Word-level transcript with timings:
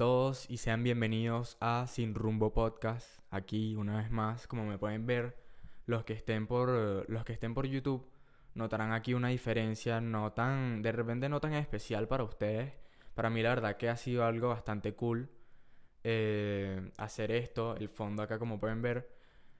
todos 0.00 0.48
y 0.48 0.56
sean 0.56 0.82
bienvenidos 0.82 1.58
a 1.60 1.84
Sin 1.86 2.14
Rumbo 2.14 2.54
Podcast. 2.54 3.06
Aquí 3.28 3.76
una 3.76 3.98
vez 3.98 4.10
más, 4.10 4.46
como 4.46 4.64
me 4.64 4.78
pueden 4.78 5.04
ver, 5.04 5.36
los 5.84 6.04
que 6.04 6.14
estén 6.14 6.46
por 6.46 6.70
los 7.10 7.22
que 7.22 7.34
estén 7.34 7.52
por 7.52 7.66
YouTube 7.66 8.10
notarán 8.54 8.94
aquí 8.94 9.12
una 9.12 9.28
diferencia 9.28 10.00
no 10.00 10.32
tan 10.32 10.80
de 10.80 10.92
repente 10.92 11.28
no 11.28 11.38
tan 11.38 11.52
especial 11.52 12.08
para 12.08 12.24
ustedes. 12.24 12.72
Para 13.14 13.28
mí 13.28 13.42
la 13.42 13.50
verdad 13.50 13.76
que 13.76 13.90
ha 13.90 13.96
sido 13.98 14.24
algo 14.24 14.48
bastante 14.48 14.94
cool 14.94 15.28
eh, 16.02 16.90
hacer 16.96 17.30
esto. 17.30 17.76
El 17.76 17.90
fondo 17.90 18.22
acá 18.22 18.38
como 18.38 18.58
pueden 18.58 18.80
ver 18.80 19.06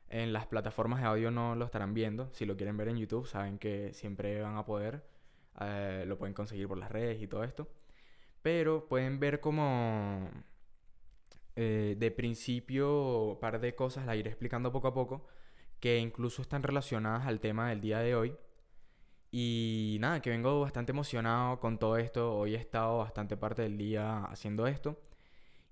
en 0.08 0.32
las 0.32 0.46
plataformas 0.46 1.02
de 1.02 1.06
audio 1.06 1.30
no 1.30 1.54
lo 1.54 1.66
estarán 1.66 1.92
viendo. 1.92 2.30
Si 2.32 2.46
lo 2.46 2.56
quieren 2.56 2.78
ver 2.78 2.88
en 2.88 2.96
YouTube 2.96 3.26
saben 3.26 3.58
que 3.58 3.92
siempre 3.92 4.40
van 4.40 4.56
a 4.56 4.64
poder. 4.64 5.04
Eh, 5.60 6.04
lo 6.06 6.16
pueden 6.16 6.32
conseguir 6.32 6.66
por 6.66 6.78
las 6.78 6.90
redes 6.90 7.20
y 7.20 7.26
todo 7.26 7.44
esto. 7.44 7.68
Pero 8.42 8.88
pueden 8.88 9.20
ver 9.20 9.40
como 9.40 10.30
eh, 11.56 11.96
de 11.98 12.10
principio 12.10 13.32
un 13.32 13.40
par 13.40 13.60
de 13.60 13.74
cosas, 13.74 14.06
la 14.06 14.16
iré 14.16 14.30
explicando 14.30 14.72
poco 14.72 14.88
a 14.88 14.94
poco, 14.94 15.26
que 15.80 15.98
incluso 15.98 16.42
están 16.42 16.62
relacionadas 16.62 17.26
al 17.26 17.40
tema 17.40 17.68
del 17.70 17.80
día 17.80 18.00
de 18.00 18.14
hoy. 18.14 18.36
Y 19.32 19.98
nada, 20.00 20.20
que 20.22 20.30
vengo 20.30 20.60
bastante 20.60 20.92
emocionado 20.92 21.60
con 21.60 21.78
todo 21.78 21.96
esto. 21.98 22.34
Hoy 22.36 22.54
he 22.54 22.58
estado 22.58 22.98
bastante 22.98 23.36
parte 23.36 23.62
del 23.62 23.78
día 23.78 24.24
haciendo 24.24 24.66
esto. 24.66 25.00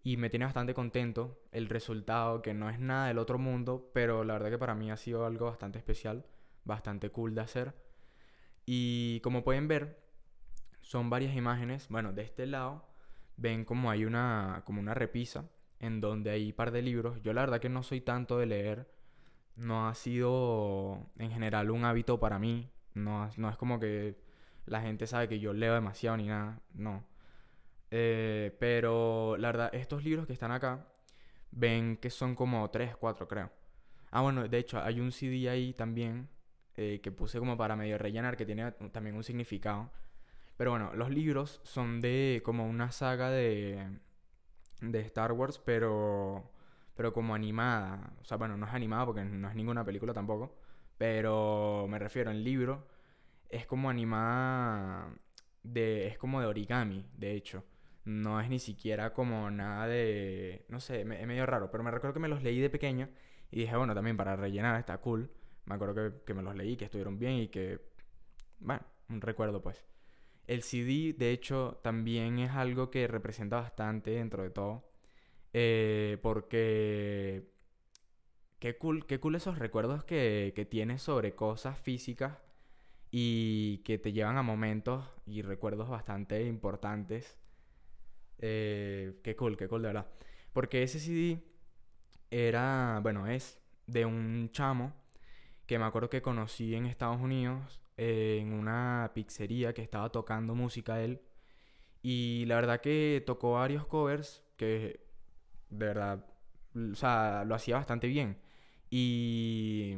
Y 0.05 0.17
me 0.17 0.31
tiene 0.31 0.45
bastante 0.45 0.75
contento 0.75 1.41
el 1.53 1.69
resultado, 1.69 2.43
que 2.43 2.55
no 2.55 2.71
es 2.71 2.79
nada 2.79 3.09
del 3.09 3.19
otro 3.19 3.39
mundo, 3.39 3.91
pero 3.93 4.25
la 4.25 4.35
verdad 4.35 4.51
que 4.51 4.59
para 4.59 4.75
mí 4.75 4.91
ha 4.91 4.97
sido 4.97 5.27
algo 5.27 5.47
bastante 5.47 5.79
especial, 5.79 6.25
bastante 6.65 7.11
cool 7.11 7.35
de 7.35 7.41
hacer. 7.43 7.75
Y 8.65 9.21
como 9.21 9.45
pueden 9.45 9.69
ver, 9.69 9.99
son 10.89 11.11
varias 11.11 11.37
imágenes. 11.37 11.87
Bueno, 11.91 12.15
de 12.15 12.23
este 12.23 12.47
lado 12.47 12.83
ven 13.37 13.67
como 13.67 13.91
hay 13.91 14.07
una, 14.07 14.63
como 14.65 14.81
una 14.81 14.95
repisa 14.95 15.45
en 15.81 16.01
donde 16.01 16.31
hay 16.31 16.47
un 16.47 16.53
par 16.55 16.71
de 16.71 16.81
libros. 16.81 17.21
Yo 17.23 17.35
la 17.35 17.43
verdad 17.43 17.61
que 17.61 17.69
no 17.69 17.83
soy 17.83 18.01
tanto 18.01 18.39
de 18.39 18.47
leer. 18.47 18.91
No 19.55 19.87
ha 19.87 19.95
sido 19.95 21.11
en 21.19 21.31
general 21.31 21.71
un 21.71 21.85
hábito 21.85 22.19
para 22.19 22.39
mí. 22.39 22.71
No, 22.95 23.29
no 23.37 23.51
es 23.51 23.59
como 23.59 23.79
que 23.79 24.17
la 24.65 24.81
gente 24.81 25.07
sabe 25.07 25.29
que 25.29 25.39
yo 25.39 25.53
leo 25.53 25.75
demasiado 25.75 26.17
ni 26.17 26.27
nada. 26.27 26.63
No. 26.73 27.05
Eh, 27.91 28.57
pero 28.59 29.37
la 29.37 29.49
verdad, 29.49 29.71
estos 29.75 30.03
libros 30.05 30.27
que 30.27 30.33
están 30.33 30.53
acá 30.53 30.87
ven 31.51 31.99
que 31.99 32.09
son 32.09 32.35
como 32.35 32.71
3, 32.71 32.97
4 32.97 33.29
creo. 33.29 33.51
Ah, 34.11 34.23
bueno, 34.23 34.49
de 34.49 34.57
hecho 34.57 34.81
hay 34.81 35.01
un 35.01 35.13
CD 35.13 35.51
ahí 35.51 35.75
también 35.75 36.31
eh, 36.77 37.01
que 37.03 37.13
puse 37.13 37.39
como 37.39 37.59
para 37.59 37.77
medio 37.77 37.99
rellenar 37.99 38.39
que 38.39 38.47
tiene 38.47 38.73
también 38.91 39.17
un 39.17 39.23
significado. 39.23 39.91
Pero 40.59 40.73
bueno, 40.73 40.93
los 40.95 41.11
libros 41.11 41.61
son 41.63 42.01
de 42.01 42.43
como 42.45 42.67
una 42.69 42.91
saga 42.91 43.31
de, 43.31 44.01
de 44.81 45.01
Star 45.03 45.33
Wars, 45.33 45.61
pero, 45.65 46.51
pero 46.97 47.13
como 47.13 47.35
animada. 47.35 48.13
O 48.21 48.25
sea, 48.25 48.39
bueno, 48.39 48.57
no 48.57 48.67
es 48.67 48.75
animada 48.75 49.07
porque 49.07 49.25
no 49.25 49.49
es 49.49 49.55
ninguna 49.55 49.85
película 49.85 50.13
tampoco. 50.13 50.59
Pero 50.99 51.87
me 51.89 51.99
refiero, 52.01 52.33
el 52.33 52.43
libro 52.43 52.89
es 53.49 53.67
como 53.67 53.89
animada 53.89 55.15
de... 55.63 56.09
es 56.09 56.19
como 56.19 56.41
de 56.41 56.47
origami, 56.49 57.07
de 57.17 57.35
hecho. 57.35 57.65
No 58.05 58.41
es 58.41 58.49
ni 58.51 58.59
siquiera 58.59 59.13
como 59.13 59.51
nada 59.53 59.87
de... 59.87 60.67
no 60.69 60.81
sé, 60.81 61.03
es 61.03 61.27
medio 61.27 61.47
raro. 61.47 61.71
Pero 61.71 61.85
me 61.85 61.93
recuerdo 61.93 62.15
que 62.15 62.21
me 62.21 62.29
los 62.29 62.43
leí 62.43 62.61
de 62.61 62.71
pequeño 62.71 63.09
y 63.53 63.61
dije, 63.61 63.77
bueno, 63.77 63.95
también 63.95 64.17
para 64.17 64.35
rellenar 64.35 64.77
está 64.81 64.99
cool. 64.99 65.31
Me 65.67 65.77
acuerdo 65.77 65.95
que, 65.95 66.25
que 66.25 66.35
me 66.35 66.43
los 66.43 66.57
leí, 66.57 66.77
que 66.77 66.87
estuvieron 66.87 67.19
bien 67.19 67.35
y 67.35 67.49
que... 67.49 67.81
Bueno, 68.61 68.83
un 69.09 69.21
recuerdo 69.21 69.63
pues. 69.63 69.85
El 70.49 70.63
CD, 70.65 71.15
de 71.17 71.31
hecho, 71.33 71.79
también 71.83 72.39
es 72.41 72.53
algo 72.53 72.91
que 72.91 73.07
representa 73.07 73.57
bastante 73.61 74.13
dentro 74.13 74.43
de 74.43 74.51
todo. 74.51 74.85
Eh, 75.53 76.19
porque 76.23 77.49
qué 78.59 78.77
cool, 78.79 79.07
qué 79.07 79.21
cool 79.21 79.37
esos 79.37 79.59
recuerdos 79.59 80.05
que, 80.05 80.53
que 80.57 80.65
tienes 80.65 81.03
sobre 81.03 81.35
cosas 81.35 81.79
físicas 81.79 82.39
y 83.11 83.79
que 83.79 83.99
te 83.99 84.13
llevan 84.13 84.37
a 84.39 84.43
momentos 84.43 85.05
y 85.27 85.43
recuerdos 85.43 85.89
bastante 85.89 86.43
importantes. 86.47 87.39
Eh, 88.39 89.21
qué 89.23 89.37
cool, 89.37 89.57
qué 89.57 89.69
cool, 89.69 89.83
de 89.83 89.89
verdad. 89.89 90.09
Porque 90.53 90.83
ese 90.83 91.01
CD 91.01 91.43
era, 92.31 93.01
bueno, 93.03 93.27
es 93.27 93.61
de 93.87 94.05
un 94.07 94.51
chamo 94.53 94.95
que 95.67 95.79
me 95.79 95.85
acuerdo 95.85 96.11
que 96.11 96.23
conocí 96.23 96.75
en 96.75 96.87
Estados 96.87 97.21
Unidos 97.21 97.81
en 97.99 98.53
una 98.53 99.11
pizzería 99.15 99.75
que 99.75 99.83
estaba 99.83 100.11
tocando 100.11 100.55
música 100.55 101.03
él. 101.03 101.21
Y 102.03 102.45
la 102.47 102.57
verdad 102.57 102.81
que 102.81 103.23
tocó 103.27 103.55
varios 103.55 103.87
covers 103.87 104.43
que 104.57 105.01
de 105.71 105.87
verdad, 105.87 106.25
o 106.75 106.95
sea, 106.95 107.45
lo 107.45 107.55
hacía 107.55 107.77
bastante 107.77 108.07
bien. 108.07 108.39
Y 108.91 109.97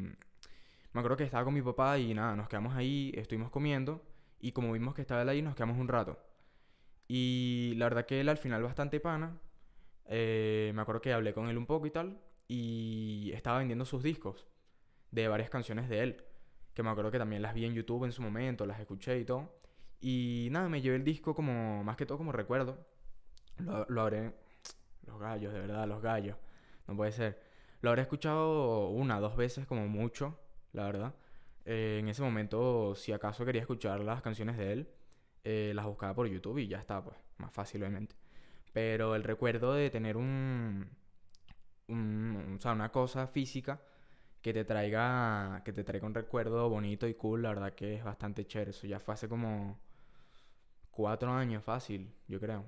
me 0.93 1.01
acuerdo 1.01 1.17
que 1.19 1.25
estaba 1.25 1.45
con 1.45 1.55
mi 1.55 1.63
papá 1.63 1.99
y 1.99 2.15
nada, 2.15 2.35
nos 2.37 2.49
quedamos 2.49 2.75
ahí, 2.75 3.13
estuvimos 3.15 3.51
comiendo 3.51 4.03
y 4.41 4.53
como 4.53 4.73
vimos 4.73 4.95
que 4.95 5.03
estaba 5.03 5.23
él 5.23 5.29
ahí, 5.29 5.43
nos 5.43 5.55
quedamos 5.55 5.79
un 5.79 5.89
rato. 5.89 6.19
Y 7.07 7.75
la 7.77 7.87
verdad 7.87 8.07
que 8.07 8.21
él 8.21 8.29
al 8.29 8.39
final 8.39 8.63
bastante 8.63 9.01
pana. 9.01 9.39
Eh, 10.07 10.73
me 10.75 10.83
acuerdo 10.83 11.01
que 11.03 11.13
hablé 11.13 11.35
con 11.35 11.49
él 11.49 11.59
un 11.59 11.67
poco 11.67 11.87
y 11.87 11.91
tal. 11.91 12.21
Y 12.49 13.31
estaba 13.35 13.59
vendiendo 13.59 13.85
sus 13.85 14.03
discos 14.03 14.47
de 15.11 15.29
varias 15.29 15.51
canciones 15.51 15.89
de 15.89 16.01
él 16.03 16.25
que 16.81 16.85
me 16.85 16.91
acuerdo 16.91 17.11
que 17.11 17.19
también 17.19 17.43
las 17.43 17.55
vi 17.55 17.67
en 17.67 17.75
YouTube 17.75 18.05
en 18.05 18.13
su 18.13 18.23
momento, 18.23 18.67
las 18.67 18.81
escuché 18.81 19.19
y 19.19 19.25
todo. 19.25 19.53
Y 20.01 20.49
nada, 20.51 20.69
me 20.69 20.81
llevé 20.81 20.97
el 20.97 21.05
disco 21.05 21.35
como, 21.35 21.85
más 21.85 21.97
que 21.97 22.07
todo 22.07 22.19
como 22.19 22.33
recuerdo. 22.33 22.79
Lo, 23.59 23.87
lo 23.89 24.01
habré... 24.03 24.33
Los 25.07 25.19
gallos, 25.19 25.53
de 25.53 25.61
verdad, 25.61 25.87
los 25.87 26.01
gallos. 26.03 26.37
No 26.87 26.97
puede 26.97 27.13
ser. 27.13 27.43
Lo 27.81 27.91
habré 27.91 28.03
escuchado 28.03 28.89
una, 28.89 29.21
dos 29.21 29.37
veces 29.37 29.67
como 29.67 29.89
mucho, 29.89 30.39
la 30.73 30.85
verdad. 30.85 31.15
Eh, 31.65 31.99
en 32.01 32.09
ese 32.09 32.23
momento, 32.23 32.95
si 32.95 33.13
acaso 33.13 33.45
quería 33.45 33.61
escuchar 33.61 34.01
las 34.01 34.23
canciones 34.23 34.57
de 34.57 34.73
él, 34.73 34.89
eh, 35.45 35.73
las 35.75 35.87
buscaba 35.87 36.15
por 36.15 36.27
YouTube 36.29 36.59
y 36.59 36.69
ya 36.69 36.79
está, 36.79 37.03
pues, 37.03 37.17
más 37.39 37.53
fácil 37.53 37.83
obviamente. 37.83 38.15
Pero 38.73 39.15
el 39.15 39.25
recuerdo 39.25 39.75
de 39.75 39.91
tener 39.91 40.17
un, 40.17 40.89
un 41.89 42.57
o 42.59 42.61
sea, 42.61 42.73
una 42.73 42.91
cosa 42.91 43.27
física 43.27 43.81
que 44.43 44.53
te 44.53 44.65
traiga 44.65 45.63
que 45.65 45.73
te 45.73 45.85
traiga 45.85 46.07
un 46.07 46.15
recuerdo 46.15 46.69
bonito 46.69 47.07
y 47.09 47.15
cool, 47.15 47.43
la 47.43 47.51
verdad 47.51 47.75
que 47.75 47.95
es 47.95 48.05
bastante 48.05 48.47
chévere. 48.47 48.71
Eso 48.71 48.87
ya 48.87 49.01
fue 49.01 49.15
hace 49.15 49.29
como 49.29 49.79
cuatro 50.91 51.33
años 51.33 51.65
fácil, 51.65 52.13
yo 52.29 52.41
creo. 52.41 52.65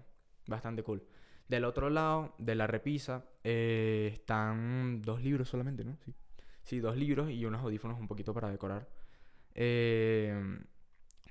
Bastante 0.47 0.83
cool. 0.83 1.03
Del 1.49 1.65
otro 1.65 1.91
lado 1.91 2.35
de 2.39 2.55
la 2.55 2.67
repisa 2.67 3.25
eh, 3.45 4.11
están 4.13 5.03
dos 5.03 5.23
libros 5.23 5.49
solamente, 5.49 5.85
¿no? 5.85 5.97
Sí. 6.05 6.15
Sí, 6.65 6.81
dos 6.81 6.97
libros 6.97 7.31
y 7.31 7.45
unos 7.45 7.63
audífonos 7.63 7.99
un 7.99 8.09
poquito 8.09 8.33
para 8.33 8.51
decorar. 8.51 8.89
Eh, 9.55 10.35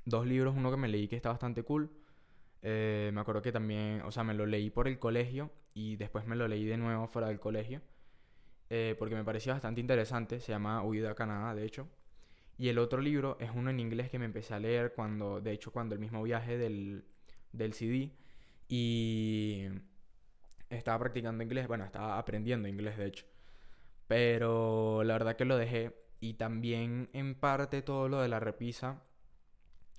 dos 0.06 0.28
libros, 0.28 0.56
uno 0.56 0.72
que 0.72 0.78
me 0.78 0.88
leí 0.88 1.08
que 1.08 1.16
está 1.16 1.30
bastante 1.30 1.64
cool. 1.64 1.90
Eh, 2.62 3.12
me 3.14 3.22
acuerdo 3.22 3.42
que 3.42 3.52
también, 3.52 4.02
o 4.02 4.12
sea, 4.12 4.24
me 4.24 4.34
lo 4.34 4.46
leí 4.46 4.70
por 4.70 4.88
el 4.88 5.00
colegio 5.00 5.52
y 5.74 5.96
después 5.96 6.26
me 6.28 6.36
lo 6.36 6.48
leí 6.48 6.66
de 6.66 6.78
nuevo 6.78 7.08
fuera 7.08 7.28
del 7.30 7.40
colegio. 7.40 7.82
Eh, 8.74 8.96
porque 8.98 9.16
me 9.16 9.26
parecía 9.26 9.52
bastante 9.52 9.82
interesante, 9.82 10.40
se 10.40 10.54
llama 10.54 10.82
Huida 10.82 11.12
a 11.12 11.16
Canadá, 11.16 11.54
de 11.54 11.66
hecho. 11.66 11.90
Y 12.58 12.70
el 12.70 12.78
otro 12.80 13.02
libro 13.02 13.36
es 13.42 13.52
uno 13.54 13.70
en 13.70 13.82
inglés 13.82 14.10
que 14.10 14.18
me 14.18 14.24
empecé 14.24 14.54
a 14.54 14.60
leer 14.60 14.94
cuando, 14.94 15.42
de 15.42 15.52
hecho, 15.52 15.72
cuando 15.74 15.94
el 15.94 16.00
mismo 16.00 16.24
viaje 16.24 16.58
del, 16.58 17.04
del 17.52 17.74
CD 17.74 18.14
y 18.70 19.68
estaba 20.70 21.00
practicando 21.00 21.44
inglés, 21.44 21.68
bueno, 21.68 21.84
estaba 21.84 22.18
aprendiendo 22.18 22.70
inglés, 22.70 22.98
de 22.98 23.08
hecho. 23.08 23.26
Pero 24.08 25.04
la 25.04 25.16
verdad 25.16 25.36
que 25.36 25.44
lo 25.44 25.58
dejé 25.58 25.94
y 26.22 26.36
también 26.36 27.10
en 27.12 27.36
parte 27.36 27.82
todo 27.82 28.08
lo 28.08 28.22
de 28.22 28.30
la 28.30 28.40
repisa, 28.40 29.04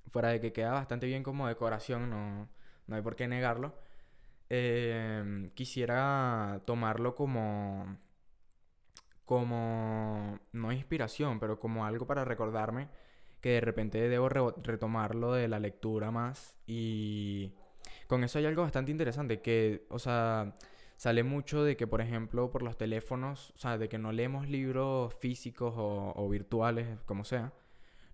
fuera 0.08 0.30
de 0.30 0.40
que 0.40 0.54
queda 0.54 0.72
bastante 0.72 1.06
bien 1.06 1.22
como 1.22 1.46
decoración, 1.46 2.08
no, 2.08 2.48
no 2.86 2.96
hay 2.96 3.02
por 3.02 3.16
qué 3.16 3.28
negarlo. 3.28 3.75
Eh, 4.48 5.50
quisiera 5.54 6.62
tomarlo 6.64 7.14
como 7.14 7.98
como, 9.24 10.38
no 10.52 10.72
inspiración, 10.72 11.40
pero 11.40 11.58
como 11.58 11.84
algo 11.86 12.06
para 12.06 12.24
recordarme 12.24 12.88
que 13.40 13.50
de 13.50 13.60
repente 13.60 14.08
debo 14.08 14.28
retomar 14.28 15.14
lo 15.14 15.32
de 15.32 15.48
la 15.48 15.58
lectura 15.58 16.10
más 16.10 16.56
y 16.66 17.52
con 18.06 18.24
eso 18.24 18.38
hay 18.38 18.46
algo 18.46 18.62
bastante 18.62 18.90
interesante 18.92 19.40
que, 19.40 19.86
o 19.90 19.98
sea, 19.98 20.54
sale 20.96 21.24
mucho 21.24 21.64
de 21.64 21.76
que, 21.76 21.86
por 21.86 22.00
ejemplo, 22.00 22.50
por 22.50 22.62
los 22.62 22.76
teléfonos, 22.76 23.50
o 23.56 23.58
sea, 23.58 23.78
de 23.78 23.88
que 23.88 23.98
no 23.98 24.12
leemos 24.12 24.48
libros 24.48 25.14
físicos 25.14 25.75
o, 25.76 26.12
o 26.14 26.28
virtuales, 26.28 27.00
como 27.06 27.25
sea, 27.25 27.52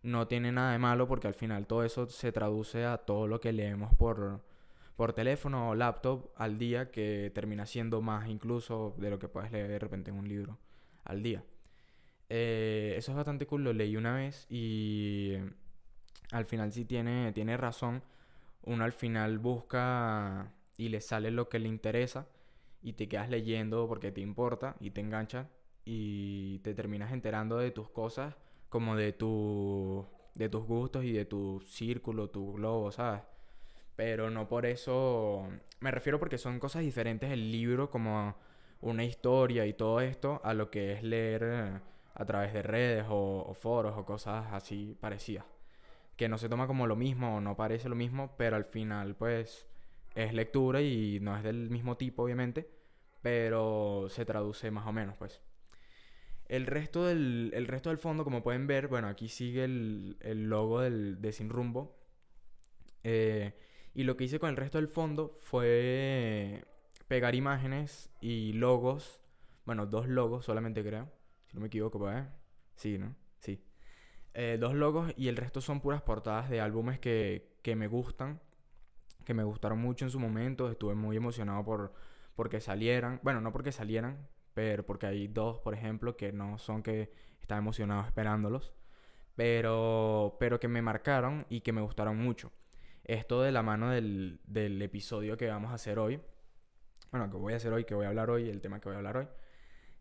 no 0.03 0.29
tiene 0.29 0.53
nada 0.53 0.73
de 0.73 0.79
malo 0.79 1.09
porque 1.09 1.27
al 1.27 1.35
final 1.35 1.67
todo 1.67 1.85
eso 1.85 2.09
se 2.09 2.33
traduce 2.33 2.85
a 2.87 2.99
todo 2.99 3.27
lo 3.27 3.41
que 3.41 3.53
leemos 3.53 3.95
por, 3.97 4.41
por 4.97 5.13
teléfono 5.13 5.71
o 5.71 5.75
laptop 5.75 6.31
al 6.37 6.59
día 6.59 6.91
que 6.91 7.31
termina 7.35 7.67
siendo 7.67 8.01
más 8.01 8.29
incluso 8.29 8.95
de 8.99 9.11
lo 9.11 9.19
que 9.19 9.29
puedes 9.29 9.53
leer 9.53 9.69
de 9.69 9.79
repente 9.79 10.11
en 10.11 10.19
un 10.19 10.29
libro 10.29 10.59
al 11.09 11.23
día. 11.23 11.43
Eh, 12.29 12.95
eso 12.97 13.13
es 13.13 13.17
bastante 13.17 13.47
cool, 13.47 13.65
lo 13.65 13.73
leí 13.73 13.97
una 13.97 14.15
vez 14.15 14.47
y 14.51 15.35
al 16.31 16.45
final 16.45 16.73
sí 16.73 16.85
tiene, 16.85 17.33
tiene 17.33 17.57
razón. 17.57 18.03
Uno 18.63 18.85
al 18.85 18.93
final 18.93 19.39
busca 19.39 20.53
y 20.77 20.91
le 20.91 21.01
sale 21.01 21.31
lo 21.31 21.49
que 21.49 21.59
le 21.59 21.69
interesa 21.69 22.29
y 22.83 22.93
te 22.95 23.09
quedas 23.09 23.29
leyendo 23.29 23.89
porque 23.89 24.13
te 24.13 24.21
importa 24.21 24.77
y 24.81 24.91
te 24.91 25.01
engancha 25.01 25.49
y 25.85 26.59
te 26.61 26.75
terminas 26.75 27.13
enterando 27.13 27.59
de 27.59 27.71
tus 27.71 27.89
cosas 27.89 28.35
como 28.69 28.95
de 28.97 29.13
tu 29.13 30.07
de 30.35 30.49
tus 30.49 30.65
gustos 30.65 31.05
y 31.05 31.13
de 31.13 31.25
tu 31.25 31.61
círculo, 31.67 32.31
tu 32.31 32.53
globo, 32.55 32.93
¿sabes? 32.93 33.23
Pero 33.97 34.31
no 34.31 34.49
por 34.49 34.67
eso 34.67 35.49
me 35.81 35.91
refiero 35.91 36.19
porque 36.21 36.39
son 36.39 36.61
cosas 36.61 36.83
diferentes 36.83 37.31
el 37.33 37.51
libro 37.51 37.91
como 37.91 38.37
una 38.81 39.05
historia 39.05 39.67
y 39.67 39.73
todo 39.73 40.01
esto 40.01 40.41
a 40.45 40.55
lo 40.55 40.71
que 40.71 40.93
es 40.93 41.03
leer 41.03 41.43
eh, 41.45 41.81
a 42.15 42.25
través 42.25 42.53
de 42.53 42.63
redes 42.63 43.07
o, 43.09 43.55
foros 43.55 43.97
o 43.97 44.05
cosas 44.05 44.47
así 44.53 44.97
parecidas. 45.01 45.45
Que 46.17 46.29
no 46.29 46.39
se 46.39 46.49
toma 46.49 46.67
como 46.67 46.87
lo 46.87 46.97
mismo 46.97 47.37
o 47.37 47.41
no 47.41 47.57
parece 47.57 47.89
lo 47.89 47.95
mismo, 47.95 48.35
pero 48.37 48.57
al 48.57 48.65
final 48.65 49.15
pues 49.17 49.67
es 50.15 50.33
lectura 50.35 50.81
y 50.83 51.21
no 51.21 51.37
es 51.37 51.43
del 51.45 51.71
mismo 51.71 51.97
tipo 51.97 52.25
obviamente, 52.25 52.69
pero 53.23 54.09
se 54.11 54.25
traduce 54.25 54.71
más 54.71 54.87
o 54.87 54.93
menos 54.93 55.17
pues. 55.17 55.41
El 56.47 56.67
resto 56.67 57.05
del, 57.05 57.51
el 57.55 57.67
resto 57.67 57.91
del 57.91 57.99
fondo, 57.99 58.25
como 58.25 58.43
pueden 58.43 58.67
ver, 58.67 58.89
bueno, 58.89 59.09
aquí 59.09 59.29
sigue 59.29 59.65
el, 59.65 60.17
el 60.21 60.49
logo 60.49 60.81
de 60.81 61.33
Sin 61.33 61.51
Rumbo. 61.51 61.95
Eh, 63.05 63.53
y 63.95 64.05
lo 64.05 64.17
que 64.17 64.25
hice 64.25 64.39
con 64.39 64.51
el 64.51 64.57
resto 64.57 64.79
del 64.79 64.89
fondo 64.89 65.37
fue 65.41 66.65
pegar 67.09 67.35
imágenes 67.35 68.11
y 68.21 68.53
logos. 68.53 69.21
Bueno, 69.65 69.87
dos 69.87 70.07
logos 70.07 70.45
solamente 70.45 70.85
creo. 70.85 71.11
Si 71.47 71.55
no 71.55 71.63
me 71.63 71.67
equivoco, 71.67 71.99
pues. 71.99 72.25
Sí, 72.77 72.99
¿no? 72.99 73.17
Sí. 73.41 73.65
Eh, 74.35 74.59
dos 74.61 74.75
logos 74.75 75.13
y 75.17 75.29
el 75.29 75.37
resto 75.37 75.61
son 75.61 75.81
puras 75.81 76.03
portadas 76.03 76.49
de 76.49 76.61
álbumes 76.61 77.01
que, 77.01 77.57
que 77.63 77.75
me 77.75 77.89
gustan. 77.89 78.41
Que 79.25 79.35
me 79.35 79.43
gustaron 79.43 79.79
mucho 79.79 80.05
en 80.05 80.11
su 80.11 80.21
momento. 80.21 80.71
Estuve 80.71 80.95
muy 80.95 81.17
emocionado 81.17 81.65
por 81.65 81.93
porque 82.37 82.61
salieran. 82.61 83.21
Bueno, 83.23 83.41
no 83.41 83.53
porque 83.53 83.73
salieran, 83.73 84.29
pero 84.55 84.87
porque 84.87 85.07
hay 85.07 85.29
dos, 85.29 85.59
por 85.61 85.75
ejemplo, 85.75 86.17
que 86.17 86.33
no 86.33 86.59
son 86.59 86.83
que 86.83 87.11
estaba 87.41 87.59
emocionado 87.59 88.07
esperándolos. 88.07 88.73
Pero, 89.35 90.37
pero 90.41 90.61
que 90.61 90.69
me 90.69 90.83
marcaron 90.83 91.47
y 91.49 91.61
que 91.63 91.73
me 91.73 91.81
gustaron 91.81 92.19
mucho. 92.19 92.53
Esto 93.05 93.43
de 93.43 93.53
la 93.53 93.63
mano 93.63 93.91
del, 93.91 94.41
del 94.45 94.81
episodio 94.83 95.37
que 95.37 95.49
vamos 95.49 95.71
a 95.71 95.75
hacer 95.75 95.99
hoy 95.99 96.21
bueno, 97.11 97.31
que 97.31 97.37
voy 97.37 97.53
a 97.53 97.57
hacer 97.57 97.73
hoy, 97.73 97.85
que 97.85 97.95
voy 97.95 98.07
a 98.07 98.09
hablar 98.09 98.31
hoy, 98.31 98.49
el 98.49 98.61
tema 98.61 98.81
que 98.81 98.89
voy 98.89 98.95
a 98.95 98.99
hablar 98.99 99.17
hoy. 99.17 99.29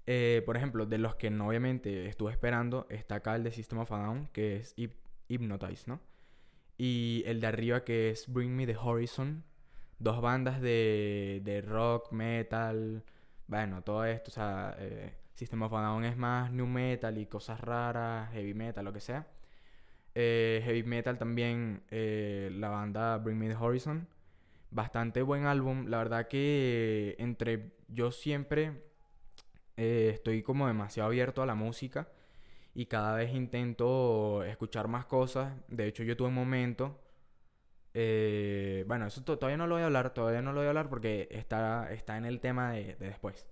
Eh, 0.06 0.42
por 0.46 0.58
ejemplo, 0.58 0.86
de 0.86 0.98
los 0.98 1.16
que 1.16 1.30
no 1.30 1.48
obviamente 1.48 2.08
estuve 2.08 2.32
esperando, 2.32 2.88
está 2.90 3.16
acá 3.16 3.36
el 3.36 3.44
de 3.44 3.52
System 3.52 3.80
of 3.80 3.92
a 3.92 3.98
Down, 3.98 4.28
que 4.32 4.58
es 4.58 4.74
Hypnotize, 5.28 5.84
¿no? 5.88 6.00
Y 6.78 7.24
el 7.26 7.42
de 7.42 7.48
arriba 7.48 7.84
que 7.84 8.10
es 8.12 8.32
Bring 8.32 8.56
Me 8.56 8.66
the 8.66 8.78
Horizon. 8.78 9.44
Dos 10.00 10.22
bandas 10.22 10.62
de, 10.62 11.42
de 11.44 11.62
rock, 11.62 12.12
metal, 12.12 13.04
bueno, 13.48 13.82
todo 13.84 14.06
esto, 14.06 14.30
o 14.30 14.34
sea, 14.34 14.76
eh, 14.78 15.16
System 15.34 15.64
of 15.64 15.74
a 15.74 15.82
Down 15.82 16.06
es 16.06 16.16
más 16.16 16.52
new 16.52 16.68
metal 16.68 17.18
y 17.18 17.26
cosas 17.26 17.60
raras, 17.62 18.32
heavy 18.32 18.54
metal, 18.54 18.86
lo 18.86 18.94
que 18.94 19.00
sea. 19.00 19.28
Eh, 20.14 20.62
heavy 20.64 20.84
metal 20.84 21.18
también, 21.18 21.84
la 21.90 22.70
banda 22.70 23.18
Bring 23.18 23.38
Me 23.38 23.50
the 23.50 23.56
Horizon 23.56 24.08
bastante 24.72 25.22
buen 25.22 25.46
álbum. 25.46 25.88
La 25.88 25.98
verdad 25.98 26.28
que 26.28 27.16
entre 27.20 27.74
yo 27.88 28.12
siempre 28.12 28.84
eh, 29.78 30.12
estoy 30.14 30.44
como 30.44 30.68
demasiado 30.68 31.08
abierto 31.08 31.42
a 31.42 31.46
la 31.46 31.56
música 31.56 32.10
y 32.74 32.86
cada 32.88 33.16
vez 33.16 33.34
intento 33.34 34.44
escuchar 34.44 34.88
más 34.88 35.06
cosas. 35.06 35.54
De 35.68 35.88
hecho, 35.88 36.04
yo 36.04 36.16
tuve 36.18 36.30
un 36.30 36.36
momento... 36.36 37.00
Eh, 38.00 38.84
bueno, 38.88 39.08
eso 39.08 39.24
todavía 39.24 39.58
no 39.58 39.66
lo 39.66 39.74
voy 39.74 39.82
a 39.82 39.88
hablar, 39.88 40.14
todavía 40.14 40.44
no 40.44 40.52
lo 40.52 40.60
voy 40.60 40.68
a 40.68 40.70
hablar 40.70 40.88
porque 40.88 41.28
está, 41.32 41.92
está 41.92 42.18
en 42.18 42.26
el 42.26 42.40
tema 42.40 42.74
de, 42.74 42.96
después. 43.00 43.48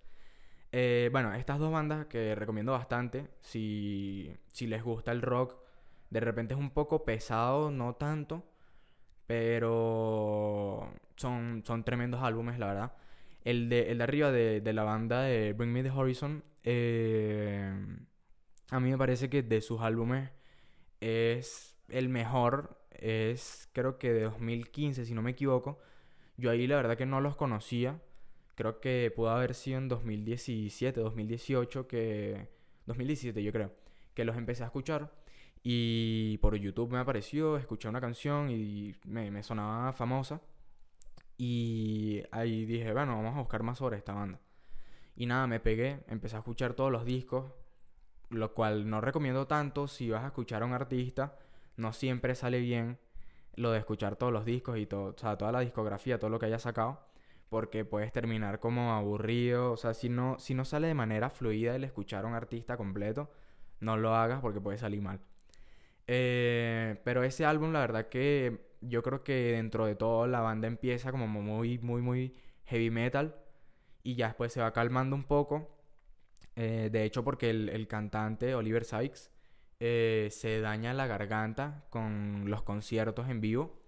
Eh, 0.72 1.10
bueno, 1.12 1.34
estas 1.34 1.58
dos 1.58 1.72
bandas 1.72 2.06
que 2.06 2.36
recomiendo 2.36 2.74
bastante, 2.74 3.28
si, 3.40 4.36
si 4.52 4.68
les 4.68 4.84
gusta 4.84 5.12
el 5.12 5.24
rock, 5.24 5.56
de 6.12 6.20
repente 6.20 6.54
es 6.54 6.60
un 6.60 6.70
poco 6.72 7.06
pesado, 7.06 7.72
no 7.72 7.96
tanto, 7.96 8.44
pero 9.28 10.94
son, 11.16 11.64
son 11.66 11.84
tremendos 11.84 12.22
álbumes, 12.24 12.60
la 12.60 12.68
verdad. 12.68 12.94
El 13.44 13.70
de, 13.70 13.92
el 13.92 14.00
de 14.00 14.04
arriba 14.04 14.32
de, 14.32 14.62
de 14.62 14.74
la 14.74 14.84
banda 14.84 15.22
de 15.22 15.54
Bring 15.54 15.72
Me 15.72 15.84
the 15.84 15.92
Horizon, 15.92 16.44
eh, 16.64 17.72
a 18.72 18.80
mí 18.80 18.90
me 18.90 18.98
parece 18.98 19.30
que 19.30 19.44
de 19.44 19.62
sus 19.62 19.82
álbumes 19.82 20.32
es 21.00 21.78
el 21.90 22.10
mejor. 22.10 22.80
Es 22.92 23.70
creo 23.74 23.98
que 24.00 24.14
de 24.14 24.22
2015, 24.24 25.06
si 25.06 25.14
no 25.14 25.22
me 25.22 25.32
equivoco. 25.32 25.80
Yo 26.38 26.52
ahí 26.52 26.68
la 26.68 26.78
verdad 26.78 26.98
que 26.98 27.06
no 27.06 27.22
los 27.22 27.36
conocía. 27.36 28.02
Creo 28.56 28.80
que 28.80 29.12
pudo 29.16 29.30
haber 29.32 29.54
sido 29.54 29.78
en 29.80 29.90
2017, 29.90 31.00
2018, 31.02 31.88
que... 31.88 32.50
2017 32.86 33.44
yo 33.44 33.52
creo. 33.52 33.74
Que 34.14 34.26
los 34.26 34.38
empecé 34.38 34.64
a 34.64 34.68
escuchar. 34.68 35.12
Y 35.68 36.38
por 36.44 36.56
YouTube 36.56 36.92
me 36.92 37.00
apareció, 37.00 37.58
escuché 37.58 37.90
una 37.90 38.00
canción 38.00 38.52
y 38.52 38.94
me, 39.06 39.32
me 39.32 39.42
sonaba 39.42 39.94
famosa. 39.94 40.40
Y 41.40 42.22
ahí 42.30 42.66
dije, 42.66 42.94
bueno, 42.94 43.16
vamos 43.16 43.36
a 43.36 43.40
buscar 43.40 43.64
más 43.64 43.80
sobre 43.80 43.98
esta 43.98 44.14
banda. 44.14 44.40
Y 45.16 45.26
nada, 45.26 45.48
me 45.48 45.60
pegué, 45.60 46.04
empecé 46.08 46.36
a 46.36 46.40
escuchar 46.40 46.76
todos 46.76 46.92
los 46.92 47.04
discos, 47.04 47.52
lo 48.30 48.54
cual 48.54 48.88
no 48.88 49.02
recomiendo 49.02 49.48
tanto 49.48 49.88
si 49.88 50.08
vas 50.12 50.24
a 50.24 50.28
escuchar 50.28 50.62
a 50.62 50.68
un 50.68 50.74
artista, 50.74 51.36
no 51.78 51.94
siempre 51.94 52.36
sale 52.36 52.60
bien 52.60 53.00
lo 53.56 53.72
de 53.72 53.80
escuchar 53.80 54.18
todos 54.18 54.32
los 54.32 54.46
discos 54.46 54.78
y 54.78 54.86
todo, 54.86 55.16
o 55.16 55.18
sea, 55.18 55.36
toda 55.36 55.52
la 55.52 55.62
discografía, 55.62 56.20
todo 56.20 56.30
lo 56.30 56.38
que 56.38 56.46
haya 56.46 56.60
sacado, 56.60 57.00
porque 57.50 57.86
puedes 57.86 58.12
terminar 58.12 58.60
como 58.60 58.94
aburrido, 58.94 59.72
o 59.72 59.78
sea, 59.78 59.96
si 59.96 60.10
no, 60.10 60.38
si 60.38 60.54
no 60.54 60.64
sale 60.64 60.86
de 60.88 60.94
manera 60.94 61.32
fluida 61.32 61.76
el 61.76 61.86
escuchar 61.86 62.26
a 62.26 62.28
un 62.28 62.36
artista 62.36 62.78
completo, 62.78 63.32
no 63.80 63.98
lo 63.98 64.14
hagas 64.14 64.42
porque 64.42 64.62
puede 64.62 64.78
salir 64.78 65.02
mal. 65.02 65.20
Eh, 66.08 67.02
pero 67.04 67.24
ese 67.24 67.46
álbum, 67.46 67.72
la 67.72 67.80
verdad 67.80 68.10
que 68.10 68.76
yo 68.82 69.02
creo 69.04 69.24
que 69.24 69.34
dentro 69.54 69.86
de 69.86 69.96
todo 69.96 70.28
la 70.28 70.42
banda 70.42 70.68
empieza 70.68 71.12
como 71.12 71.28
muy, 71.28 71.80
muy, 71.80 72.02
muy 72.02 72.36
heavy 72.66 72.90
metal 72.92 73.36
y 74.04 74.16
ya 74.16 74.28
después 74.28 74.54
se 74.54 74.62
va 74.62 74.74
calmando 74.74 75.16
un 75.16 75.24
poco. 75.24 75.72
Eh, 76.56 76.90
de 76.92 77.04
hecho, 77.04 77.24
porque 77.24 77.50
el, 77.50 77.88
cantante 77.88 78.56
Oliver 78.56 78.86
Sykes 78.86 79.32
eh, 79.80 80.30
se 80.32 80.62
daña 80.62 80.94
la 80.94 81.08
garganta 81.08 81.86
con 81.90 82.50
los 82.50 82.64
conciertos 82.64 83.30
en 83.30 83.42
vivo 83.42 83.82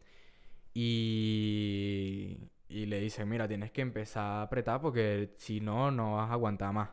y, 0.73 2.49
y 2.69 2.85
le 2.87 2.99
dice, 2.99 3.25
mira, 3.25 3.47
tienes 3.47 3.71
que 3.71 3.81
empezar 3.81 4.23
a 4.23 4.41
apretar 4.43 4.81
porque 4.81 5.33
si 5.37 5.61
no, 5.61 5.91
no 5.91 6.17
vas 6.17 6.29
a 6.29 6.33
aguantar 6.33 6.73
más 6.73 6.89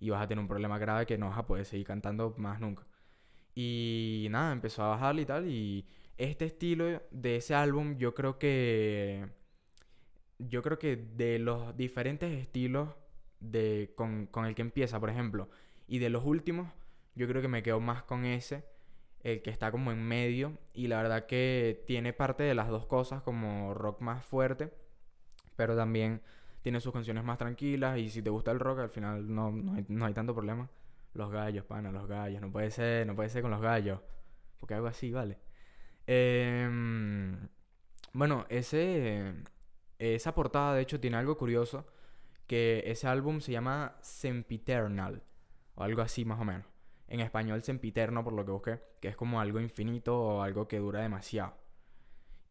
y 0.00 0.10
vas 0.10 0.22
a 0.22 0.28
tener 0.28 0.40
un 0.42 0.48
problema 0.48 0.78
grave 0.78 1.06
que 1.06 1.18
no 1.18 1.30
vas 1.30 1.38
a 1.38 1.46
poder 1.46 1.64
seguir 1.64 1.86
cantando 1.86 2.34
más 2.36 2.60
nunca. 2.60 2.84
Y 3.54 4.26
nada, 4.30 4.52
empezó 4.52 4.82
a 4.82 4.88
bajar 4.88 5.18
y 5.18 5.26
tal 5.26 5.48
y 5.48 5.86
este 6.18 6.44
estilo 6.44 7.02
de 7.10 7.36
ese 7.36 7.54
álbum 7.54 7.96
yo 7.96 8.14
creo 8.14 8.38
que 8.38 9.28
yo 10.38 10.62
creo 10.62 10.78
que 10.78 10.96
de 10.96 11.38
los 11.38 11.76
diferentes 11.76 12.30
estilos 12.32 12.90
de 13.40 13.92
con, 13.96 14.26
con, 14.26 14.46
el 14.46 14.54
que 14.54 14.62
empieza 14.62 15.00
por 15.00 15.10
ejemplo 15.10 15.48
y 15.88 15.98
de 15.98 16.10
los 16.10 16.24
últimos 16.24 16.70
yo 17.14 17.26
creo 17.26 17.42
que 17.42 17.48
me 17.48 17.62
quedo 17.62 17.80
más 17.80 18.02
con 18.04 18.24
ese 18.24 18.64
el 19.22 19.42
que 19.42 19.50
está 19.50 19.70
como 19.70 19.90
en 19.90 20.02
medio 20.02 20.58
y 20.72 20.86
la 20.86 21.02
verdad 21.02 21.26
que 21.26 21.82
tiene 21.86 22.12
parte 22.12 22.42
de 22.42 22.54
las 22.54 22.68
dos 22.68 22.86
cosas 22.86 23.22
como 23.22 23.74
rock 23.74 24.00
más 24.00 24.24
fuerte 24.24 24.72
pero 25.56 25.76
también 25.76 26.22
tiene 26.62 26.80
sus 26.80 26.92
canciones 26.92 27.24
más 27.24 27.38
tranquilas 27.38 27.98
y 27.98 28.08
si 28.08 28.22
te 28.22 28.30
gusta 28.30 28.50
el 28.50 28.60
rock 28.60 28.80
al 28.80 28.90
final 28.90 29.34
no, 29.34 29.50
no, 29.50 29.74
hay, 29.74 29.84
no 29.88 30.06
hay 30.06 30.14
tanto 30.14 30.34
problema 30.34 30.68
los 31.14 31.30
gallos 31.30 31.64
pana 31.64 31.90
los 31.90 32.06
gallos 32.06 32.40
no 32.40 32.50
puede 32.52 32.70
ser 32.70 33.06
no 33.06 33.14
puede 33.14 33.28
ser 33.28 33.42
con 33.42 33.50
los 33.50 33.60
gallos 33.60 34.00
porque 34.58 34.74
algo 34.74 34.86
así 34.86 35.10
vale 35.10 35.38
Em, 36.06 37.48
bueno, 38.12 38.46
ese, 38.48 39.34
esa 39.98 40.34
portada 40.34 40.74
de 40.74 40.82
hecho 40.82 41.00
tiene 41.00 41.16
algo 41.16 41.36
curioso, 41.38 41.86
que 42.46 42.82
ese 42.86 43.06
álbum 43.08 43.40
se 43.40 43.52
llama 43.52 43.96
Sempiternal, 44.02 45.22
o 45.74 45.82
algo 45.82 46.02
así 46.02 46.24
más 46.24 46.40
o 46.40 46.44
menos. 46.44 46.66
En 47.08 47.20
español 47.20 47.62
Sempiterno 47.62 48.24
por 48.24 48.32
lo 48.34 48.44
que 48.44 48.52
busqué, 48.52 48.80
que 49.00 49.08
es 49.08 49.16
como 49.16 49.40
algo 49.40 49.60
infinito 49.60 50.18
o 50.18 50.42
algo 50.42 50.68
que 50.68 50.78
dura 50.78 51.00
demasiado. 51.00 51.56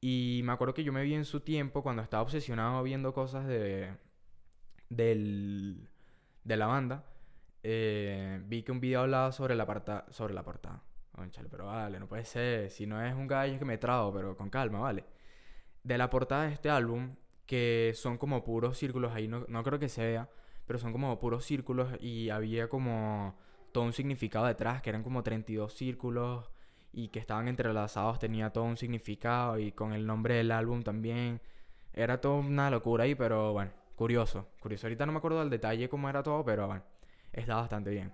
Y 0.01 0.41
me 0.43 0.51
acuerdo 0.53 0.74
que 0.74 0.84
yo 0.84 0.93
me 0.93 1.03
vi 1.03 1.13
en 1.15 1.25
su 1.25 1.39
tiempo 1.41 1.84
cuando 1.84 2.01
estaba 2.01 2.24
obsesionado 2.24 2.84
viendo 2.84 3.13
cosas 3.13 3.48
de, 3.48 3.96
del, 4.89 5.89
de 6.43 6.58
la 6.58 6.67
banda. 6.67 7.05
Eh, 7.63 8.41
vi 8.46 8.63
que 8.63 8.72
un 8.72 8.79
video 8.79 9.01
hablaba 9.01 9.32
sobre 9.32 9.55
la, 9.55 10.05
sobre 10.12 10.34
la 10.34 10.43
portada 10.43 10.84
pero 11.50 11.65
vale, 11.65 12.00
no 12.00 12.08
puede 12.08 12.25
ser. 12.25 12.70
Si 12.70 12.86
no 12.86 13.03
es 13.03 13.13
un 13.13 13.27
gallo 13.27 13.60
que 13.60 13.65
me 13.65 13.77
trago, 13.77 14.13
pero 14.13 14.36
con 14.36 14.50
calma, 14.50 14.79
vale. 14.79 15.05
De 15.84 15.98
la 15.98 16.10
portada 16.10 16.43
de 16.48 16.53
este 16.53 16.70
álbum, 16.70 17.15
que 17.46 17.93
son 17.96 18.17
como 18.17 18.43
puros 18.43 18.77
círculos 18.77 19.13
ahí, 19.13 19.27
no, 19.27 19.46
no 19.48 19.63
creo 19.63 19.79
que 19.79 19.89
se 19.89 20.03
vea, 20.03 20.29
pero 20.65 20.79
son 20.79 20.91
como 20.93 21.20
puros 21.20 21.46
círculos 21.46 21.89
y 22.01 22.29
había 22.29 22.70
como 22.70 23.38
todo 23.72 23.84
un 23.86 23.93
significado 23.93 24.46
detrás, 24.46 24.82
que 24.82 24.89
eran 24.89 25.03
como 25.03 25.24
32 25.24 25.74
círculos 25.74 26.50
y 26.93 27.10
que 27.10 27.20
estaban 27.20 27.48
entrelazados, 27.48 28.20
tenía 28.20 28.51
todo 28.51 28.65
un 28.65 28.77
significado 28.77 29.60
y 29.60 29.72
con 29.72 29.93
el 29.93 30.05
nombre 30.05 30.36
del 30.36 30.51
álbum 30.51 30.84
también. 30.84 31.41
Era 31.93 32.22
toda 32.22 32.36
una 32.36 32.70
locura 32.70 33.03
ahí, 33.05 33.15
pero 33.15 33.53
bueno, 33.53 33.72
curioso, 33.96 34.48
curioso. 34.62 34.88
Ahorita 34.88 35.05
no 35.05 35.12
me 35.12 35.17
acuerdo 35.20 35.39
del 35.39 35.50
detalle 35.50 35.89
cómo 35.89 36.10
era 36.10 36.24
todo, 36.24 36.43
pero 36.46 36.67
bueno, 36.67 36.84
está 37.33 37.55
bastante 37.55 37.89
bien. 37.89 38.13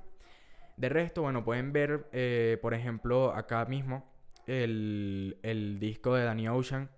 De 0.77 0.89
resto, 0.89 1.21
bueno, 1.21 1.43
pueden 1.43 1.73
ver, 1.73 2.07
eh, 2.13 2.57
por 2.61 2.73
ejemplo, 2.73 3.33
acá 3.33 3.65
mismo 3.65 4.09
el, 4.47 5.38
el 5.43 5.79
disco 5.79 6.15
de 6.15 6.23
Danny 6.23 6.47
Ocean. 6.47 6.89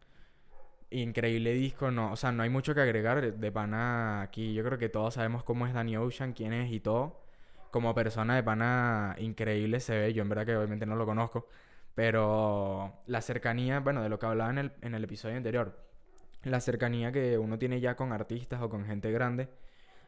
Increíble 0.92 1.54
disco, 1.54 1.90
no, 1.90 2.12
o 2.12 2.16
sea, 2.16 2.32
no 2.32 2.44
hay 2.44 2.50
mucho 2.50 2.76
que 2.76 2.82
agregar 2.82 3.34
de 3.34 3.52
pana 3.52 4.22
aquí. 4.22 4.54
Yo 4.54 4.64
creo 4.64 4.78
que 4.78 4.90
todos 4.90 5.16
sabemos 5.16 5.44
cómo 5.44 5.66
es 5.66 5.74
Danny 5.74 5.98
Ocean, 5.98 6.34
quién 6.34 6.54
es 6.54 6.72
y 6.72 6.80
todo. 6.80 7.22
Como 7.72 7.96
persona 7.96 8.36
de 8.36 8.44
pana 8.44 9.16
increíble 9.18 9.80
se 9.80 9.98
ve, 9.98 10.14
yo 10.14 10.22
en 10.22 10.30
verdad 10.30 10.46
que 10.46 10.56
obviamente 10.58 10.86
no 10.86 10.96
lo 10.96 11.06
conozco, 11.06 11.48
pero 11.96 13.02
la 13.08 13.22
cercanía, 13.22 13.80
bueno, 13.80 14.04
de 14.04 14.10
lo 14.10 14.20
que 14.20 14.26
hablaba 14.26 14.52
en 14.52 14.58
el, 14.58 14.74
en 14.82 14.94
el 14.94 15.04
episodio 15.06 15.38
anterior, 15.38 15.80
la 16.44 16.60
cercanía 16.60 17.12
que 17.12 17.38
uno 17.38 17.58
tiene 17.58 17.80
ya 17.80 17.96
con 17.96 18.12
artistas 18.12 18.62
o 18.62 18.70
con 18.70 18.86
gente 18.86 19.12
grande 19.12 19.50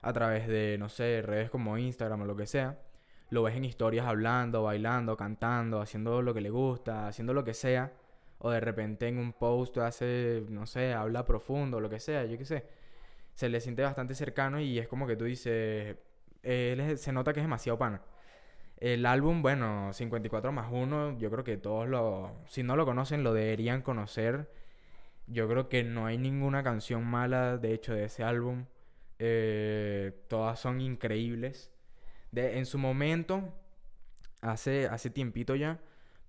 a 0.04 0.14
través 0.14 0.48
de, 0.48 0.78
no 0.78 0.90
sé, 0.90 1.22
redes 1.24 1.50
como 1.50 1.78
Instagram 1.78 2.22
o 2.22 2.26
lo 2.26 2.36
que 2.36 2.46
sea, 2.48 2.80
lo 3.30 3.44
ves 3.44 3.56
en 3.56 3.66
historias 3.66 4.06
hablando, 4.06 4.64
bailando, 4.64 5.18
cantando, 5.18 5.82
haciendo 5.82 6.22
lo 6.22 6.34
que 6.34 6.42
le 6.42 6.50
gusta, 6.52 7.08
haciendo 7.08 7.34
lo 7.34 7.44
que 7.44 7.54
sea, 7.54 7.94
o 8.40 8.52
de 8.52 8.60
repente 8.60 9.08
en 9.08 9.18
un 9.18 9.34
post 9.34 9.78
hace, 9.80 10.44
no 10.50 10.66
sé, 10.68 10.94
habla 10.94 11.26
profundo, 11.26 11.80
lo 11.80 11.90
que 11.90 12.00
sea, 12.00 12.26
yo 12.26 12.38
qué 12.38 12.46
sé, 12.46 12.66
se 13.34 13.50
le 13.50 13.62
siente 13.62 13.82
bastante 13.84 14.16
cercano 14.16 14.60
y 14.60 14.78
es 14.80 14.88
como 14.88 15.08
que 15.08 15.16
tú 15.16 15.26
dices, 15.26 15.98
se 16.44 17.12
nota 17.14 17.34
que 17.34 17.40
es 17.40 17.46
demasiado 17.46 17.78
pana. 17.80 18.02
El 18.78 19.06
álbum, 19.06 19.42
bueno, 19.42 19.94
54 19.94 20.52
más 20.52 20.68
1, 20.72 21.18
yo 21.18 21.32
creo 21.32 21.44
que 21.44 21.58
todos 21.58 21.88
lo, 21.88 22.32
si 22.48 22.64
no 22.64 22.76
lo 22.76 22.86
conocen, 22.86 23.24
lo 23.24 23.34
deberían 23.34 23.82
conocer 23.82 24.50
yo 25.28 25.48
creo 25.48 25.70
que 25.70 25.84
no 25.84 26.06
hay 26.06 26.18
ninguna 26.18 26.64
canción 26.64 27.06
mala, 27.06 27.58
de 27.58 27.74
hecho, 27.74 27.94
de 27.94 28.06
ese 28.06 28.24
álbum. 28.24 28.66
Eh, 29.25 30.25
todas 30.27 30.60
son 30.60 30.82
increíbles. 30.82 31.72
De, 32.32 32.58
en 32.58 32.65
su 32.65 32.77
momento, 32.77 33.53
hace, 34.42 34.88
hace 34.88 35.10
tiempito 35.10 35.56
ya, 35.56 35.80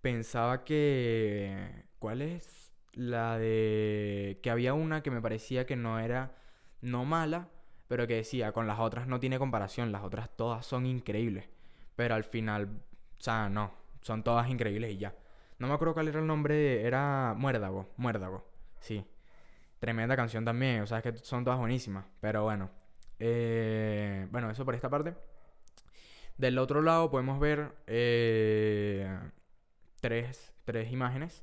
pensaba 0.01 0.65
que... 0.65 1.87
¿Cuál 1.99 2.23
es? 2.23 2.73
La 2.93 3.37
de... 3.37 4.39
Que 4.45 4.51
había 4.51 4.75
una 4.75 5.03
que 5.03 5.11
me 5.11 5.21
parecía 5.21 5.67
que 5.67 5.75
no 5.75 5.99
era... 5.99 6.37
No 6.83 7.05
mala, 7.05 7.49
pero 7.89 8.07
que 8.07 8.15
decía, 8.15 8.53
con 8.53 8.69
las 8.69 8.79
otras 8.79 9.09
no 9.09 9.19
tiene 9.19 9.39
comparación. 9.41 9.91
Las 9.91 10.05
otras 10.05 10.31
todas 10.37 10.65
son 10.65 10.87
increíbles. 10.87 11.49
Pero 11.97 12.15
al 12.15 12.23
final, 12.25 12.69
o 13.19 13.23
sea, 13.23 13.49
no. 13.49 13.73
Son 14.03 14.23
todas 14.23 14.49
increíbles 14.51 14.93
y 14.93 14.99
ya. 14.99 15.17
No 15.59 15.67
me 15.67 15.75
acuerdo 15.75 15.95
cuál 15.95 16.09
era 16.09 16.21
el 16.21 16.27
nombre. 16.29 16.83
Era 16.87 17.35
Muérdago. 17.37 17.89
Muérdago. 17.97 18.47
Sí. 18.79 19.05
Tremenda 19.81 20.15
canción 20.15 20.45
también. 20.45 20.83
O 20.83 20.87
sea, 20.87 20.99
es 20.99 21.03
que 21.03 21.17
son 21.19 21.43
todas 21.43 21.59
buenísimas. 21.59 22.05
Pero 22.21 22.45
bueno. 22.45 22.84
Eh, 23.19 24.27
bueno, 24.31 24.51
eso 24.51 24.65
por 24.65 24.75
esta 24.75 24.91
parte. 24.91 25.15
Del 26.37 26.59
otro 26.59 26.83
lado 26.83 27.11
podemos 27.11 27.39
ver 27.39 27.73
eh, 27.87 29.19
tres, 30.01 30.55
tres 30.65 30.93
imágenes. 30.93 31.43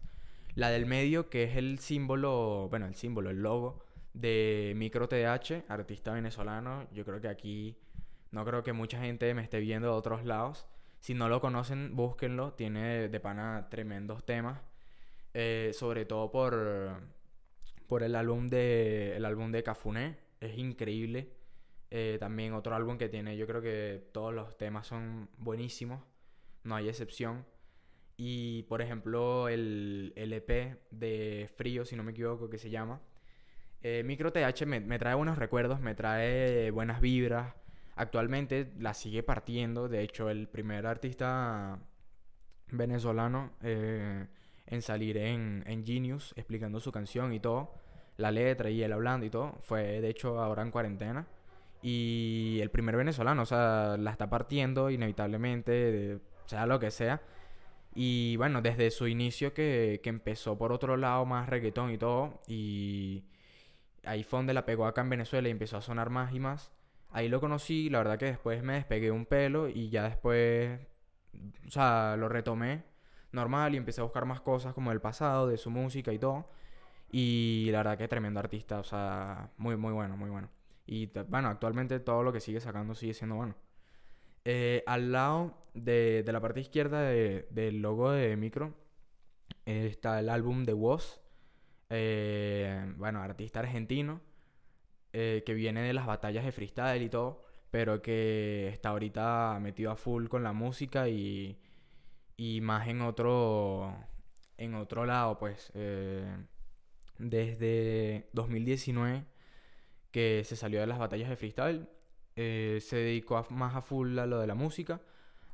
La 0.55 0.69
del 0.69 0.85
medio, 0.85 1.29
que 1.29 1.45
es 1.45 1.55
el 1.55 1.79
símbolo, 1.79 2.67
bueno, 2.69 2.85
el 2.85 2.95
símbolo, 2.95 3.29
el 3.29 3.41
logo 3.41 3.85
de 4.13 4.73
Micro 4.75 5.07
TH, 5.07 5.63
artista 5.69 6.11
venezolano. 6.13 6.87
Yo 6.91 7.05
creo 7.05 7.21
que 7.21 7.29
aquí 7.29 7.77
no 8.31 8.43
creo 8.45 8.63
que 8.63 8.73
mucha 8.73 8.99
gente 8.99 9.33
me 9.33 9.43
esté 9.43 9.59
viendo 9.59 9.87
de 9.87 9.93
otros 9.93 10.25
lados. 10.25 10.67
Si 10.99 11.13
no 11.13 11.29
lo 11.29 11.39
conocen, 11.39 11.95
búsquenlo. 11.95 12.53
Tiene 12.53 13.07
de 13.07 13.19
pana 13.19 13.67
tremendos 13.69 14.25
temas. 14.25 14.61
Eh, 15.33 15.71
sobre 15.73 16.05
todo 16.05 16.29
por 16.29 17.01
por 17.91 18.03
el 18.03 18.15
álbum 18.15 18.47
de, 18.47 19.17
el 19.17 19.25
álbum 19.25 19.51
de 19.51 19.63
Cafuné. 19.63 20.17
Es 20.39 20.57
increíble. 20.57 21.33
Eh, 21.91 22.17
también 22.19 22.53
otro 22.53 22.73
álbum 22.73 22.97
que 22.97 23.09
tiene, 23.09 23.35
yo 23.37 23.45
creo 23.45 23.61
que 23.61 24.09
todos 24.13 24.33
los 24.33 24.57
temas 24.57 24.87
son 24.87 25.29
buenísimos. 25.37 26.03
No 26.63 26.75
hay 26.75 26.89
excepción. 26.89 27.45
Y 28.17 28.63
por 28.63 28.81
ejemplo, 28.81 29.49
el, 29.49 30.13
EP 30.15 30.79
de 30.91 31.49
Frío, 31.55 31.85
si 31.85 31.95
no 31.95 32.03
me 32.03 32.11
equivoco, 32.11 32.49
que 32.49 32.57
se 32.57 32.69
llama. 32.69 33.01
Eh, 33.81 34.03
Micro 34.05 34.31
TH 34.31 34.65
me, 34.65 34.99
trae 34.99 35.15
buenos 35.15 35.37
recuerdos, 35.37 35.79
me 35.79 35.95
trae 35.95 36.71
buenas 36.71 37.01
vibras. 37.01 37.55
Actualmente 37.95 38.71
la 38.79 38.93
sigue 38.93 39.23
partiendo. 39.23 39.89
De 39.89 40.01
hecho, 40.01 40.29
el 40.29 40.47
primer 40.47 40.85
artista 40.87 41.79
venezolano 42.71 43.53
eh, 43.61 44.27
en 44.65 44.81
salir 44.81 45.17
en, 45.17 45.63
en 45.67 45.85
Genius 45.85 46.33
explicando 46.37 46.79
su 46.79 46.91
canción 46.91 47.33
y 47.33 47.39
todo 47.39 47.73
la 48.17 48.31
letra 48.31 48.69
y 48.69 48.81
él 48.83 48.93
hablando 48.93 49.25
y 49.25 49.29
todo, 49.29 49.57
fue 49.63 49.99
de 49.99 50.09
hecho 50.09 50.39
ahora 50.39 50.61
en 50.61 50.71
cuarentena. 50.71 51.27
Y 51.81 52.59
el 52.61 52.69
primer 52.69 52.95
venezolano, 52.95 53.43
o 53.43 53.45
sea, 53.45 53.97
la 53.97 54.11
está 54.11 54.29
partiendo 54.29 54.89
inevitablemente, 54.89 56.19
sea 56.45 56.65
lo 56.65 56.79
que 56.79 56.91
sea. 56.91 57.21
Y 57.93 58.37
bueno, 58.37 58.61
desde 58.61 58.91
su 58.91 59.07
inicio 59.07 59.53
que, 59.53 59.99
que 60.03 60.09
empezó 60.09 60.57
por 60.57 60.71
otro 60.71 60.97
lado 60.97 61.25
más 61.25 61.49
reggaetón 61.49 61.91
y 61.91 61.97
todo, 61.97 62.41
y 62.47 63.25
ahí 64.05 64.23
fue 64.23 64.39
donde 64.39 64.53
la 64.53 64.65
pegó 64.65 64.85
acá 64.85 65.01
en 65.01 65.09
Venezuela 65.09 65.47
y 65.47 65.51
empezó 65.51 65.77
a 65.77 65.81
sonar 65.81 66.09
más 66.09 66.33
y 66.33 66.39
más. 66.39 66.71
Ahí 67.11 67.27
lo 67.29 67.41
conocí, 67.41 67.89
la 67.89 67.99
verdad 67.99 68.17
que 68.17 68.25
después 68.25 68.63
me 68.63 68.73
despegué 68.75 69.11
un 69.11 69.25
pelo 69.25 69.67
y 69.67 69.89
ya 69.89 70.03
después, 70.03 70.79
o 71.67 71.71
sea, 71.71 72.15
lo 72.17 72.29
retomé 72.29 72.83
normal 73.31 73.73
y 73.73 73.77
empecé 73.77 74.01
a 74.01 74.05
buscar 74.05 74.25
más 74.25 74.41
cosas 74.41 74.73
como 74.73 74.91
del 74.91 75.01
pasado, 75.01 75.47
de 75.47 75.57
su 75.57 75.69
música 75.69 76.13
y 76.13 76.19
todo. 76.19 76.49
Y 77.11 77.69
la 77.71 77.79
verdad 77.79 77.97
que 77.97 78.07
tremendo 78.07 78.39
artista, 78.39 78.79
o 78.79 78.83
sea, 78.83 79.51
muy, 79.57 79.75
muy 79.77 79.93
bueno, 79.93 80.17
muy 80.17 80.29
bueno. 80.29 80.49
Y 80.85 81.07
bueno, 81.27 81.49
actualmente 81.49 81.99
todo 81.99 82.23
lo 82.23 82.33
que 82.33 82.39
sigue 82.39 82.59
sacando 82.59 82.95
sigue 82.95 83.13
siendo 83.13 83.35
bueno. 83.35 83.55
Eh, 84.43 84.83
al 84.87 85.11
lado 85.11 85.55
de, 85.73 86.23
de, 86.23 86.33
la 86.33 86.41
parte 86.41 86.61
izquierda 86.61 87.01
del 87.01 87.81
logo 87.81 88.11
de 88.11 88.35
Micro 88.35 88.73
está 89.65 90.19
el 90.19 90.29
álbum 90.29 90.63
de 90.63 90.73
Woz. 90.73 91.19
Eh, 91.89 92.93
bueno, 92.97 93.21
artista 93.21 93.59
argentino 93.59 94.21
eh, 95.13 95.43
que 95.45 95.53
viene 95.53 95.81
de 95.81 95.93
las 95.93 96.05
batallas 96.05 96.45
de 96.45 96.51
freestyle 96.51 97.03
y 97.03 97.09
todo, 97.09 97.43
pero 97.69 98.01
que 98.01 98.69
está 98.69 98.89
ahorita 98.89 99.59
metido 99.61 99.91
a 99.91 99.95
full 99.95 100.27
con 100.27 100.43
la 100.43 100.53
música 100.53 101.09
y, 101.09 101.59
y 102.37 102.61
más 102.61 102.87
en 102.87 103.01
otro, 103.01 103.95
en 104.57 104.75
otro 104.75 105.05
lado, 105.05 105.37
pues 105.37 105.71
desde 107.19 108.29
2019 108.33 109.30
que 110.11 110.43
se 110.45 110.55
salió 110.55 110.79
de 110.81 110.87
las 110.87 110.99
batallas 110.99 111.29
de 111.29 111.35
freestyle. 111.35 111.87
Eh, 112.35 112.79
se 112.81 112.97
dedicó 112.97 113.45
más 113.49 113.75
a 113.75 113.81
full 113.81 114.17
a 114.19 114.25
lo 114.25 114.39
de 114.39 114.47
la 114.47 114.55
música, 114.55 115.01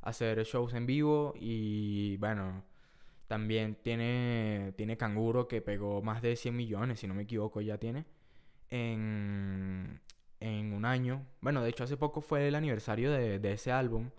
a 0.02 0.10
hacer 0.10 0.42
shows 0.44 0.74
en 0.74 0.86
vivo 0.86 1.34
y 1.36 2.16
bueno, 2.18 2.64
también 3.26 3.76
tiene, 3.82 4.72
tiene 4.76 4.96
Canguro 4.96 5.48
que 5.48 5.60
pegó 5.60 6.02
más 6.02 6.22
de 6.22 6.36
100 6.36 6.56
millones, 6.56 7.00
si 7.00 7.06
no 7.06 7.14
me 7.14 7.24
equivoco, 7.24 7.60
ya 7.60 7.78
tiene, 7.78 8.06
en, 8.70 10.00
en 10.40 10.72
un 10.72 10.84
año. 10.84 11.26
Bueno, 11.40 11.62
de 11.62 11.70
hecho 11.70 11.84
hace 11.84 11.96
poco 11.96 12.20
fue 12.20 12.48
el 12.48 12.54
aniversario 12.54 13.10
de, 13.12 13.38
de 13.38 13.52
ese 13.52 13.72
álbum, 13.72 14.10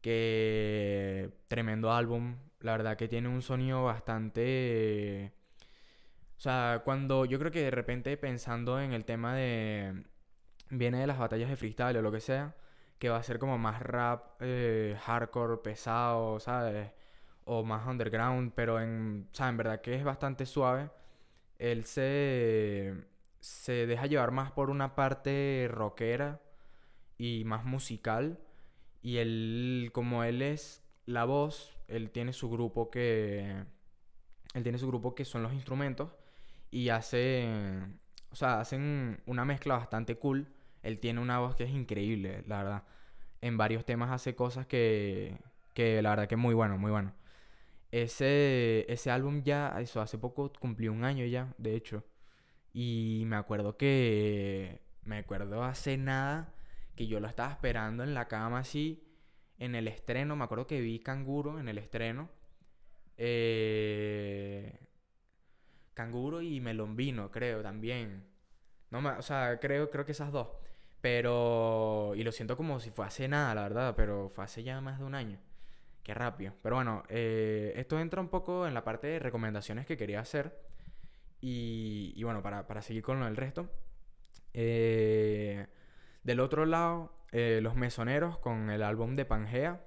que 0.00 1.30
tremendo 1.48 1.92
álbum, 1.92 2.36
la 2.60 2.72
verdad 2.72 2.96
que 2.96 3.08
tiene 3.08 3.28
un 3.28 3.42
sonido 3.42 3.84
bastante 3.84 5.32
o 6.38 6.40
sea, 6.40 6.82
cuando 6.84 7.24
yo 7.24 7.38
creo 7.40 7.50
que 7.50 7.62
de 7.64 7.70
repente 7.72 8.16
pensando 8.16 8.80
en 8.80 8.92
el 8.92 9.04
tema 9.04 9.34
de... 9.34 10.04
Viene 10.70 11.00
de 11.00 11.06
las 11.08 11.18
batallas 11.18 11.50
de 11.50 11.56
freestyle 11.56 11.96
o 11.96 12.02
lo 12.02 12.12
que 12.12 12.20
sea, 12.20 12.54
que 12.98 13.08
va 13.08 13.16
a 13.16 13.22
ser 13.24 13.38
como 13.40 13.58
más 13.58 13.82
rap, 13.82 14.36
eh, 14.40 14.96
hardcore, 15.02 15.58
pesado, 15.62 16.38
¿sabes? 16.40 16.92
O 17.44 17.64
más 17.64 17.86
underground, 17.88 18.52
pero 18.54 18.80
en, 18.80 19.28
o 19.40 19.44
en 19.44 19.56
verdad 19.56 19.80
que 19.80 19.94
es 19.94 20.04
bastante 20.04 20.46
suave. 20.46 20.90
Él 21.58 21.84
se, 21.84 22.94
se 23.40 23.86
deja 23.86 24.06
llevar 24.06 24.30
más 24.30 24.52
por 24.52 24.70
una 24.70 24.94
parte 24.94 25.68
rockera 25.70 26.40
y 27.18 27.44
más 27.46 27.64
musical. 27.64 28.38
Y 29.02 29.18
él, 29.18 29.90
como 29.92 30.22
él 30.24 30.42
es 30.42 30.84
la 31.06 31.24
voz, 31.24 31.76
él 31.88 32.10
tiene 32.10 32.32
su 32.32 32.50
grupo 32.50 32.90
que... 32.90 33.64
Él 34.54 34.62
tiene 34.62 34.78
su 34.78 34.86
grupo 34.88 35.14
que 35.14 35.24
son 35.24 35.42
los 35.42 35.52
instrumentos 35.52 36.10
y 36.70 36.90
hace, 36.90 37.48
o 38.30 38.36
sea, 38.36 38.60
hacen 38.60 39.20
una 39.26 39.44
mezcla 39.44 39.76
bastante 39.76 40.16
cool. 40.16 40.48
Él 40.82 41.00
tiene 41.00 41.20
una 41.20 41.38
voz 41.38 41.56
que 41.56 41.64
es 41.64 41.70
increíble, 41.70 42.44
la 42.46 42.62
verdad. 42.62 42.84
En 43.40 43.56
varios 43.56 43.84
temas 43.84 44.10
hace 44.10 44.34
cosas 44.34 44.66
que, 44.66 45.38
que 45.74 46.02
la 46.02 46.10
verdad 46.10 46.28
que 46.28 46.34
es 46.34 46.40
muy 46.40 46.54
bueno, 46.54 46.78
muy 46.78 46.90
bueno. 46.90 47.14
Ese, 47.90 48.84
ese 48.92 49.10
álbum 49.10 49.42
ya, 49.42 49.80
eso, 49.80 50.00
hace 50.00 50.18
poco 50.18 50.52
cumplió 50.60 50.92
un 50.92 51.04
año 51.04 51.24
ya, 51.26 51.54
de 51.58 51.74
hecho. 51.74 52.04
Y 52.72 53.24
me 53.26 53.36
acuerdo 53.36 53.76
que, 53.76 54.80
me 55.04 55.18
acuerdo 55.18 55.64
hace 55.64 55.96
nada 55.96 56.54
que 56.96 57.06
yo 57.06 57.20
lo 57.20 57.28
estaba 57.28 57.52
esperando 57.52 58.02
en 58.04 58.14
la 58.14 58.28
cama 58.28 58.60
así, 58.60 59.04
en 59.58 59.74
el 59.74 59.88
estreno. 59.88 60.36
Me 60.36 60.44
acuerdo 60.44 60.66
que 60.66 60.80
vi 60.80 61.00
Canguro 61.00 61.58
en 61.60 61.68
el 61.68 61.78
estreno. 61.78 62.30
Eh, 63.16 64.87
Canguro 65.98 66.42
y 66.42 66.60
Melombino, 66.60 67.32
creo, 67.32 67.60
también. 67.60 68.24
No 68.92 69.00
o 69.00 69.22
sea, 69.22 69.58
creo, 69.58 69.90
creo 69.90 70.04
que 70.04 70.12
esas 70.12 70.30
dos. 70.30 70.46
Pero, 71.00 72.12
y 72.14 72.22
lo 72.22 72.30
siento 72.30 72.56
como 72.56 72.78
si 72.78 72.90
fue 72.90 73.04
hace 73.04 73.26
nada, 73.26 73.52
la 73.56 73.62
verdad, 73.62 73.94
pero 73.96 74.28
fue 74.28 74.44
hace 74.44 74.62
ya 74.62 74.80
más 74.80 75.00
de 75.00 75.04
un 75.04 75.16
año. 75.16 75.40
Qué 76.04 76.14
rápido. 76.14 76.52
Pero 76.62 76.76
bueno, 76.76 77.02
eh, 77.08 77.72
esto 77.74 77.98
entra 77.98 78.20
un 78.20 78.28
poco 78.28 78.68
en 78.68 78.74
la 78.74 78.84
parte 78.84 79.08
de 79.08 79.18
recomendaciones 79.18 79.86
que 79.86 79.96
quería 79.96 80.20
hacer. 80.20 80.56
Y, 81.40 82.22
bueno, 82.22 82.42
para, 82.44 82.68
para, 82.68 82.80
seguir 82.80 83.02
con 83.02 83.20
el 83.24 83.34
resto. 83.34 83.68
Eh, 84.54 85.66
del 86.22 86.38
otro 86.38 86.64
lado, 86.64 87.12
eh, 87.32 87.58
Los 87.60 87.74
Mesoneros 87.74 88.38
con 88.38 88.70
el 88.70 88.84
álbum 88.84 89.16
de 89.16 89.24
Pangea. 89.24 89.80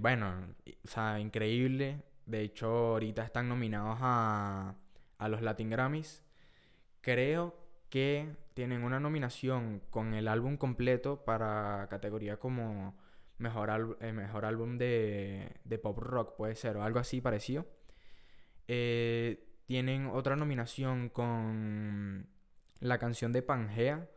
bueno, 0.00 0.54
o 0.84 0.88
sea, 0.88 1.18
increíble. 1.18 2.09
De 2.30 2.42
hecho, 2.42 2.68
ahorita 2.68 3.24
están 3.24 3.48
nominados 3.48 3.98
a, 4.00 4.76
a 5.18 5.28
los 5.28 5.42
Latin 5.42 5.68
Grammys. 5.68 6.22
Creo 7.00 7.56
que 7.88 8.36
tienen 8.54 8.84
una 8.84 9.00
nominación 9.00 9.82
con 9.90 10.14
el 10.14 10.28
álbum 10.28 10.56
completo 10.56 11.24
para 11.24 11.88
categoría 11.90 12.38
como 12.38 12.94
mejor, 13.38 13.98
eh, 14.00 14.12
mejor 14.12 14.44
álbum 14.44 14.78
de, 14.78 15.56
de, 15.64 15.78
pop 15.78 15.98
rock, 15.98 16.36
puede 16.36 16.54
ser, 16.54 16.76
o 16.76 16.84
algo 16.84 17.00
así 17.00 17.20
parecido. 17.20 17.66
Eh, 18.68 19.44
tienen 19.66 20.06
otra 20.06 20.36
nominación 20.36 21.08
con 21.08 22.28
la 22.78 22.98
canción 22.98 23.32
de 23.32 23.42
Pangea, 23.42 24.08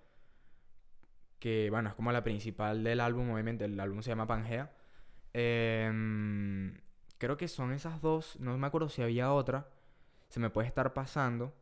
que 1.39 1.69
bueno, 1.71 1.89
es 1.89 1.95
como 1.95 2.11
la 2.11 2.23
principal 2.23 2.83
del 2.83 2.99
álbum, 2.99 3.31
obviamente 3.31 3.65
el 3.65 3.79
álbum 3.79 4.03
se 4.03 4.11
llama 4.11 4.27
Pangea. 4.27 4.71
Em, 5.33 6.82
creo 7.23 7.37
que 7.37 7.47
son 7.47 7.71
esas 7.71 8.01
dos, 8.01 8.37
no 8.41 8.57
me 8.57 8.67
acuerdo 8.67 8.89
si 8.89 9.01
había 9.01 9.31
otra, 9.31 9.69
se 10.27 10.41
me 10.41 10.49
puede 10.49 10.67
estar 10.67 10.91
pasando. 10.93 11.53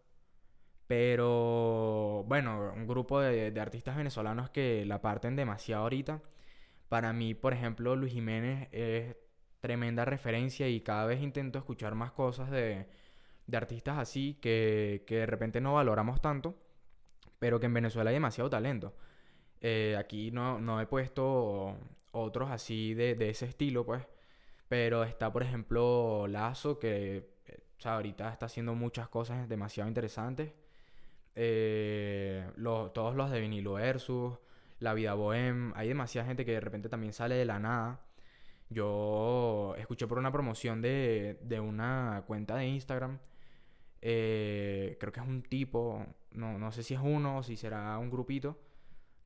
Pero 0.88 2.26
bueno, 2.28 2.74
un 2.76 2.88
grupo 2.88 3.22
de, 3.22 3.54
artistas 3.62 3.96
venezolanos 3.96 4.50
que 4.50 4.86
la 4.88 5.02
parten 5.04 5.36
demasiado 5.36 5.84
ahorita. 5.84 6.20
Para 6.90 7.14
mí, 7.14 7.36
por 7.36 7.54
ejemplo, 7.54 7.96
Luis 7.96 8.12
Jiménez 8.12 8.70
es 8.72 9.16
tremenda 9.60 10.04
referencia 10.04 10.68
y 10.68 10.82
cada 10.82 11.06
vez 11.06 11.22
intento 11.22 11.60
escuchar 11.60 11.94
más 11.94 12.12
cosas 12.12 12.50
de, 12.50 12.88
artistas 13.54 14.00
así 14.00 14.40
que, 14.42 15.06
de 15.08 15.26
repente 15.28 15.62
no 15.62 15.76
valoramos 15.76 16.22
tanto, 16.22 16.56
pero 17.38 17.60
que 17.60 17.68
en 17.68 17.76
Venezuela 17.76 18.10
hay 18.10 18.16
demasiado 18.16 18.50
talento. 18.50 18.96
Eh, 19.62 19.96
aquí 20.00 20.32
no, 20.32 20.60
no, 20.60 20.82
he 20.82 20.88
puesto 20.88 21.78
otros 22.14 22.50
así 22.50 22.96
de, 22.96 23.14
de, 23.14 23.30
ese 23.30 23.46
estilo, 23.46 23.86
pues. 23.86 24.08
Pero 24.72 25.04
está, 25.04 25.34
por 25.34 25.44
ejemplo, 25.44 26.28
Lazo, 26.30 26.80
que 26.80 27.30
eh, 27.46 27.60
ahorita 27.84 28.32
está 28.32 28.46
haciendo 28.46 28.74
muchas 28.74 29.10
cosas 29.10 29.50
demasiado 29.50 29.90
interesantes. 29.90 30.54
Eh, 31.36 32.50
todos 32.94 33.14
los 33.14 33.32
de 33.32 33.42
Vinilo 33.42 33.74
Versus, 33.74 34.38
La 34.80 34.94
Vida 34.94 35.14
Bohem, 35.14 35.74
hay 35.76 35.90
demasiada 35.90 36.26
gente 36.26 36.46
que 36.46 36.54
de 36.54 36.62
repente 36.62 36.88
también 36.88 37.12
sale 37.12 37.36
de 37.36 37.44
la 37.44 37.60
nada. 37.60 38.00
Yo 38.70 39.76
escuché 39.78 40.08
por 40.08 40.18
una 40.18 40.32
promoción 40.32 40.82
de, 40.82 41.38
de 41.42 41.60
una 41.60 42.24
cuenta 42.26 42.56
de 42.56 42.68
Instagram, 42.68 43.20
eh, 44.02 44.96
creo 45.02 45.12
que 45.12 45.20
es 45.20 45.28
un 45.28 45.44
tipo, 45.44 46.06
no, 46.32 46.58
no 46.58 46.72
sé 46.72 46.84
si 46.84 46.94
es 46.94 47.02
uno 47.04 47.40
o 47.40 47.44
si 47.44 47.58
será 47.58 47.98
un 47.98 48.10
grupito, 48.10 48.58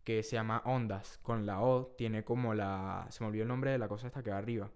que 0.03 0.23
se 0.23 0.37
llama 0.37 0.63
Ondas, 0.65 1.19
con 1.21 1.45
la 1.45 1.61
O, 1.61 1.93
tiene 1.95 2.23
como 2.23 2.55
la, 2.55 3.05
se 3.11 3.23
me 3.23 3.27
olvidó 3.27 3.43
el 3.43 3.49
nombre 3.49 3.69
de 3.69 3.77
la 3.77 3.87
cosa 3.87 4.07
esta 4.07 4.23
que 4.23 4.31
va 4.31 4.39
arriba, 4.39 4.71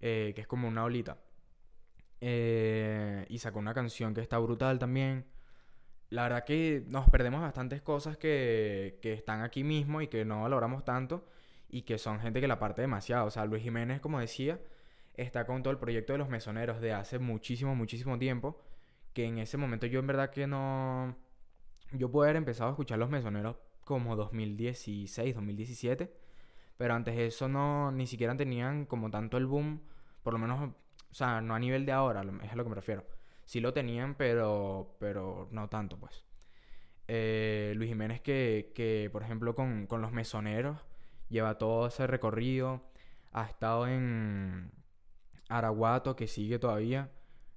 eh, 0.00 0.32
que 0.34 0.40
es 0.42 0.46
como 0.46 0.68
una 0.68 0.84
olita. 0.84 1.18
y 2.20 3.38
sacó 3.38 3.58
una 3.58 3.74
canción 3.74 4.14
que 4.14 4.20
está 4.20 4.38
brutal 4.38 4.78
también 4.78 5.26
la 6.10 6.24
verdad 6.24 6.44
que 6.44 6.84
nos 6.88 7.08
perdemos 7.08 7.40
bastantes 7.40 7.82
cosas 7.82 8.16
que, 8.18 8.98
que, 9.00 9.12
están 9.12 9.42
aquí 9.42 9.62
mismo 9.64 10.02
y 10.02 10.08
que 10.08 10.24
no 10.24 10.42
valoramos 10.42 10.84
tanto 10.84 11.24
y 11.68 11.82
que 11.82 11.98
son 11.98 12.20
gente 12.20 12.40
que 12.40 12.48
la 12.48 12.58
parte 12.58 12.82
demasiado. 12.82 13.26
O 13.26 13.30
sea, 13.30 13.44
Luis 13.44 13.62
Jiménez, 13.62 14.00
como 14.00 14.18
decía, 14.18 14.60
está 15.14 15.46
con 15.46 15.62
todo 15.62 15.72
el 15.72 15.78
proyecto 15.78 16.12
de 16.12 16.18
los 16.18 16.28
mesoneros 16.28 16.80
de 16.80 16.92
hace 16.92 17.18
muchísimo, 17.18 17.74
muchísimo 17.76 18.18
tiempo. 18.18 18.60
Que 19.12 19.24
en 19.24 19.38
ese 19.38 19.56
momento 19.56 19.86
yo 19.86 20.00
en 20.00 20.06
verdad 20.06 20.30
que 20.30 20.46
no... 20.46 21.16
Yo 21.92 22.10
puedo 22.10 22.24
haber 22.24 22.36
empezado 22.36 22.70
a 22.70 22.72
escuchar 22.72 22.98
los 22.98 23.10
mesoneros 23.10 23.56
como 23.84 24.16
2016, 24.16 25.34
2017. 25.34 26.12
Pero 26.80 26.94
antes 26.94 27.14
de 27.14 27.26
eso 27.26 27.46
no, 27.46 27.92
ni 27.92 28.08
siquiera 28.08 28.34
tenían 28.34 28.86
como 28.86 29.10
tanto 29.10 29.36
el 29.36 29.46
boom. 29.46 29.82
Por 30.24 30.32
lo 30.32 30.38
menos, 30.40 30.70
o 31.10 31.14
sea, 31.14 31.40
no 31.40 31.54
a 31.54 31.58
nivel 31.58 31.84
de 31.84 31.92
ahora, 31.92 32.24
es 32.42 32.52
a 32.52 32.56
lo 32.56 32.64
que 32.64 32.70
me 32.70 32.74
refiero 32.74 33.04
sí 33.50 33.60
lo 33.60 33.72
tenían, 33.72 34.14
pero, 34.14 34.94
pero 35.00 35.48
no 35.50 35.68
tanto, 35.68 35.98
pues. 35.98 36.24
Eh, 37.08 37.72
Luis 37.74 37.88
Jiménez 37.88 38.20
que, 38.20 38.70
que, 38.76 39.08
por 39.10 39.24
ejemplo, 39.24 39.56
con, 39.56 39.88
con 39.88 40.00
los 40.00 40.12
mesoneros, 40.12 40.86
lleva 41.28 41.58
todo 41.58 41.88
ese 41.88 42.06
recorrido, 42.06 42.80
ha 43.32 43.46
estado 43.46 43.88
en 43.88 44.70
Araguato, 45.48 46.14
que 46.14 46.28
sigue 46.28 46.60
todavía, 46.60 47.10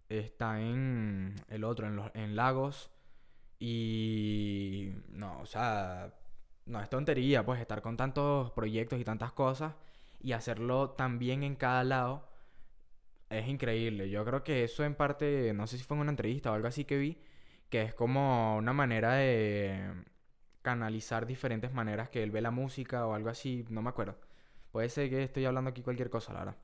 está 0.09 0.61
en 0.61 1.35
el 1.47 1.63
otro, 1.63 1.85
en, 1.85 1.95
los, 1.95 2.09
en 2.15 2.35
Lagos, 2.35 2.89
y 3.59 4.93
no, 5.09 5.41
o 5.41 5.45
sea, 5.45 6.11
no 6.65 6.81
es 6.81 6.89
tontería, 6.89 7.45
pues, 7.45 7.59
estar 7.61 7.81
con 7.81 7.97
tantos 7.97 8.51
proyectos 8.51 8.99
y 8.99 9.03
tantas 9.03 9.31
cosas 9.33 9.73
y 10.19 10.31
hacerlo 10.33 10.91
también 10.91 11.43
en 11.43 11.55
cada 11.55 11.83
lado 11.83 12.27
es 13.29 13.47
increíble. 13.47 14.09
Yo 14.09 14.23
creo 14.25 14.43
que 14.43 14.63
eso 14.63 14.83
en 14.83 14.95
parte, 14.95 15.53
no 15.53 15.67
sé 15.67 15.77
si 15.77 15.83
fue 15.83 15.97
en 15.97 16.01
una 16.01 16.11
entrevista 16.11 16.51
o 16.51 16.55
algo 16.55 16.67
así 16.67 16.85
que 16.85 16.97
vi, 16.97 17.17
que 17.69 17.81
es 17.81 17.93
como 17.93 18.57
una 18.57 18.73
manera 18.73 19.13
de 19.15 20.05
canalizar 20.61 21.25
diferentes 21.25 21.73
maneras 21.73 22.09
que 22.09 22.23
él 22.23 22.31
ve 22.31 22.41
la 22.41 22.51
música 22.51 23.05
o 23.07 23.13
algo 23.13 23.29
así, 23.29 23.65
no 23.69 23.81
me 23.81 23.89
acuerdo. 23.89 24.17
Puede 24.71 24.89
ser 24.89 25.09
que 25.09 25.23
estoy 25.23 25.45
hablando 25.45 25.69
aquí 25.69 25.83
cualquier 25.83 26.09
cosa, 26.09 26.33
la 26.33 26.39
verdad. 26.39 26.57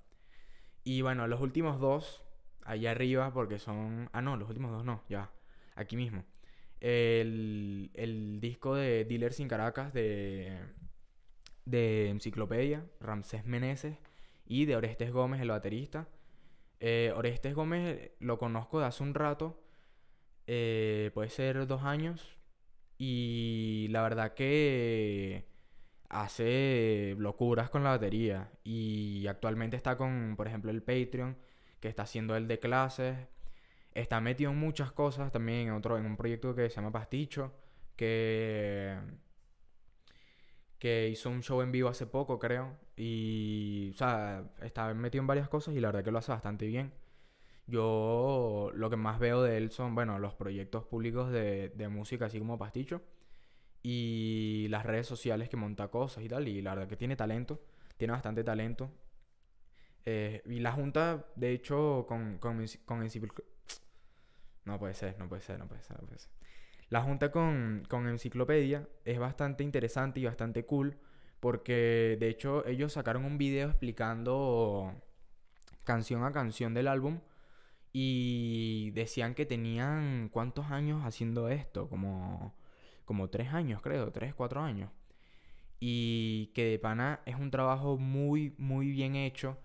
Y 0.83 1.01
bueno, 1.01 1.27
los 1.27 1.41
últimos 1.41 1.79
dos, 1.79 2.23
allá 2.63 2.91
arriba, 2.91 3.33
porque 3.33 3.59
son... 3.59 4.09
Ah, 4.13 4.21
no, 4.21 4.37
los 4.37 4.49
últimos 4.49 4.71
dos 4.71 4.85
no, 4.85 5.03
ya, 5.09 5.31
aquí 5.75 5.95
mismo. 5.97 6.23
El, 6.81 7.91
el 7.93 8.39
disco 8.39 8.75
de 8.75 9.05
Dealer 9.05 9.33
sin 9.33 9.47
Caracas 9.47 9.93
de, 9.93 10.57
de 11.65 12.09
Enciclopedia, 12.09 12.85
Ramsés 12.99 13.45
Meneses, 13.45 13.97
y 14.45 14.65
de 14.65 14.75
Orestes 14.75 15.11
Gómez, 15.11 15.41
el 15.41 15.49
baterista 15.49 16.07
eh, 16.79 17.13
Orestes 17.15 17.53
Gómez 17.53 18.11
lo 18.19 18.37
conozco 18.39 18.79
de 18.79 18.85
hace 18.85 19.03
un 19.03 19.13
rato, 19.13 19.61
eh, 20.47 21.11
puede 21.13 21.29
ser 21.29 21.67
dos 21.67 21.83
años, 21.83 22.37
y 22.97 23.87
la 23.91 24.01
verdad 24.01 24.33
que 24.33 25.45
hace 26.09 27.15
locuras 27.17 27.69
con 27.69 27.83
la 27.83 27.91
batería. 27.91 28.51
Y 28.63 29.27
actualmente 29.27 29.77
está 29.77 29.97
con, 29.97 30.35
por 30.37 30.47
ejemplo, 30.47 30.71
el 30.71 30.83
Patreon, 30.83 31.37
que 31.79 31.87
está 31.89 32.03
haciendo 32.03 32.35
el 32.35 32.47
de 32.47 32.59
clases. 32.59 33.17
Está 33.93 34.21
metido 34.21 34.51
en 34.51 34.57
muchas 34.57 34.91
cosas 34.91 35.31
también 35.31 35.67
en 35.67 35.73
otro, 35.73 35.97
en 35.97 36.05
un 36.05 36.17
proyecto 36.17 36.55
que 36.55 36.69
se 36.69 36.75
llama 36.77 36.91
Pasticho, 36.91 37.53
que 37.95 38.97
que 40.79 41.09
hizo 41.09 41.29
un 41.29 41.43
show 41.43 41.61
en 41.61 41.71
vivo 41.71 41.89
hace 41.89 42.07
poco, 42.07 42.39
creo. 42.39 42.77
Y, 42.95 43.91
o 43.93 43.97
sea, 43.97 44.45
está 44.61 44.93
metido 44.93 45.21
en 45.21 45.27
varias 45.27 45.49
cosas 45.49 45.75
y 45.75 45.79
la 45.79 45.89
verdad 45.89 46.03
que 46.03 46.11
lo 46.11 46.19
hace 46.19 46.31
bastante 46.31 46.65
bien. 46.67 46.93
Yo 47.67 48.71
lo 48.73 48.89
que 48.89 48.97
más 48.97 49.19
veo 49.19 49.43
de 49.43 49.57
él 49.57 49.71
son, 49.71 49.95
bueno, 49.95 50.19
los 50.19 50.35
proyectos 50.35 50.85
públicos 50.85 51.31
de, 51.31 51.69
de 51.69 51.87
música, 51.89 52.25
así 52.27 52.39
como 52.39 52.57
Pasticho. 52.57 53.01
Y 53.83 54.67
las 54.69 54.85
redes 54.85 55.07
sociales 55.07 55.49
que 55.49 55.57
monta 55.57 55.89
cosas 55.89 56.23
y 56.23 56.29
tal. 56.29 56.47
Y 56.47 56.61
la 56.61 56.75
verdad 56.75 56.89
que 56.89 56.97
tiene 56.97 57.15
talento, 57.15 57.61
tiene 57.97 58.13
bastante 58.13 58.43
talento. 58.43 58.91
Eh, 60.05 60.41
y 60.45 60.59
la 60.59 60.71
junta, 60.71 61.27
de 61.35 61.51
hecho, 61.53 62.05
con, 62.07 62.37
con, 62.39 62.65
con 62.85 63.03
No 64.69 64.79
puede 64.79 64.93
ser, 64.93 65.17
no 65.19 65.27
puede 65.27 65.41
ser, 65.41 65.59
no 65.59 65.67
puede 65.67 65.81
ser, 65.81 65.99
no 65.99 66.07
puede 66.07 66.19
ser. 66.19 66.31
La 66.89 67.01
junta 67.01 67.31
con, 67.31 67.83
con 67.89 68.07
Enciclopedia 68.07 68.87
es 69.05 69.19
bastante 69.19 69.63
interesante 69.63 70.19
y 70.19 70.25
bastante 70.25 70.65
cool 70.65 70.97
porque 71.39 72.17
de 72.19 72.29
hecho 72.29 72.65
ellos 72.65 72.93
sacaron 72.93 73.25
un 73.25 73.37
video 73.37 73.69
explicando 73.69 74.93
canción 75.83 76.23
a 76.23 76.31
canción 76.31 76.73
del 76.73 76.87
álbum 76.87 77.19
y 77.91 78.91
decían 78.91 79.33
que 79.33 79.45
tenían 79.45 80.29
cuántos 80.29 80.67
años 80.71 81.03
haciendo 81.03 81.49
esto, 81.49 81.89
como, 81.89 82.55
como 83.05 83.29
tres 83.29 83.53
años 83.53 83.81
creo, 83.81 84.11
tres, 84.11 84.35
cuatro 84.35 84.61
años. 84.61 84.91
Y 85.79 86.51
que 86.53 86.65
de 86.65 86.79
pana 86.79 87.21
es 87.25 87.35
un 87.35 87.51
trabajo 87.51 87.97
muy, 87.97 88.53
muy 88.57 88.91
bien 88.91 89.15
hecho. 89.15 89.57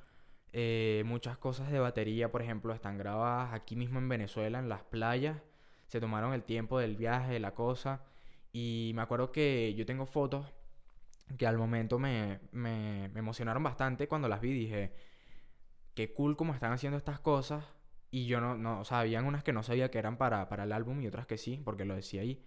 Eh, 0.56 1.02
muchas 1.04 1.36
cosas 1.36 1.70
de 1.70 1.80
batería, 1.80 2.30
por 2.30 2.40
ejemplo, 2.40 2.72
están 2.72 2.96
grabadas 2.96 3.52
aquí 3.52 3.76
mismo 3.76 3.98
en 3.98 4.08
Venezuela, 4.08 4.58
en 4.58 4.68
las 4.68 4.84
playas 4.84 5.42
se 5.88 6.00
tomaron 6.00 6.32
el 6.32 6.42
tiempo 6.42 6.78
del 6.78 6.96
viaje, 6.96 7.38
la 7.38 7.54
cosa. 7.54 8.02
Y 8.52 8.92
me 8.94 9.02
acuerdo 9.02 9.32
que 9.32 9.74
yo 9.74 9.86
tengo 9.86 10.06
fotos 10.06 10.52
que 11.38 11.46
al 11.46 11.58
momento 11.58 11.98
me, 11.98 12.40
me, 12.52 13.06
emocionaron 13.14 13.62
bastante 13.62 14.08
cuando 14.08 14.28
las 14.28 14.40
vi. 14.40 14.52
Dije, 14.52 14.92
qué 15.94 16.12
cool 16.12 16.36
como 16.36 16.54
están 16.54 16.72
haciendo 16.72 16.98
estas 16.98 17.20
cosas. 17.20 17.64
Y 18.10 18.26
yo 18.26 18.40
no, 18.40 18.56
no, 18.56 18.80
o 18.80 18.84
sea, 18.84 19.00
habían 19.00 19.24
unas 19.24 19.44
que 19.44 19.52
no 19.52 19.62
sabía 19.62 19.90
que 19.90 19.98
eran 19.98 20.18
para, 20.18 20.48
para 20.48 20.64
el 20.64 20.72
álbum 20.72 21.00
y 21.00 21.06
otras 21.06 21.26
que 21.26 21.38
sí, 21.38 21.60
porque 21.64 21.84
lo 21.84 21.94
decía 21.96 22.22
ahí. 22.22 22.44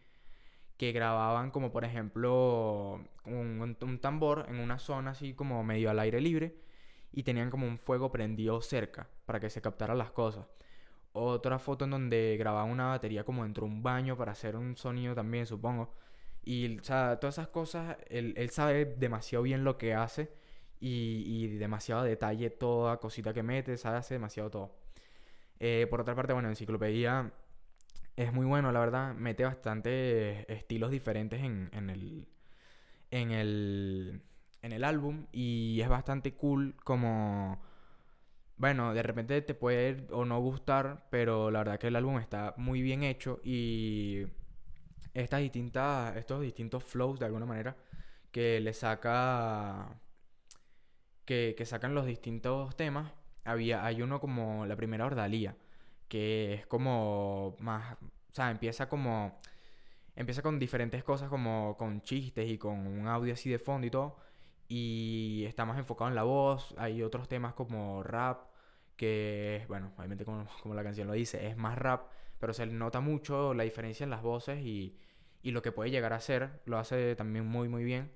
que 0.78 0.92
grababan 0.92 1.52
como 1.52 1.72
por 1.72 1.86
ejemplo 1.86 3.02
un, 3.26 3.78
un, 3.82 4.00
tambor 4.00 4.46
en 4.50 4.60
una 4.60 4.80
zona 4.80 5.12
así 5.12 5.34
como 5.34 5.64
medio 5.64 5.90
al 5.90 6.00
aire 6.00 6.22
libre 6.22 6.56
y 7.18 7.24
tenían 7.24 7.50
como 7.50 7.66
un 7.66 7.80
fuego 7.80 8.12
prendido 8.12 8.62
cerca 8.62 9.10
para 9.26 9.40
que 9.40 9.50
se 9.50 9.60
captaran 9.60 9.98
las 9.98 10.12
cosas. 10.12 10.46
Otra 11.14 11.58
foto 11.58 11.86
en 11.86 11.92
donde 11.92 12.38
grababa 12.38 12.64
una 12.66 12.90
batería 12.90 13.24
como 13.24 13.42
dentro 13.42 13.66
de 13.66 13.74
un 13.74 13.82
baño 13.82 14.16
para 14.16 14.34
hacer 14.34 14.56
un 14.56 14.78
sonido 14.78 15.16
también, 15.16 15.48
supongo. 15.48 15.96
Y, 16.44 16.78
o 16.78 16.84
sea, 16.84 17.20
todas 17.20 17.40
esas 17.40 17.48
cosas, 17.48 17.98
él, 18.10 18.36
sabe 18.52 18.86
demasiado 18.86 19.42
bien 19.42 19.64
lo 19.64 19.80
que 19.80 19.96
hace 19.96 20.32
y, 20.80 21.24
y, 21.26 21.58
demasiado 21.58 22.04
detalle 22.04 22.52
toda 22.52 23.00
cosita 23.00 23.34
que 23.34 23.42
mete, 23.42 23.78
sabe 23.78 23.98
hace 23.98 24.14
demasiado 24.14 24.52
todo. 24.52 24.76
Eh, 25.60 25.88
por 25.90 26.02
otra 26.02 26.14
parte, 26.14 26.34
bueno, 26.34 26.50
Enciclopedia 26.50 27.32
es 28.16 28.32
muy 28.32 28.46
bueno, 28.46 28.72
la 28.72 28.80
verdad. 28.80 29.16
Mete 29.16 29.44
bastante 29.44 30.54
estilos 30.54 30.92
diferentes 30.92 31.42
en, 31.42 31.72
en, 31.74 31.90
el, 31.90 32.28
en, 33.10 33.32
el, 33.32 34.22
en 34.62 34.72
el 34.72 34.84
álbum 34.84 35.28
y 35.32 35.80
es 35.82 35.90
bastante 35.90 36.34
cool 36.34 36.76
como... 36.84 37.62
Bueno, 38.58 38.94
de 38.94 39.04
repente 39.04 39.42
te 39.44 39.54
puede 39.54 40.08
o 40.12 40.26
no 40.26 40.40
gustar, 40.40 41.08
pero 41.12 41.52
la 41.52 41.60
verdad 41.60 41.80
que 41.80 41.88
el 41.88 41.96
álbum 41.96 42.18
está 42.18 42.56
muy 42.58 42.82
bien 42.82 43.04
hecho 43.04 43.40
y 43.44 44.26
estas 45.14 45.42
distintas, 45.42 46.16
estos 46.18 46.42
distintos 46.42 46.84
flows 46.84 47.20
de 47.20 47.26
alguna 47.26 47.46
manera 47.46 47.78
que 48.32 48.60
le 48.60 48.74
saca, 48.74 50.00
que, 51.26 51.56
que 51.58 51.66
sacan 51.66 51.96
los 51.96 52.06
distintos 52.06 52.76
temas. 52.76 53.12
Había, 53.46 53.86
hay 53.86 54.02
uno 54.02 54.20
como 54.20 54.66
la 54.66 54.76
primera 54.76 55.06
ordalía, 55.06 55.56
que 56.08 56.54
es 56.54 56.68
como 56.68 57.56
más, 57.60 57.94
o 57.94 58.34
sea, 58.34 58.52
empieza 58.52 58.90
como, 58.90 59.40
empieza 60.16 60.42
con 60.42 60.60
diferentes 60.60 61.04
cosas 61.04 61.30
como 61.30 61.76
con 61.78 62.02
chistes 62.02 62.50
y 62.50 62.58
con 62.58 62.88
un 62.88 63.08
audio 63.08 63.34
así 63.34 63.50
de 63.50 63.60
fondo 63.60 63.88
y 63.88 63.92
todo. 63.92 64.18
Y 64.68 65.46
está 65.48 65.66
más 65.66 65.78
enfocado 65.78 66.10
en 66.10 66.16
la 66.16 66.24
voz. 66.24 66.76
Hay 66.78 67.02
otros 67.04 67.28
temas 67.28 67.54
como 67.54 68.04
rap, 68.04 68.50
que, 68.96 69.66
bueno, 69.68 69.94
obviamente 69.98 70.26
como, 70.26 70.46
como 70.64 70.76
la 70.76 70.84
canción 70.84 71.08
lo 71.08 71.14
dice, 71.14 71.48
es 71.48 71.58
más 71.58 71.78
rap, 71.78 72.10
pero 72.40 72.54
se 72.54 72.66
nota 72.68 73.00
mucho 73.00 73.54
la 73.54 73.64
diferencia 73.64 74.04
en 74.04 74.10
las 74.10 74.22
voces 74.22 74.60
y, 74.62 74.98
y 75.42 75.52
lo 75.52 75.62
que 75.62 75.72
puede 75.72 75.92
llegar 75.92 76.14
a 76.14 76.20
ser. 76.20 76.62
Lo 76.66 76.78
hace 76.80 77.16
también 77.16 77.46
muy, 77.48 77.70
muy 77.70 77.84
bien. 77.84 78.12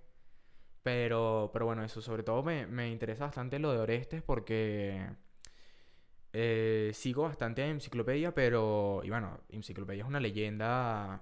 Pero, 0.83 1.51
pero 1.53 1.65
bueno, 1.65 1.83
eso 1.83 2.01
sobre 2.01 2.23
todo 2.23 2.43
me, 2.43 2.65
me 2.67 2.89
interesa 2.91 3.25
bastante 3.25 3.59
lo 3.59 3.71
de 3.71 3.79
Orestes 3.79 4.23
porque 4.23 5.07
eh, 6.33 6.91
sigo 6.93 7.23
bastante 7.23 7.63
en 7.63 7.71
Enciclopedia, 7.71 8.33
pero, 8.33 9.01
y 9.03 9.09
bueno, 9.09 9.41
Enciclopedia 9.49 10.03
es 10.03 10.07
una 10.09 10.19
leyenda. 10.19 11.21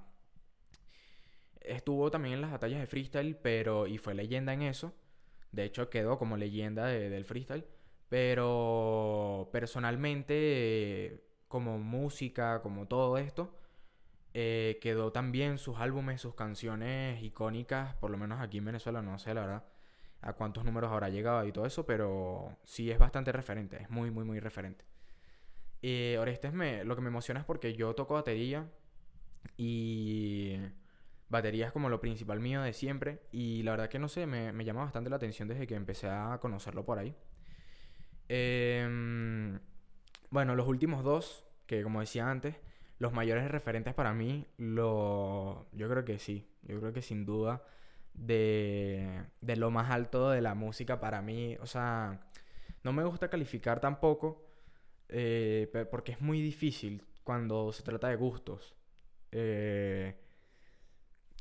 Estuvo 1.62 2.10
también 2.12 2.36
en 2.36 2.42
las 2.42 2.52
batallas 2.52 2.80
de 2.80 2.88
freestyle, 2.88 3.36
pero, 3.36 3.88
y 3.88 3.98
fue 3.98 4.14
leyenda 4.16 4.54
en 4.54 4.64
eso. 4.64 4.94
De 5.52 5.64
hecho, 5.66 5.90
quedó 5.90 6.18
como 6.18 6.38
leyenda 6.38 6.86
del 6.88 7.26
freestyle. 7.26 7.66
Pero 8.10 9.50
personalmente, 9.52 11.24
como 11.48 11.78
música, 11.80 12.62
como 12.62 12.88
todo 12.88 13.18
esto, 13.18 13.56
eh, 14.34 14.80
quedó 14.82 15.12
también 15.12 15.58
sus 15.58 15.78
álbumes, 15.78 16.22
sus 16.22 16.36
canciones 16.36 17.22
icónicas, 17.24 17.96
por 17.96 18.12
lo 18.12 18.18
menos 18.18 18.42
aquí 18.42 18.60
en 18.60 18.66
Venezuela, 18.66 19.02
no 19.02 19.20
sé 19.20 19.34
la 19.34 19.42
verdad 19.42 19.64
a 20.22 20.34
cuántos 20.34 20.66
números 20.66 20.92
habrá 20.92 21.10
llegado 21.10 21.46
y 21.46 21.52
todo 21.52 21.66
eso, 21.66 21.86
pero 21.86 22.58
sí 22.64 22.92
es 22.92 23.00
bastante 23.00 23.32
referente, 23.32 23.82
es 23.82 23.90
muy, 23.90 24.12
muy, 24.12 24.26
muy 24.26 24.40
referente. 24.40 24.86
Y 25.82 26.16
Orestes 26.18 26.54
me, 26.54 26.84
lo 26.84 26.96
que 26.96 27.02
me 27.02 27.08
emociona 27.08 27.40
es 27.40 27.46
porque 27.46 27.74
yo 27.74 27.96
toco 27.96 28.16
batería 28.16 28.70
y 29.58 30.58
batería 31.30 31.68
es 31.68 31.72
como 31.72 31.90
lo 31.90 32.02
principal 32.02 32.40
mío 32.40 32.62
de 32.62 32.74
siempre 32.74 33.22
y 33.32 33.64
la 33.64 33.72
verdad 33.72 33.90
que 33.90 34.00
no 34.00 34.08
sé, 34.08 34.26
me, 34.26 34.66
llama 34.66 34.84
bastante 34.84 35.10
la 35.10 35.18
atención 35.18 35.48
desde 35.48 35.68
que 35.68 35.76
empecé 35.76 36.10
a 36.10 36.40
conocerlo 36.42 36.86
por 36.86 37.00
ahí. 37.00 37.16
Em, 38.28 39.60
bueno, 40.30 40.56
los 40.56 40.68
últimos 40.68 41.04
dos, 41.04 41.46
que 41.66 41.84
como 41.84 42.02
decía 42.02 42.30
antes, 42.30 42.56
los 43.00 43.14
mayores 43.14 43.50
referentes 43.50 43.94
para 43.94 44.14
mí, 44.14 44.48
lo, 44.58 45.68
yo 45.72 45.90
creo 45.90 46.06
que 46.06 46.20
sí, 46.20 46.48
yo 46.64 46.80
creo 46.80 46.94
que 46.94 47.02
sin 47.02 47.26
duda 47.26 47.64
de, 48.14 49.24
de 49.42 49.56
lo 49.56 49.72
más 49.72 49.92
alto 49.92 50.30
de 50.32 50.42
la 50.42 50.56
música 50.56 51.00
para 51.00 51.22
mí, 51.22 51.58
o 51.62 51.66
sea, 51.68 52.20
no 52.84 52.94
me 52.94 53.04
gusta 53.04 53.30
calificar 53.30 53.80
tampoco, 53.80 54.46
eh, 55.10 55.88
porque 55.92 56.14
es 56.14 56.22
muy 56.22 56.42
difícil 56.42 57.06
cuando 57.24 57.72
se 57.72 57.84
trata 57.84 58.10
de 58.10 58.16
gustos. 58.16 58.76
Eh, 59.32 60.16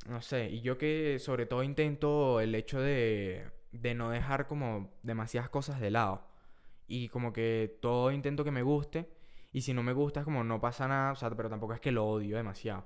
no 0.06 0.22
sé, 0.22 0.48
y 0.50 0.60
yo 0.60 0.78
que 0.78 1.18
sobre 1.18 1.46
todo 1.46 1.62
intento 1.62 2.40
el 2.40 2.54
hecho 2.54 2.80
de, 2.80 3.50
de 3.72 3.94
no 3.94 4.10
dejar 4.10 4.46
como 4.46 4.92
demasiadas 5.02 5.50
cosas 5.50 5.80
de 5.80 5.90
lado. 5.90 6.26
Y 6.86 7.08
como 7.08 7.32
que 7.32 7.78
todo 7.82 8.10
intento 8.12 8.44
que 8.44 8.50
me 8.50 8.62
guste. 8.62 9.08
Y 9.52 9.62
si 9.62 9.74
no 9.74 9.82
me 9.82 9.92
gusta 9.92 10.20
es 10.20 10.24
como 10.24 10.44
no 10.44 10.60
pasa 10.60 10.88
nada, 10.88 11.12
o 11.12 11.16
sea, 11.16 11.30
pero 11.30 11.50
tampoco 11.50 11.74
es 11.74 11.80
que 11.80 11.92
lo 11.92 12.06
odio 12.06 12.36
demasiado. 12.36 12.84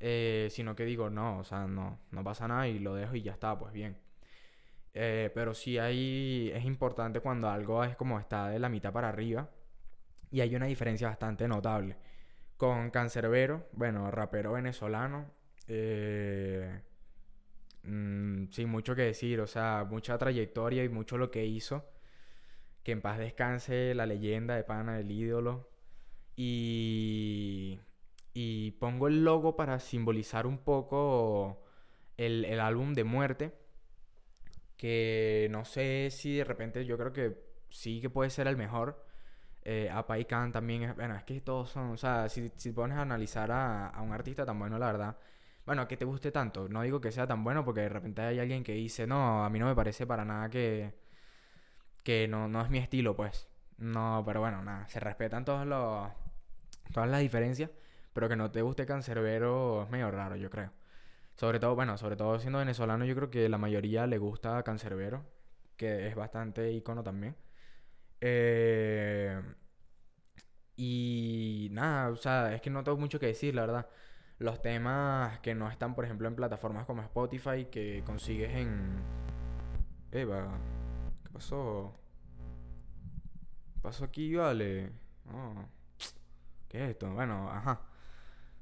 Eh, 0.00 0.48
sino 0.50 0.76
que 0.76 0.84
digo, 0.84 1.10
no, 1.10 1.38
o 1.38 1.44
sea, 1.44 1.66
no, 1.66 1.98
no 2.10 2.24
pasa 2.24 2.48
nada 2.48 2.68
y 2.68 2.78
lo 2.78 2.94
dejo 2.94 3.14
y 3.16 3.22
ya 3.22 3.32
está, 3.32 3.58
pues 3.58 3.72
bien. 3.72 3.98
Eh, 4.94 5.30
pero 5.34 5.54
sí 5.54 5.78
hay, 5.78 6.50
es 6.54 6.64
importante 6.64 7.20
cuando 7.20 7.48
algo 7.48 7.84
es 7.84 7.96
como 7.96 8.18
está 8.18 8.48
de 8.48 8.58
la 8.58 8.68
mitad 8.68 8.92
para 8.92 9.08
arriba 9.08 9.50
y 10.30 10.40
hay 10.40 10.54
una 10.54 10.66
diferencia 10.66 11.08
bastante 11.08 11.48
notable. 11.48 11.96
Con 12.56 12.90
Cancerbero, 12.90 13.68
bueno, 13.72 14.10
rapero 14.10 14.52
venezolano, 14.52 15.30
eh, 15.68 16.82
mm, 17.84 18.48
sin 18.50 18.68
mucho 18.68 18.94
que 18.94 19.02
decir, 19.02 19.40
o 19.40 19.46
sea, 19.46 19.86
mucha 19.88 20.18
trayectoria 20.18 20.84
y 20.84 20.88
mucho 20.88 21.18
lo 21.18 21.30
que 21.30 21.44
hizo. 21.46 21.84
Que 22.82 22.92
en 22.92 23.02
paz 23.02 23.18
descanse 23.18 23.94
la 23.94 24.06
leyenda 24.06 24.56
de 24.56 24.64
Pana, 24.64 24.96
del 24.96 25.10
ídolo. 25.10 25.70
Y 26.36 27.80
y 28.40 28.72
pongo 28.72 29.08
el 29.08 29.24
logo 29.24 29.56
para 29.56 29.80
simbolizar 29.80 30.46
un 30.46 30.58
poco 30.58 31.64
el, 32.16 32.44
el, 32.44 32.60
álbum 32.60 32.94
de 32.94 33.02
muerte. 33.02 33.52
Que 34.76 35.48
no 35.50 35.64
sé 35.64 36.08
si 36.12 36.36
de 36.36 36.44
repente 36.44 36.84
yo 36.86 36.96
creo 36.96 37.12
que 37.12 37.36
sí 37.68 38.00
que 38.00 38.10
puede 38.10 38.30
ser 38.30 38.46
el 38.46 38.56
mejor. 38.56 39.04
Eh, 39.64 39.90
Apa 39.92 40.16
también. 40.52 40.94
Bueno, 40.96 41.16
es 41.16 41.24
que 41.24 41.40
todos 41.40 41.70
son. 41.70 41.90
O 41.90 41.96
sea, 41.96 42.28
si, 42.28 42.52
si 42.56 42.72
pones 42.72 42.98
a 42.98 43.02
analizar 43.02 43.50
a, 43.50 43.88
a, 43.88 44.02
un 44.02 44.12
artista 44.12 44.46
tan 44.46 44.58
bueno, 44.58 44.78
la 44.78 44.86
verdad. 44.86 45.16
Bueno, 45.68 45.86
que 45.86 45.98
te 45.98 46.06
guste 46.06 46.32
tanto. 46.32 46.66
No 46.66 46.80
digo 46.80 46.98
que 46.98 47.12
sea 47.12 47.26
tan 47.26 47.44
bueno 47.44 47.62
porque 47.62 47.82
de 47.82 47.90
repente 47.90 48.22
hay 48.22 48.38
alguien 48.38 48.64
que 48.64 48.72
dice, 48.72 49.06
no, 49.06 49.44
a 49.44 49.50
mí 49.50 49.58
no 49.58 49.66
me 49.66 49.74
parece 49.74 50.06
para 50.06 50.24
nada 50.24 50.48
que. 50.48 50.94
que 52.02 52.26
no, 52.28 52.48
no 52.48 52.62
es 52.62 52.70
mi 52.70 52.78
estilo, 52.78 53.14
pues. 53.14 53.48
No, 53.76 54.22
pero 54.26 54.40
bueno, 54.40 54.62
nada. 54.62 54.88
Se 54.88 54.98
respetan 55.00 55.44
todos 55.44 55.66
los. 55.66 56.08
todas 56.94 57.10
las 57.10 57.20
diferencias. 57.20 57.70
Pero 58.14 58.28
que 58.30 58.36
no 58.36 58.50
te 58.50 58.62
guste 58.62 58.86
Cancerbero 58.86 59.82
es 59.84 59.90
medio 59.90 60.10
raro, 60.10 60.36
yo 60.36 60.50
creo. 60.50 60.72
Sobre 61.36 61.60
todo, 61.60 61.74
bueno, 61.76 61.98
sobre 61.98 62.16
todo 62.16 62.38
siendo 62.40 62.60
venezolano, 62.60 63.04
yo 63.04 63.14
creo 63.16 63.30
que 63.30 63.48
la 63.48 63.58
mayoría 63.58 64.06
le 64.06 64.18
gusta 64.18 64.62
Cancerbero, 64.64 65.24
que 65.76 66.08
es 66.08 66.16
bastante 66.16 66.72
icono 66.72 67.02
también. 67.04 67.36
Eh, 68.20 69.40
y 70.76 71.68
nada, 71.72 72.10
o 72.10 72.16
sea, 72.16 72.54
es 72.54 72.60
que 72.60 72.70
no 72.70 72.84
tengo 72.84 72.98
mucho 72.98 73.18
que 73.18 73.26
decir, 73.26 73.54
la 73.54 73.62
verdad. 73.62 73.88
Los 74.38 74.62
temas 74.62 75.40
que 75.40 75.54
no 75.54 75.68
están, 75.68 75.94
por 75.94 76.04
ejemplo, 76.04 76.28
en 76.28 76.36
plataformas 76.36 76.86
como 76.86 77.02
Spotify, 77.02 77.66
que 77.70 78.02
consigues 78.06 78.54
en... 78.54 79.02
Eva, 80.12 80.58
¿qué 81.24 81.30
pasó? 81.30 81.94
¿Qué 83.74 83.80
pasó 83.80 84.04
aquí, 84.04 84.34
vale? 84.34 84.90
Oh. 85.26 85.64
¿Qué 86.68 86.84
es 86.84 86.90
esto? 86.90 87.12
Bueno, 87.12 87.50
ajá. 87.50 87.82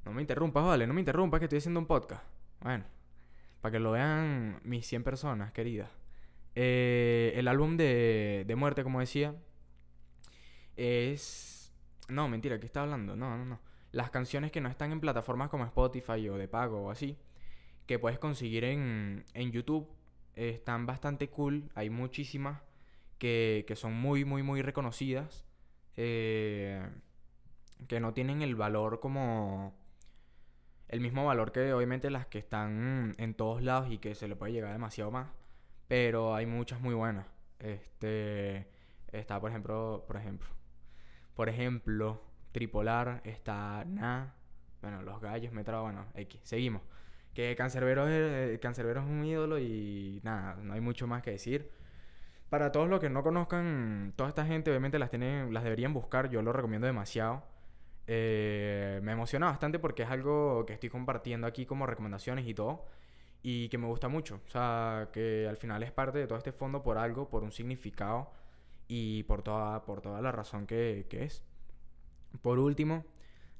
No 0.05 0.13
me 0.13 0.23
interrumpas, 0.23 0.65
vale, 0.65 0.87
no 0.87 0.95
me 0.95 1.01
interrumpas 1.01 1.41
que 1.41 1.45
estoy 1.45 1.59
haciendo 1.59 1.81
un 1.81 1.87
podcast. 1.87 2.25
Bueno, 2.61 2.85
para 3.61 3.73
que 3.73 3.79
lo 3.79 3.93
vean 3.93 4.61
mis 4.65 4.87
100 4.87 5.05
personas, 5.05 5.53
queridas. 5.53 5.91
Eh, 6.55 7.33
el 7.37 7.49
álbum 7.49 7.77
de, 7.77 8.45
de 8.47 8.57
muerte, 8.57 8.83
como 8.83 9.01
decía, 9.01 9.35
es... 10.77 11.73
No, 12.09 12.29
mentira, 12.29 12.59
¿qué 12.59 12.67
está 12.67 12.83
hablando? 12.83 13.15
No, 13.15 13.37
no, 13.37 13.45
no. 13.45 13.61
Las 13.97 14.11
canciones 14.11 14.53
que 14.53 14.61
no 14.61 14.69
están 14.69 14.93
en 14.93 15.01
plataformas 15.01 15.49
como 15.49 15.65
Spotify 15.65 16.29
o 16.29 16.37
de 16.37 16.49
pago 16.49 16.83
o 16.83 16.91
así, 16.91 17.17
que 17.87 17.99
puedes 17.99 18.19
conseguir 18.19 18.65
en, 18.65 19.25
en 19.33 19.53
YouTube, 19.53 19.89
están 20.35 20.85
bastante 20.85 21.31
cool. 21.31 21.71
Hay 21.75 21.89
muchísimas 21.89 22.61
que, 23.17 23.65
que 23.67 23.75
son 23.75 23.95
muy, 23.95 24.27
muy, 24.27 24.43
muy 24.43 24.61
reconocidas. 24.61 25.47
Eh, 25.97 26.87
que 27.89 27.99
no 27.99 28.13
tienen 28.13 28.43
el 28.43 28.55
valor 28.55 29.01
como 29.01 29.75
el 30.89 31.01
mismo 31.01 31.25
valor 31.25 31.51
que 31.51 31.73
obviamente 31.73 32.11
las 32.11 32.27
que 32.27 32.37
están 32.39 33.15
en 33.17 33.33
todos 33.33 33.63
lados 33.63 33.91
y 33.91 33.97
que 33.97 34.15
se 34.15 34.29
le 34.29 34.37
puede 34.37 34.53
llegar 34.53 34.73
demasiado 34.75 35.11
más. 35.11 35.31
Pero 35.89 36.35
hay 36.35 36.45
muchas 36.45 36.83
muy 36.83 36.95
buenas. 36.95 37.27
Este 37.61 38.69
está 39.11 39.41
por 39.41 39.49
ejemplo, 39.49 40.05
por 40.07 40.19
ejemplo, 40.19 40.49
por 41.35 41.49
ejemplo, 41.49 42.21
Tripolar, 42.57 43.21
está 43.25 43.85
Na, 43.85 44.33
bueno, 44.81 45.03
los 45.03 45.21
gallos 45.21 45.53
me 45.53 45.63
bueno, 45.63 46.07
X, 46.15 46.41
seguimos. 46.43 46.81
Que 47.35 47.55
Cancerbero 47.55 48.09
es, 48.09 48.59
Cancerbero 48.61 49.01
es 49.03 49.07
un 49.07 49.27
ídolo 49.27 49.59
y 49.59 50.23
nada, 50.25 50.57
no 50.63 50.73
hay 50.73 50.81
mucho 50.81 51.07
más 51.07 51.23
que 51.23 51.33
decir. 51.33 51.71
Para 52.49 52.73
todos 52.73 52.89
los 52.89 52.99
que 52.99 53.11
no 53.11 53.23
conozcan, 53.23 54.15
toda 54.17 54.31
esta 54.31 54.47
gente 54.47 54.71
obviamente 54.71 54.99
las 54.99 55.11
tienen, 55.11 55.53
las 55.53 55.65
deberían 55.65 55.93
buscar, 55.93 56.31
yo 56.31 56.41
lo 56.41 56.51
recomiendo 56.51 56.87
demasiado. 56.87 57.43
Eh, 58.07 59.01
me 59.03 59.13
emociona 59.13 59.47
bastante 59.47 59.79
porque 59.79 60.05
es 60.05 60.11
algo 60.11 60.65
que 60.65 60.73
estoy 60.73 60.89
compartiendo 60.89 61.47
aquí 61.47 61.67
como 61.67 61.85
recomendaciones 61.87 62.47
y 62.47 62.55
todo. 62.55 62.87
Y 63.43 63.69
que 63.69 63.77
me 63.77 63.87
gusta 63.87 64.09
mucho. 64.09 64.41
O 64.47 64.49
sea, 64.49 65.11
que 65.13 65.47
al 65.47 65.59
final 65.59 65.83
es 65.83 65.93
parte 65.93 66.19
de 66.21 66.27
todo 66.27 66.39
este 66.39 66.53
fondo 66.53 66.83
por 66.83 66.97
algo, 66.97 67.29
por 67.29 67.43
un 67.43 67.53
significado 67.53 68.31
y 68.89 69.25
por 69.25 69.43
toda, 69.43 69.85
por 69.85 70.01
toda 70.01 70.23
la 70.23 70.33
razón 70.33 70.67
que, 70.67 71.07
que 71.11 71.25
es. 71.25 71.46
Por 72.43 72.59
último, 72.59 73.05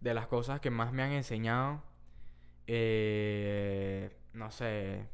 de 0.01 0.15
las 0.15 0.27
cosas 0.27 0.61
que 0.61 0.71
más 0.71 0.93
me 0.93 1.03
han 1.03 1.13
enseñado, 1.13 1.83
eh, 2.67 4.17
no 4.33 4.51
sé, 4.51 5.09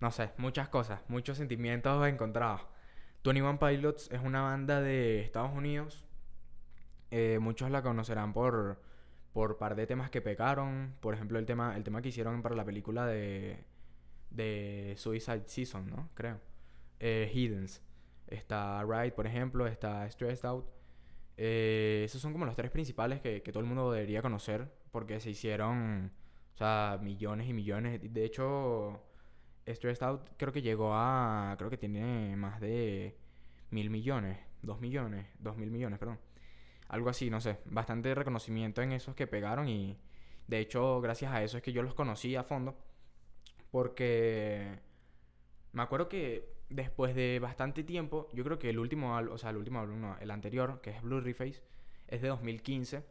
no 0.00 0.10
sé, 0.10 0.32
muchas 0.38 0.68
cosas, 0.68 1.02
muchos 1.08 1.38
sentimientos 1.38 2.06
encontrados. 2.06 2.62
Tony 3.22 3.40
One 3.40 3.58
Pilots 3.58 4.10
es 4.12 4.20
una 4.20 4.42
banda 4.42 4.80
de 4.80 5.20
Estados 5.20 5.52
Unidos. 5.52 6.04
Eh, 7.10 7.38
muchos 7.40 7.70
la 7.70 7.82
conocerán 7.82 8.32
por 8.32 8.80
por 9.32 9.56
par 9.56 9.76
de 9.76 9.86
temas 9.86 10.10
que 10.10 10.20
pegaron. 10.20 10.96
Por 11.00 11.14
ejemplo, 11.14 11.38
el 11.38 11.46
tema, 11.46 11.76
el 11.76 11.84
tema 11.84 12.02
que 12.02 12.08
hicieron 12.08 12.42
para 12.42 12.56
la 12.56 12.64
película 12.64 13.06
de, 13.06 13.64
de 14.30 14.94
Suicide 14.96 15.44
Season, 15.46 15.88
¿no? 15.88 16.08
Creo. 16.14 16.40
Eh. 16.98 17.66
Está 18.26 18.82
Ride, 18.82 19.12
por 19.12 19.26
ejemplo. 19.28 19.66
Está 19.68 20.10
Stressed 20.10 20.44
Out. 20.44 20.66
Eh, 21.40 22.02
esos 22.04 22.20
son 22.20 22.32
como 22.32 22.44
los 22.44 22.56
tres 22.56 22.70
principales 22.72 23.20
que, 23.20 23.42
que, 23.42 23.52
todo 23.52 23.60
el 23.60 23.68
mundo 23.68 23.92
debería 23.92 24.20
conocer. 24.20 24.70
Porque 24.90 25.20
se 25.20 25.30
hicieron, 25.30 26.12
o 26.54 26.58
sea, 26.58 26.98
millones 27.00 27.48
y 27.48 27.52
millones. 27.52 28.00
De 28.12 28.24
hecho, 28.24 29.04
Stressed 29.66 30.04
Out 30.04 30.30
creo 30.36 30.52
que 30.52 30.62
llegó 30.62 30.92
a... 30.94 31.54
Creo 31.58 31.70
que 31.70 31.78
tiene 31.78 32.36
más 32.36 32.60
de 32.60 33.16
mil 33.70 33.88
millones. 33.90 34.38
Dos 34.62 34.80
millones. 34.80 35.26
Dos 35.38 35.56
mil 35.56 35.70
millones, 35.70 35.98
perdón. 35.98 36.18
Algo 36.88 37.08
así, 37.10 37.30
no 37.30 37.40
sé. 37.40 37.58
Bastante 37.66 38.14
reconocimiento 38.14 38.82
en 38.82 38.92
esos 38.92 39.14
que 39.14 39.26
pegaron 39.26 39.68
y... 39.68 39.98
De 40.48 40.58
hecho, 40.60 41.00
gracias 41.02 41.32
a 41.32 41.42
eso 41.44 41.58
es 41.58 41.62
que 41.62 41.72
yo 41.72 41.82
los 41.82 41.94
conocí 41.94 42.34
a 42.34 42.42
fondo. 42.42 42.76
Porque... 43.70 44.80
Me 45.72 45.82
acuerdo 45.82 46.08
que 46.08 46.57
después 46.70 47.14
de 47.14 47.38
bastante 47.40 47.84
tiempo, 47.84 48.28
yo 48.32 48.44
creo 48.44 48.58
que 48.58 48.70
el 48.70 48.78
último 48.78 49.16
o 49.16 49.38
sea, 49.38 49.50
el 49.50 49.56
último 49.56 49.80
álbum, 49.80 50.00
no, 50.00 50.18
el 50.18 50.30
anterior, 50.30 50.80
que 50.80 50.90
es 50.90 51.02
Blue 51.02 51.22
Face, 51.34 51.62
es 52.08 52.22
de 52.22 52.28
2015. 52.28 53.04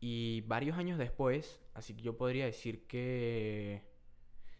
Y 0.00 0.42
varios 0.42 0.78
años 0.78 0.98
después, 0.98 1.60
así 1.74 1.94
que 1.94 2.02
yo 2.02 2.16
podría 2.16 2.46
decir 2.46 2.86
que... 2.86 3.82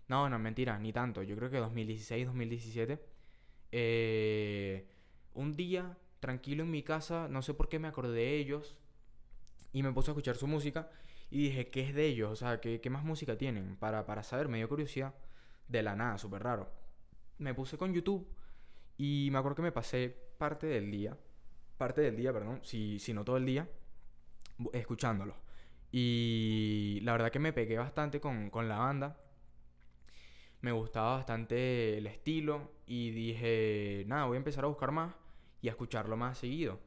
No, 0.08 0.28
no, 0.28 0.38
mentira, 0.38 0.78
ni 0.78 0.92
tanto. 0.92 1.22
Yo 1.22 1.36
creo 1.36 1.50
que 1.50 1.58
2016, 1.58 2.26
2017. 2.26 3.00
Eh, 3.72 4.88
un 5.34 5.54
día 5.56 5.96
tranquilo 6.18 6.64
en 6.64 6.70
mi 6.70 6.82
casa, 6.82 7.28
no 7.28 7.42
sé 7.42 7.54
por 7.54 7.68
qué 7.68 7.78
me 7.78 7.88
acordé 7.88 8.14
de 8.14 8.36
ellos 8.36 8.76
y 9.72 9.82
me 9.82 9.92
puse 9.92 10.10
a 10.10 10.12
escuchar 10.12 10.36
su 10.36 10.46
música 10.46 10.90
y 11.30 11.44
dije, 11.44 11.70
¿qué 11.70 11.88
es 11.88 11.94
de 11.94 12.06
ellos? 12.06 12.30
O 12.30 12.36
sea, 12.36 12.60
¿qué, 12.60 12.80
qué 12.80 12.90
más 12.90 13.04
música 13.04 13.38
tienen? 13.38 13.76
Para, 13.76 14.04
para 14.04 14.22
saber, 14.22 14.48
me 14.48 14.58
dio 14.58 14.68
curiosidad 14.68 15.14
de 15.68 15.82
la 15.82 15.94
nada, 15.94 16.18
súper 16.18 16.42
raro. 16.42 16.68
Me 17.40 17.54
puse 17.54 17.76
con 17.76 17.92
YouTube 17.92 18.26
y 18.96 19.28
me 19.32 19.38
acuerdo 19.38 19.56
que 19.56 19.62
me 19.62 19.72
pasé 19.72 20.14
parte 20.38 20.66
del 20.66 20.90
día, 20.90 21.16
parte 21.78 22.02
del 22.02 22.16
día, 22.16 22.32
perdón, 22.32 22.60
si, 22.62 22.98
si 22.98 23.12
no 23.12 23.24
todo 23.24 23.38
el 23.38 23.46
día, 23.46 23.68
escuchándolo. 24.72 25.34
Y 25.90 27.00
la 27.02 27.12
verdad 27.12 27.30
que 27.30 27.38
me 27.38 27.52
pegué 27.52 27.78
bastante 27.78 28.20
con, 28.20 28.50
con 28.50 28.68
la 28.68 28.78
banda. 28.78 29.18
Me 30.60 30.72
gustaba 30.72 31.16
bastante 31.16 31.96
el 31.96 32.06
estilo 32.06 32.72
y 32.86 33.10
dije, 33.10 34.04
nada, 34.06 34.26
voy 34.26 34.36
a 34.36 34.38
empezar 34.38 34.64
a 34.64 34.68
buscar 34.68 34.92
más 34.92 35.14
y 35.62 35.68
a 35.68 35.70
escucharlo 35.70 36.16
más 36.16 36.38
seguido. 36.38 36.78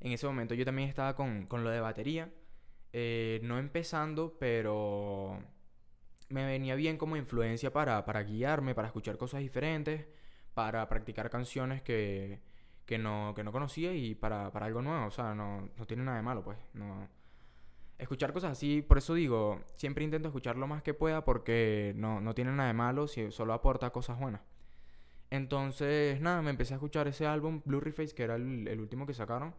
En 0.00 0.12
ese 0.12 0.26
momento 0.26 0.54
yo 0.54 0.64
también 0.64 0.88
estaba 0.88 1.16
con, 1.16 1.46
con 1.46 1.64
lo 1.64 1.70
de 1.70 1.80
batería, 1.80 2.32
eh, 2.92 3.40
no 3.42 3.58
empezando, 3.58 4.36
pero 4.38 5.42
me 6.28 6.44
venía 6.46 6.74
bien 6.74 6.98
como 6.98 7.16
influencia 7.16 7.72
para, 7.72 8.04
para 8.04 8.22
guiarme, 8.22 8.74
para 8.74 8.88
escuchar 8.88 9.16
cosas 9.16 9.40
diferentes, 9.40 10.06
para 10.54 10.88
practicar 10.88 11.30
canciones 11.30 11.82
que, 11.82 12.40
que, 12.86 12.98
no, 12.98 13.32
que 13.34 13.44
no 13.44 13.52
conocía 13.52 13.92
y 13.92 14.14
para, 14.14 14.50
para 14.52 14.66
algo 14.66 14.82
nuevo, 14.82 15.06
o 15.06 15.10
sea, 15.10 15.34
no, 15.34 15.68
no 15.76 15.86
tiene 15.86 16.04
nada 16.04 16.16
de 16.16 16.22
malo, 16.22 16.42
pues, 16.42 16.58
no... 16.74 17.08
Escuchar 17.98 18.34
cosas 18.34 18.52
así, 18.52 18.82
por 18.82 18.98
eso 18.98 19.14
digo, 19.14 19.62
siempre 19.74 20.04
intento 20.04 20.28
escuchar 20.28 20.58
lo 20.58 20.66
más 20.66 20.82
que 20.82 20.92
pueda 20.92 21.24
porque 21.24 21.94
no, 21.96 22.20
no 22.20 22.34
tiene 22.34 22.52
nada 22.52 22.68
de 22.68 22.74
malo 22.74 23.08
si 23.08 23.30
solo 23.30 23.54
aporta 23.54 23.88
cosas 23.88 24.18
buenas. 24.18 24.42
Entonces, 25.30 26.20
nada, 26.20 26.42
me 26.42 26.50
empecé 26.50 26.74
a 26.74 26.76
escuchar 26.76 27.08
ese 27.08 27.26
álbum, 27.26 27.62
Blue 27.64 27.80
Face, 27.92 28.14
que 28.14 28.22
era 28.22 28.36
el, 28.36 28.80
último 28.80 29.06
que 29.06 29.14
sacaron. 29.14 29.54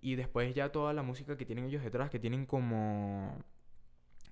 Y 0.00 0.16
después 0.16 0.54
ya 0.54 0.72
toda 0.72 0.92
la 0.92 1.02
música 1.02 1.36
que 1.36 1.46
tienen 1.46 1.66
ellos 1.66 1.82
detrás, 1.82 2.10
que 2.10 2.18
tienen 2.18 2.46
como... 2.46 3.42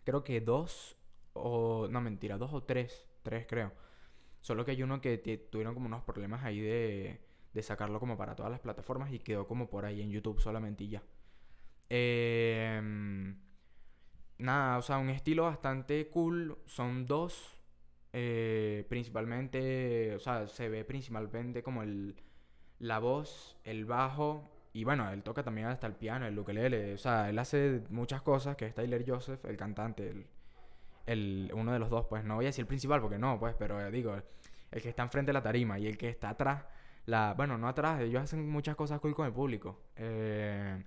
Creo 0.04 0.24
que 0.24 0.40
dos 0.40 0.96
o... 1.34 1.88
No, 1.88 2.00
mentira, 2.00 2.38
dos 2.38 2.52
o 2.52 2.62
tres. 2.62 3.06
Tres 3.22 3.46
creo. 3.48 3.72
Solo 4.40 4.64
que 4.64 4.72
hay 4.72 4.82
uno 4.82 5.00
que 5.00 5.18
tuvieron 5.50 5.74
como 5.74 5.86
unos 5.86 6.02
problemas 6.02 6.44
ahí 6.44 6.60
de, 6.60 7.20
de 7.54 7.62
sacarlo 7.62 8.00
como 8.00 8.16
para 8.16 8.34
todas 8.34 8.50
las 8.50 8.60
plataformas 8.60 9.12
y 9.12 9.20
quedó 9.20 9.46
como 9.46 9.68
por 9.70 9.84
ahí 9.84 10.02
en 10.02 10.10
YouTube 10.10 10.40
solamente 10.40 10.84
y 10.84 10.88
ya. 10.88 11.02
Eh, 11.90 12.80
nada, 14.38 14.78
o 14.78 14.82
sea, 14.82 14.98
un 14.98 15.10
estilo 15.10 15.44
bastante 15.44 16.08
cool. 16.08 16.58
Son 16.66 17.06
dos 17.06 17.56
eh, 18.12 18.84
principalmente, 18.88 20.14
o 20.14 20.20
sea, 20.20 20.46
se 20.48 20.68
ve 20.68 20.84
principalmente 20.84 21.62
como 21.62 21.82
el, 21.82 22.16
la 22.78 22.98
voz, 22.98 23.56
el 23.64 23.86
bajo 23.86 24.50
y 24.74 24.84
bueno, 24.84 25.10
él 25.10 25.22
toca 25.22 25.42
también 25.42 25.68
hasta 25.68 25.86
el 25.86 25.94
piano, 25.94 26.26
el 26.26 26.38
ukelele, 26.38 26.94
o 26.94 26.98
sea, 26.98 27.28
él 27.30 27.38
hace 27.38 27.82
muchas 27.90 28.22
cosas 28.22 28.56
que 28.56 28.66
es 28.66 28.74
Tyler 28.74 29.04
Joseph, 29.06 29.44
el 29.46 29.56
cantante, 29.56 30.26
el, 31.06 31.50
uno 31.54 31.72
de 31.72 31.78
los 31.78 31.90
dos, 31.90 32.06
pues 32.06 32.24
no 32.24 32.36
voy 32.36 32.46
a 32.46 32.48
decir 32.48 32.62
el 32.62 32.68
principal 32.68 33.00
porque 33.00 33.18
no, 33.18 33.38
pues, 33.38 33.54
pero 33.58 33.90
digo, 33.90 34.14
el, 34.70 34.82
que 34.82 34.88
está 34.88 35.02
enfrente 35.02 35.30
de 35.30 35.34
la 35.34 35.42
tarima 35.42 35.78
y 35.78 35.86
el 35.86 35.98
que 35.98 36.08
está 36.08 36.30
atrás, 36.30 36.64
la, 37.06 37.34
bueno, 37.36 37.58
no 37.58 37.68
atrás, 37.68 38.00
ellos 38.00 38.22
hacen 38.22 38.48
muchas 38.48 38.76
cosas 38.76 39.00
con 39.00 39.26
el 39.26 39.32
público. 39.32 39.80
Eh, 39.96 40.82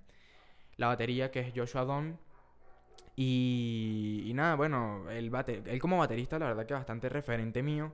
la 0.76 0.88
batería 0.88 1.30
que 1.30 1.40
es 1.40 1.52
Joshua 1.54 1.84
Don, 1.84 2.18
y, 3.16 4.32
nada, 4.34 4.56
bueno, 4.56 5.10
él, 5.10 5.30
como 5.80 5.98
baterista 5.98 6.38
la 6.38 6.46
verdad 6.46 6.66
que 6.66 6.74
bastante 6.74 7.08
referente 7.08 7.62
mío. 7.62 7.92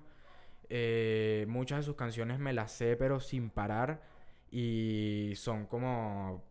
Eh, 0.69 1.47
muchas 1.49 1.79
de 1.79 1.85
sus 1.85 1.97
canciones 1.97 2.39
me 2.39 2.53
las 2.55 2.73
sé 2.73 2.97
pero 2.97 3.21
sin 3.21 3.51
parar 3.51 4.03
y 4.51 5.33
son 5.37 5.67
como... 5.67 6.45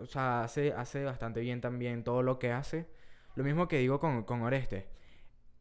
O 0.00 0.06
sea, 0.06 0.44
hace, 0.44 0.72
hace 0.72 1.04
bastante 1.04 1.40
bien 1.40 1.60
también 1.60 2.04
todo 2.04 2.22
lo 2.22 2.38
que 2.38 2.52
hace. 2.52 2.86
Lo 3.40 3.44
mismo 3.44 3.68
que 3.68 3.78
digo 3.78 3.98
con, 3.98 4.24
con 4.24 4.42
Oreste. 4.42 4.86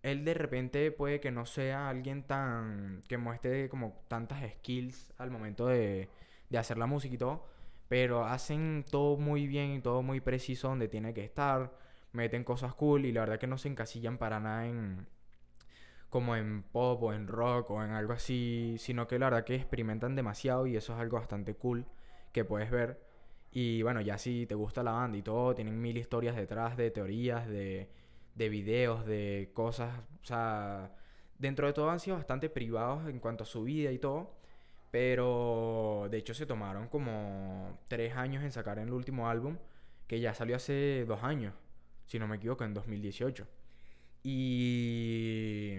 Él 0.03 0.25
de 0.25 0.33
repente 0.33 0.91
puede 0.91 1.21
que 1.21 1.31
no 1.31 1.45
sea 1.45 1.87
alguien 1.87 2.23
tan... 2.23 3.01
que 3.07 3.17
muestre 3.17 3.69
como 3.69 4.03
tantas 4.09 4.43
skills 4.51 5.13
al 5.17 5.31
momento 5.31 5.65
de, 5.67 6.09
de 6.49 6.57
hacer 6.57 6.77
la 6.77 6.87
música 6.87 7.15
y 7.15 7.17
todo. 7.17 7.45
Pero 7.87 8.25
hacen 8.25 8.83
todo 8.91 9.15
muy 9.15 9.47
bien 9.47 9.71
y 9.71 9.79
todo 9.79 10.01
muy 10.01 10.19
preciso 10.19 10.67
donde 10.67 10.89
tiene 10.89 11.13
que 11.13 11.23
estar 11.23 11.71
meten 12.11 12.43
cosas 12.43 12.73
cool 12.73 13.05
y 13.05 13.13
la 13.13 13.21
verdad 13.21 13.39
que 13.39 13.47
no 13.47 13.57
se 13.57 13.69
encasillan 13.69 14.17
para 14.17 14.41
nada 14.41 14.67
en 14.67 15.07
como 16.09 16.35
en 16.35 16.63
pop 16.63 17.01
o 17.01 17.13
en 17.13 17.27
rock 17.27 17.71
o 17.71 17.81
en 17.81 17.91
algo 17.91 18.11
así, 18.11 18.75
sino 18.77 19.07
que 19.07 19.19
la 19.19 19.27
verdad 19.27 19.45
que 19.45 19.55
experimentan 19.55 20.15
demasiado 20.17 20.67
y 20.67 20.75
eso 20.75 20.93
es 20.95 20.99
algo 20.99 21.17
bastante 21.17 21.55
cool 21.55 21.85
que 22.33 22.43
puedes 22.43 22.71
ver. 22.71 23.08
Y 23.51 23.81
bueno, 23.81 24.01
ya 24.01 24.17
si 24.17 24.45
te 24.45 24.55
gusta 24.55 24.83
la 24.83 24.91
banda 24.91 25.17
y 25.17 25.21
todo, 25.23 25.55
tienen 25.55 25.81
mil 25.81 25.97
historias 25.97 26.35
detrás 26.35 26.77
de 26.77 26.91
teorías, 26.91 27.47
de, 27.47 27.89
de 28.35 28.49
videos, 28.49 29.05
de 29.05 29.51
cosas, 29.53 29.99
o 30.21 30.25
sea, 30.25 30.91
dentro 31.39 31.67
de 31.67 31.73
todo 31.73 31.89
han 31.89 31.99
sido 31.99 32.17
bastante 32.17 32.49
privados 32.49 33.07
en 33.09 33.19
cuanto 33.19 33.43
a 33.43 33.47
su 33.47 33.63
vida 33.63 33.91
y 33.91 33.99
todo. 33.99 34.35
Pero 34.91 36.07
de 36.09 36.17
hecho 36.17 36.33
se 36.33 36.45
tomaron 36.45 36.87
como 36.89 37.79
tres 37.87 38.15
años 38.15 38.43
en 38.43 38.51
sacar 38.51 38.79
el 38.79 38.91
último 38.91 39.29
álbum, 39.29 39.57
que 40.07 40.19
ya 40.19 40.33
salió 40.33 40.55
hace 40.55 41.05
dos 41.05 41.23
años 41.23 41.53
si 42.09 42.19
no 42.19 42.27
me 42.27 42.37
equivoco, 42.37 42.63
en 42.63 42.73
2018. 42.73 43.47
Y... 44.23 45.77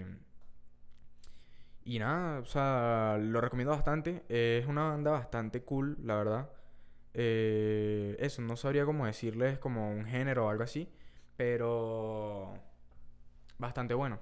Y 1.85 1.99
nada, 1.99 2.41
o 2.41 2.45
sea, 2.45 3.19
lo 3.21 3.41
recomiendo 3.41 3.73
bastante. 3.73 4.25
es 4.29 4.67
una 4.67 4.91
banda 4.91 5.11
bastante 5.13 5.63
cool, 5.63 5.97
la 6.05 6.17
verdad. 6.17 6.51
Eh, 7.15 8.17
eso, 8.21 8.43
no 8.43 8.57
sabría 8.57 8.85
cómo 8.85 9.07
decirles 9.07 9.59
como 9.59 9.91
un 9.91 10.05
género 10.05 10.47
o 10.47 10.51
algo 10.51 10.63
así. 10.63 10.89
Pero... 11.37 12.55
Bastante 13.59 13.95
bueno. 13.95 14.19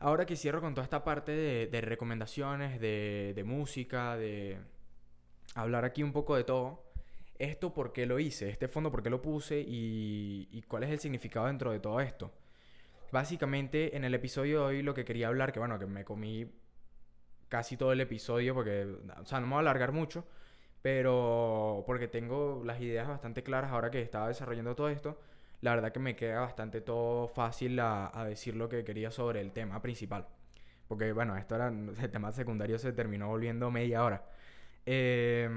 Ahora 0.00 0.24
que 0.24 0.34
cierro 0.34 0.62
con 0.62 0.74
toda 0.74 0.84
esta 0.84 1.04
parte 1.04 1.32
de, 1.32 1.80
recomendaciones, 1.82 2.80
de, 2.80 3.42
música, 3.44 4.16
de 4.16 4.58
hablar 5.54 5.84
aquí 5.84 6.02
un 6.02 6.12
poco 6.12 6.36
de 6.36 6.44
todo 6.44 6.90
esto 7.38 7.74
por 7.74 7.92
qué 7.92 8.06
lo 8.06 8.18
hice, 8.18 8.48
este 8.48 8.66
fondo 8.66 8.90
por 8.90 9.02
qué 9.02 9.10
lo 9.10 9.20
puse 9.20 9.62
y, 9.66 10.64
cuál 10.68 10.84
es 10.84 10.90
el 10.90 11.00
significado 11.00 11.46
dentro 11.46 11.70
de 11.70 11.80
todo 11.80 12.00
esto. 12.00 12.32
básicamente 13.12 13.94
en 13.94 14.04
el 14.04 14.14
episodio 14.14 14.60
de 14.60 14.66
hoy 14.66 14.82
lo 14.82 14.94
que 14.94 15.04
quería 15.04 15.28
hablar, 15.28 15.52
que 15.52 15.58
bueno, 15.58 15.78
que 15.78 15.86
me 15.86 16.04
comí 16.04 16.50
casi 17.48 17.76
todo 17.76 17.92
el 17.92 18.00
episodio 18.00 18.54
porque, 18.54 18.86
o 19.20 19.26
sea, 19.26 19.40
no 19.40 19.46
me 19.48 19.52
voy 19.52 19.58
a 19.58 19.60
alargar 19.60 19.92
mucho, 19.92 20.26
pero 20.82 21.84
porque 21.86 22.08
tengo 22.08 22.62
las 22.64 22.80
ideas 22.80 23.08
bastante 23.08 23.42
claras 23.42 23.72
ahora 23.72 23.90
que 23.90 24.00
estaba 24.00 24.28
desarrollando 24.28 24.74
todo 24.74 24.88
esto, 24.88 25.18
la 25.60 25.74
verdad 25.74 25.92
que 25.92 26.00
me 26.00 26.16
queda 26.16 26.40
bastante 26.40 26.80
todo 26.80 27.28
fácil 27.28 27.78
a, 27.80 28.24
decir 28.26 28.56
lo 28.56 28.68
que 28.68 28.84
quería 28.84 29.10
sobre 29.10 29.40
el 29.40 29.52
tema 29.52 29.82
principal. 29.82 30.26
Porque 30.88 31.12
bueno, 31.12 31.36
esto 31.36 31.54
era, 31.56 31.68
el 32.02 32.10
tema 32.10 32.32
secundario 32.32 32.78
se 32.78 32.92
terminó 32.92 33.28
volviendo 33.28 33.70
media 33.70 34.04
hora. 34.04 34.24
Eh, 34.86 35.48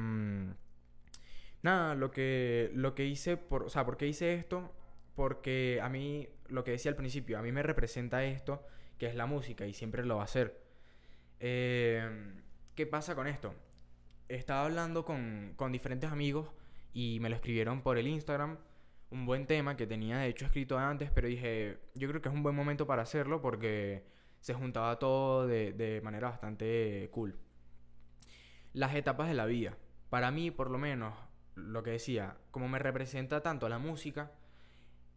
nada, 1.62 1.95
lo 1.95 2.12
que, 2.12 2.71
lo 2.73 2.93
que 2.95 3.05
hice, 3.05 3.38
por, 3.38 3.63
o 3.63 3.69
sea, 3.69 3.86
¿por 3.86 3.97
qué 3.97 4.07
hice 4.07 4.33
esto? 4.33 4.73
Porque 5.15 5.79
a 5.81 5.89
mí, 5.89 6.27
lo 6.49 6.63
que 6.63 6.71
decía 6.71 6.91
al 6.91 6.97
principio, 6.97 7.39
a 7.39 7.41
mí 7.41 7.51
me 7.51 7.63
representa 7.63 8.23
esto, 8.25 8.65
que 8.97 9.07
es 9.07 9.15
la 9.15 9.25
música, 9.25 9.65
y 9.65 9.73
siempre 9.73 10.05
lo 10.05 10.17
va 10.17 10.21
a 10.23 10.25
hacer. 10.25 10.59
Eh, 11.39 12.41
¿Qué 12.75 12.86
pasa 12.86 13.15
con 13.15 13.27
esto? 13.27 13.53
Estaba 14.29 14.65
hablando 14.65 15.05
con, 15.05 15.53
con 15.55 15.71
diferentes 15.71 16.12
amigos 16.12 16.49
y 16.93 17.19
me 17.19 17.29
lo 17.29 17.36
escribieron 17.36 17.81
por 17.81 17.97
el 17.97 18.07
Instagram. 18.07 18.57
Un 19.09 19.25
buen 19.25 19.45
tema 19.45 19.77
que 19.77 19.86
tenía 19.86 20.17
de 20.17 20.27
hecho 20.27 20.45
escrito 20.45 20.77
antes, 20.77 21.12
pero 21.12 21.27
dije, 21.27 21.79
yo 21.93 22.07
creo 22.07 22.21
que 22.21 22.29
es 22.29 22.36
un 22.36 22.43
buen 22.43 22.55
momento 22.55 22.88
para 22.88 23.03
hacerlo 23.03 23.41
porque 23.41 24.05
se 24.39 24.53
juntaba 24.53 24.97
todo 24.99 25.47
de, 25.47 25.73
de 25.73 26.01
manera 26.01 26.29
bastante 26.29 27.09
cool. 27.12 27.38
Las 28.73 28.95
etapas 28.95 29.27
de 29.27 29.36
la 29.36 29.45
vida. 29.45 29.77
Para 30.09 30.31
mí, 30.31 30.51
por 30.51 30.69
lo 30.69 30.77
menos, 30.77 31.13
lo 31.55 31.83
que 31.83 31.91
decía, 31.91 32.38
como 32.51 32.67
me 32.67 32.79
representa 32.79 33.41
tanto 33.41 33.69
la 33.69 33.77
música, 33.77 34.31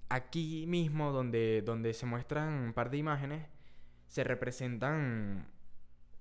aquí 0.09 0.67
mismo 0.67 1.13
donde, 1.13 1.63
donde 1.63 1.95
se 1.95 2.07
muestran 2.07 2.53
un 2.53 2.73
par 2.73 2.91
de 2.91 2.99
imágenes, 2.99 3.47
se 4.07 4.25
representan 4.25 5.49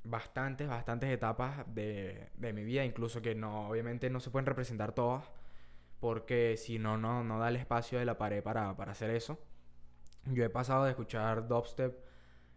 bastantes, 0.06 0.68
bastantes 0.68 1.10
etapas 1.10 1.66
de, 1.74 2.30
de 2.36 2.54
mi 2.54 2.64
vida, 2.64 2.86
incluso 2.86 3.22
que 3.22 3.36
no, 3.36 3.70
obviamente 3.70 4.10
no 4.10 4.20
se 4.20 4.30
pueden 4.32 4.46
representar 4.46 4.94
todas, 4.94 5.32
porque 6.00 6.58
si 6.58 6.80
no, 6.80 6.98
no, 6.98 7.24
no 7.24 7.40
da 7.40 7.50
el 7.50 7.56
espacio 7.58 8.00
de 8.00 8.06
la 8.06 8.18
pared 8.18 8.44
para, 8.44 8.76
para 8.78 8.92
hacer 8.94 9.10
eso. 9.12 9.40
Yo 10.26 10.44
he 10.44 10.50
pasado 10.50 10.86
de 10.86 10.92
escuchar 10.92 11.48
dubstep 11.48 11.96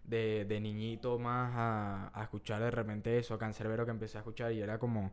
de, 0.04 0.44
de 0.46 0.60
niñito 0.60 1.18
más 1.18 1.52
a, 1.54 2.10
a, 2.14 2.22
escuchar 2.22 2.62
de 2.62 2.70
repente 2.70 3.18
eso, 3.18 3.38
cancerbero 3.38 3.84
que 3.84 3.90
empecé 3.90 4.18
a 4.18 4.20
escuchar 4.20 4.52
y 4.52 4.60
era 4.62 4.78
como, 4.78 5.12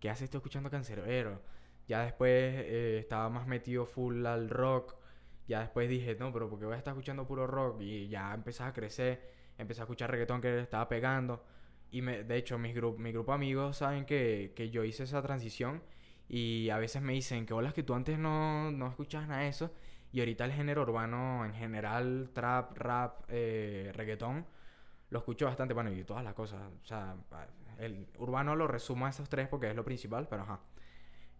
¿qué 0.00 0.10
haces 0.10 0.30
tú 0.30 0.38
escuchando 0.38 0.70
cancerbero? 0.70 1.40
Ya 1.88 2.02
después 2.02 2.30
eh, 2.30 2.98
estaba 3.00 3.30
más 3.30 3.46
metido 3.46 3.86
full 3.86 4.26
al 4.26 4.50
rock. 4.50 4.96
Ya 5.48 5.60
después 5.60 5.88
dije, 5.88 6.14
no, 6.16 6.32
pero 6.32 6.50
porque 6.50 6.66
voy 6.66 6.74
a 6.74 6.78
estar 6.78 6.92
escuchando 6.92 7.26
puro 7.26 7.46
rock? 7.46 7.80
Y 7.80 8.08
ya 8.08 8.34
empecé 8.34 8.62
a 8.62 8.72
crecer, 8.74 9.32
empecé 9.56 9.80
a 9.80 9.84
escuchar 9.84 10.10
reggaetón 10.10 10.42
que 10.42 10.60
estaba 10.60 10.86
pegando. 10.88 11.42
Y 11.90 12.02
me, 12.02 12.24
de 12.24 12.36
hecho, 12.36 12.58
mis 12.58 12.74
grup, 12.74 12.98
mi 12.98 13.12
grupo 13.12 13.32
de 13.32 13.36
amigos 13.36 13.78
saben 13.78 14.04
que, 14.04 14.52
que 14.54 14.70
yo 14.70 14.84
hice 14.84 15.04
esa 15.04 15.22
transición. 15.22 15.82
Y 16.28 16.68
a 16.70 16.78
veces 16.78 17.00
me 17.02 17.14
dicen 17.14 17.46
que 17.46 17.54
hola, 17.54 17.72
que 17.72 17.82
tú 17.82 17.94
antes 17.94 18.18
no, 18.18 18.70
no 18.70 18.88
escuchabas 18.88 19.28
nada 19.28 19.42
de 19.42 19.48
eso. 19.48 19.72
Y 20.12 20.20
ahorita 20.20 20.44
el 20.44 20.52
género 20.52 20.82
urbano 20.82 21.44
en 21.44 21.54
general, 21.54 22.30
trap, 22.32 22.76
rap, 22.78 23.24
eh, 23.28 23.92
reggaetón, 23.94 24.46
lo 25.10 25.18
escucho 25.18 25.46
bastante. 25.46 25.74
Bueno, 25.74 25.92
y 25.92 26.04
todas 26.04 26.24
las 26.24 26.34
cosas. 26.34 26.60
O 26.82 26.84
sea, 26.84 27.16
el 27.78 28.06
urbano 28.18 28.56
lo 28.56 28.66
resumo 28.66 29.06
a 29.06 29.10
esos 29.10 29.28
tres 29.28 29.48
porque 29.48 29.70
es 29.70 29.76
lo 29.76 29.84
principal, 29.84 30.28
pero 30.28 30.42
ajá. 30.42 30.60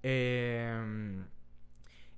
Eh, 0.02 1.24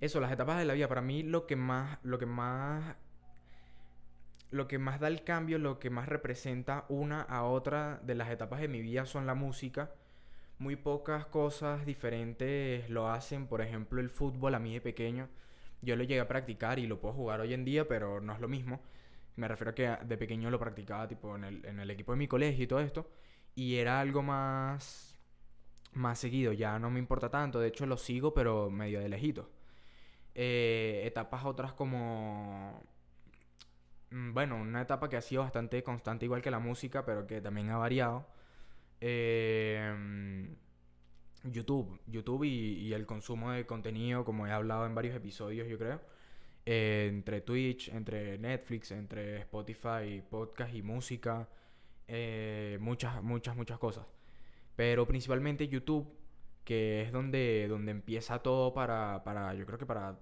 eso, 0.00 0.20
las 0.20 0.32
etapas 0.32 0.58
de 0.58 0.64
la 0.64 0.74
vida. 0.74 0.88
Para 0.88 1.02
mí 1.02 1.22
lo 1.22 1.46
que 1.46 1.56
más, 1.56 1.98
lo 2.02 2.18
que 2.18 2.26
más, 2.26 2.96
lo 4.50 4.66
que 4.68 4.78
más 4.78 5.00
da 5.00 5.08
el 5.08 5.22
cambio, 5.22 5.58
lo 5.58 5.78
que 5.78 5.90
más 5.90 6.08
representa 6.08 6.84
una 6.88 7.22
a 7.22 7.44
otra 7.44 8.00
de 8.04 8.14
las 8.14 8.30
etapas 8.30 8.60
de 8.60 8.68
mi 8.68 8.80
vida 8.80 9.06
son 9.06 9.26
la 9.26 9.34
música. 9.34 9.92
Muy 10.58 10.76
pocas 10.76 11.26
cosas 11.26 11.86
diferentes 11.86 12.90
lo 12.90 13.10
hacen. 13.10 13.46
Por 13.46 13.62
ejemplo, 13.62 14.00
el 14.00 14.10
fútbol 14.10 14.54
a 14.54 14.58
mí 14.58 14.74
de 14.74 14.80
pequeño. 14.80 15.28
Yo 15.82 15.96
lo 15.96 16.04
llegué 16.04 16.20
a 16.20 16.28
practicar 16.28 16.78
y 16.78 16.86
lo 16.86 17.00
puedo 17.00 17.14
jugar 17.14 17.40
hoy 17.40 17.54
en 17.54 17.64
día, 17.64 17.88
pero 17.88 18.20
no 18.20 18.32
es 18.32 18.40
lo 18.40 18.48
mismo. 18.48 18.82
Me 19.36 19.48
refiero 19.48 19.70
a 19.70 19.74
que 19.74 19.96
de 20.04 20.18
pequeño 20.18 20.50
lo 20.50 20.58
practicaba 20.58 21.08
tipo 21.08 21.34
en 21.36 21.44
el, 21.44 21.90
equipo 21.90 22.12
de 22.12 22.18
mi 22.18 22.28
colegio 22.28 22.64
y 22.64 22.66
todo 22.66 22.80
esto. 22.80 23.10
Y 23.54 23.76
era 23.76 24.00
algo 24.00 24.22
más 24.22 25.16
más 25.92 26.18
seguido, 26.20 26.52
ya 26.52 26.78
no 26.78 26.88
me 26.90 27.00
importa 27.00 27.30
tanto, 27.30 27.58
de 27.58 27.66
hecho 27.68 27.84
lo 27.84 27.96
sigo 27.96 28.32
pero 28.32 28.70
medio 28.70 29.00
de 29.00 29.08
lejito. 29.08 29.50
Eh, 30.34 31.02
etapas 31.04 31.44
otras 31.44 31.72
como... 31.72 32.82
Mm, 34.10 34.32
bueno, 34.34 34.56
una 34.56 34.82
etapa 34.82 35.08
que 35.08 35.16
ha 35.16 35.22
sido 35.22 35.42
bastante 35.42 35.82
constante 35.82 36.24
igual 36.24 36.42
que 36.42 36.50
la 36.50 36.58
música, 36.58 37.04
pero 37.04 37.26
que 37.26 37.40
también 37.40 37.70
ha 37.70 37.76
variado. 37.78 38.26
Eh, 39.00 40.54
YouTube, 41.44 42.00
YouTube 42.06 42.44
y, 42.44 42.92
el 42.92 43.06
consumo 43.06 43.52
de 43.52 43.66
contenido, 43.66 44.24
como 44.24 44.46
he 44.46 44.52
hablado 44.52 44.86
en 44.86 44.94
varios 44.94 45.14
episodios, 45.16 45.68
yo 45.68 45.78
creo. 45.78 46.00
Eh, 46.66 47.06
entre 47.10 47.40
Twitch, 47.40 47.88
entre 47.88 48.38
Netflix, 48.38 48.90
entre 48.92 49.38
Spotify, 49.40 50.22
podcast 50.28 50.74
y 50.74 50.82
música. 50.82 51.48
muchas, 52.80 53.22
muchas, 53.22 53.56
muchas 53.56 53.78
cosas. 53.78 54.06
Pero 54.76 55.06
principalmente 55.06 55.68
YouTube, 55.68 56.06
que 56.64 57.02
es 57.02 57.12
donde, 57.12 57.66
donde 57.68 57.92
empieza 57.92 58.42
todo 58.42 58.72
para, 58.74 59.22
para, 59.24 59.54
yo 59.54 59.66
creo 59.66 59.78
que 59.78 59.86
para, 59.86 60.18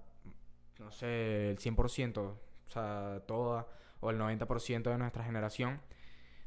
no 0.79 0.91
sé, 0.91 1.51
el 1.51 1.57
100%, 1.59 2.37
o 2.69 2.71
sea, 2.71 3.23
toda, 3.27 3.67
o 3.99 4.11
el 4.11 4.17
90% 4.19 4.83
de 4.83 4.97
nuestra 4.97 5.23
generación, 5.23 5.81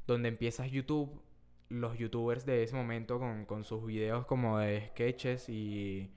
donde 0.07 0.29
empieza 0.29 0.67
YouTube, 0.67 1.21
los 1.69 1.99
youtubers 1.99 2.47
de 2.47 2.63
ese 2.63 2.77
momento 2.77 3.19
con, 3.19 3.47
con 3.47 3.65
sus 3.65 3.85
videos 3.87 4.27
como 4.27 4.59
de 4.59 4.89
sketches 4.89 5.49
y, 5.49 6.11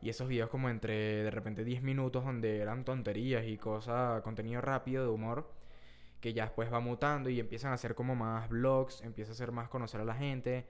y 0.00 0.10
esos 0.10 0.28
videos 0.28 0.50
como 0.50 0.70
entre 0.70 0.94
de 1.24 1.30
repente 1.30 1.64
10 1.64 1.82
minutos 1.82 2.24
donde 2.24 2.58
eran 2.60 2.84
tonterías 2.84 3.46
y 3.46 3.58
cosas, 3.58 4.22
contenido 4.22 4.60
rápido 4.60 5.04
de 5.04 5.10
humor, 5.10 5.52
que 6.20 6.32
ya 6.32 6.44
después 6.44 6.72
va 6.72 6.80
mutando 6.80 7.30
y 7.30 7.40
empiezan 7.40 7.72
a 7.72 7.74
hacer 7.74 7.94
como 7.94 8.14
más 8.14 8.48
vlogs, 8.48 9.02
empieza 9.02 9.32
a 9.32 9.34
hacer 9.34 9.52
más 9.52 9.68
conocer 9.68 10.00
a 10.00 10.04
la 10.04 10.14
gente 10.14 10.66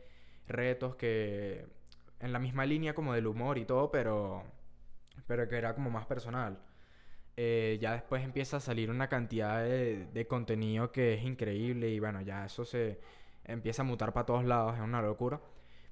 retos 0.49 0.97
que 0.97 1.67
en 2.21 2.33
la 2.33 2.39
misma 2.39 2.67
línea 2.67 2.95
como 2.95 3.15
del 3.15 3.27
humor 3.27 3.59
y 3.59 3.65
todo, 3.65 3.91
pero, 3.91 4.45
pero 5.27 5.49
que 5.49 5.57
era 5.57 5.75
como 5.75 5.91
más 5.91 6.07
personal. 6.07 6.59
Eh, 7.37 7.79
ya 7.81 7.93
después 7.93 8.23
empieza 8.25 8.59
a 8.59 8.61
salir 8.61 8.91
una 8.91 9.09
cantidad 9.09 9.63
de, 9.63 10.27
contenido 10.29 10.93
que 10.93 11.15
es 11.15 11.23
increíble 11.25 11.89
y 11.89 11.99
bueno, 11.99 12.21
ya 12.21 12.45
eso 12.45 12.65
se 12.65 13.01
empieza 13.45 13.83
a 13.83 13.85
mutar 13.87 14.13
para 14.13 14.27
todos 14.27 14.45
lados, 14.45 14.75
es 14.75 14.81
una 14.81 15.03
locura. 15.03 15.41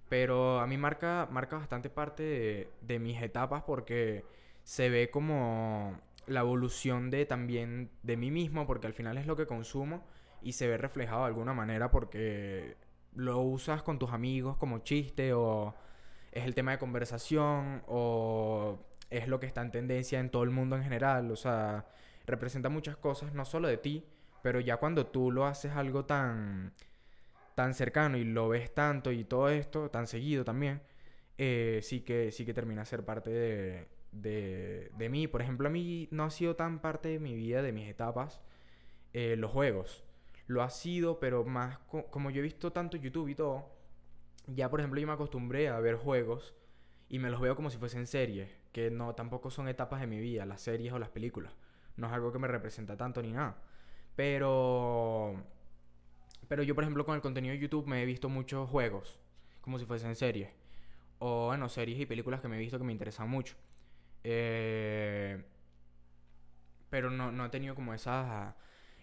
Pero 0.09 0.61
a 0.61 0.66
mí 0.66 0.76
marca, 0.76 1.29
marca 1.31 1.57
bastante 1.57 1.88
parte 1.90 2.22
de, 2.22 2.70
de 2.83 2.98
mis 2.98 3.22
etapas 3.22 3.62
porque 3.62 4.24
se 4.64 4.90
ve 4.90 5.11
como 5.11 5.98
la 6.26 6.40
evolución 6.40 7.11
de 7.11 7.26
también 7.26 7.90
de 8.03 8.16
mí 8.16 8.31
mismo, 8.31 8.66
porque 8.66 8.87
al 8.87 8.92
final 8.92 9.18
es 9.18 9.26
lo 9.26 9.37
que 9.37 9.46
consumo 9.46 10.05
y 10.42 10.53
se 10.53 10.68
ve 10.68 10.76
reflejado 10.79 11.22
de 11.22 11.29
alguna 11.29 11.55
manera 11.55 11.90
porque 11.90 12.76
lo 13.14 13.40
usas 13.40 13.83
con 13.83 13.98
tus 13.98 14.11
amigos 14.12 14.57
como 14.57 14.81
chiste 14.81 15.33
o 15.33 15.74
es 16.33 16.44
el 16.44 16.55
tema 16.55 16.72
de 16.72 16.79
conversación 16.79 17.83
o 17.88 18.79
es 19.10 19.28
lo 19.28 19.40
que 19.40 19.46
está 19.46 19.62
en 19.62 19.70
tendencia 19.70 20.20
en 20.20 20.30
todo 20.30 20.42
el 20.42 20.50
mundo 20.50 20.76
en 20.76 20.82
general. 20.82 21.30
O 21.30 21.36
sea, 21.36 21.86
representa 22.26 22.68
muchas 22.68 22.96
cosas, 22.96 23.34
no 23.34 23.44
solo 23.44 23.68
de 23.68 23.76
ti, 23.76 24.04
pero 24.42 24.60
ya 24.60 24.78
cuando 24.78 25.06
tú 25.06 25.30
lo 25.30 25.46
haces 25.46 25.72
algo 25.72 26.04
tan, 26.04 26.72
tan 27.54 27.74
cercano 27.74 28.16
y 28.16 28.24
lo 28.24 28.48
ves 28.48 28.74
tanto 28.74 29.12
y 29.12 29.24
todo 29.24 29.48
esto, 29.48 29.90
tan 29.90 30.06
seguido 30.06 30.44
también, 30.44 30.82
eh, 31.38 31.80
sí, 31.82 32.00
que, 32.00 32.32
sí 32.32 32.44
que 32.46 32.54
termina 32.54 32.84
ser 32.84 33.04
parte 33.04 33.30
de, 33.30 33.88
de, 34.12 34.90
de, 34.96 35.08
mí. 35.08 35.26
Por 35.26 35.42
ejemplo, 35.42 35.68
a 35.68 35.70
mí 35.70 36.08
no 36.11 36.24
ha 36.24 36.30
sido 36.30 36.56
tan 36.56 36.80
parte 36.80 37.11
de 37.11 37.18
mi 37.18 37.34
vida, 37.34 37.62
de 37.62 37.72
mis 37.72 37.88
etapas, 37.88 38.40
eh, 39.12 39.36
los 39.36 39.50
juegos 39.50 40.04
lo 40.50 40.62
ha 40.62 40.70
sido, 40.70 41.20
pero 41.20 41.44
más 41.44 41.78
como 42.11 42.30
yo 42.30 42.40
he 42.40 42.42
visto 42.42 42.72
tanto 42.72 42.96
YouTube 42.96 43.28
y 43.28 43.36
todo, 43.36 43.70
ya 44.48 44.68
por 44.68 44.80
ejemplo 44.80 45.00
yo 45.00 45.06
me 45.06 45.12
acostumbré 45.12 45.68
a 45.68 45.78
ver 45.78 45.94
juegos 45.94 46.56
y 47.08 47.20
me 47.20 47.30
los 47.30 47.40
veo 47.40 47.54
como 47.54 47.70
si 47.70 47.78
fuesen 47.78 48.08
series, 48.08 48.50
que 48.72 48.90
no 48.90 49.14
tampoco 49.14 49.50
son 49.50 49.68
etapas 49.68 50.00
de 50.00 50.06
mi 50.06 50.20
vida, 50.20 50.46
las 50.46 50.60
series 50.62 50.92
o 50.92 50.98
las 50.98 51.10
películas. 51.10 51.52
No 51.96 52.06
es 52.06 52.12
algo 52.12 52.32
que 52.32 52.38
me 52.38 52.48
representa 52.48 52.96
tanto 52.96 53.22
ni 53.22 53.32
nada. 53.32 53.56
Pero 54.16 55.44
pero 56.48 56.62
yo 56.62 56.74
por 56.74 56.84
ejemplo 56.84 57.04
con 57.04 57.14
el 57.14 57.20
contenido 57.20 57.52
de 57.54 57.60
YouTube 57.60 57.86
me 57.86 58.02
he 58.02 58.06
visto 58.06 58.28
muchos 58.28 58.68
juegos 58.68 59.18
como 59.60 59.78
si 59.78 59.86
fuesen 59.86 60.16
series 60.16 60.50
o 61.18 61.46
bueno, 61.48 61.68
series 61.68 62.00
y 62.00 62.06
películas 62.06 62.40
que 62.40 62.48
me 62.48 62.56
he 62.56 62.60
visto 62.60 62.78
que 62.78 62.84
me 62.84 62.92
interesan 62.92 63.28
mucho. 63.30 63.54
Eh, 64.24 65.42
pero 66.90 67.10
no, 67.10 67.30
no 67.32 67.46
he 67.46 67.48
tenido 67.50 67.74
como 67.74 67.94
esas 67.94 68.54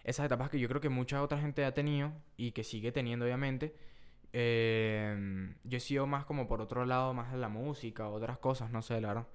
esas 0.04 0.26
etapas 0.26 0.50
que 0.50 0.58
yo 0.58 0.68
creo 0.68 0.80
que 0.80 0.88
mucha 0.88 1.22
otra 1.22 1.38
gente 1.38 1.64
ha 1.64 1.74
tenido 1.74 2.12
y 2.36 2.52
que 2.52 2.64
sigue 2.64 2.92
teniendo 2.92 3.24
obviamente. 3.24 3.74
Eh, 4.32 5.54
yo 5.64 5.76
he 5.78 5.80
sido 5.80 6.06
más 6.06 6.24
como 6.24 6.46
por 6.48 6.60
otro 6.60 6.84
lado, 6.86 7.14
más 7.14 7.32
de 7.32 7.38
la 7.38 7.48
música, 7.48 8.08
otras 8.08 8.38
cosas, 8.38 8.70
no 8.70 8.82
sé, 8.82 9.00
la 9.00 9.08
verdad. 9.08 9.26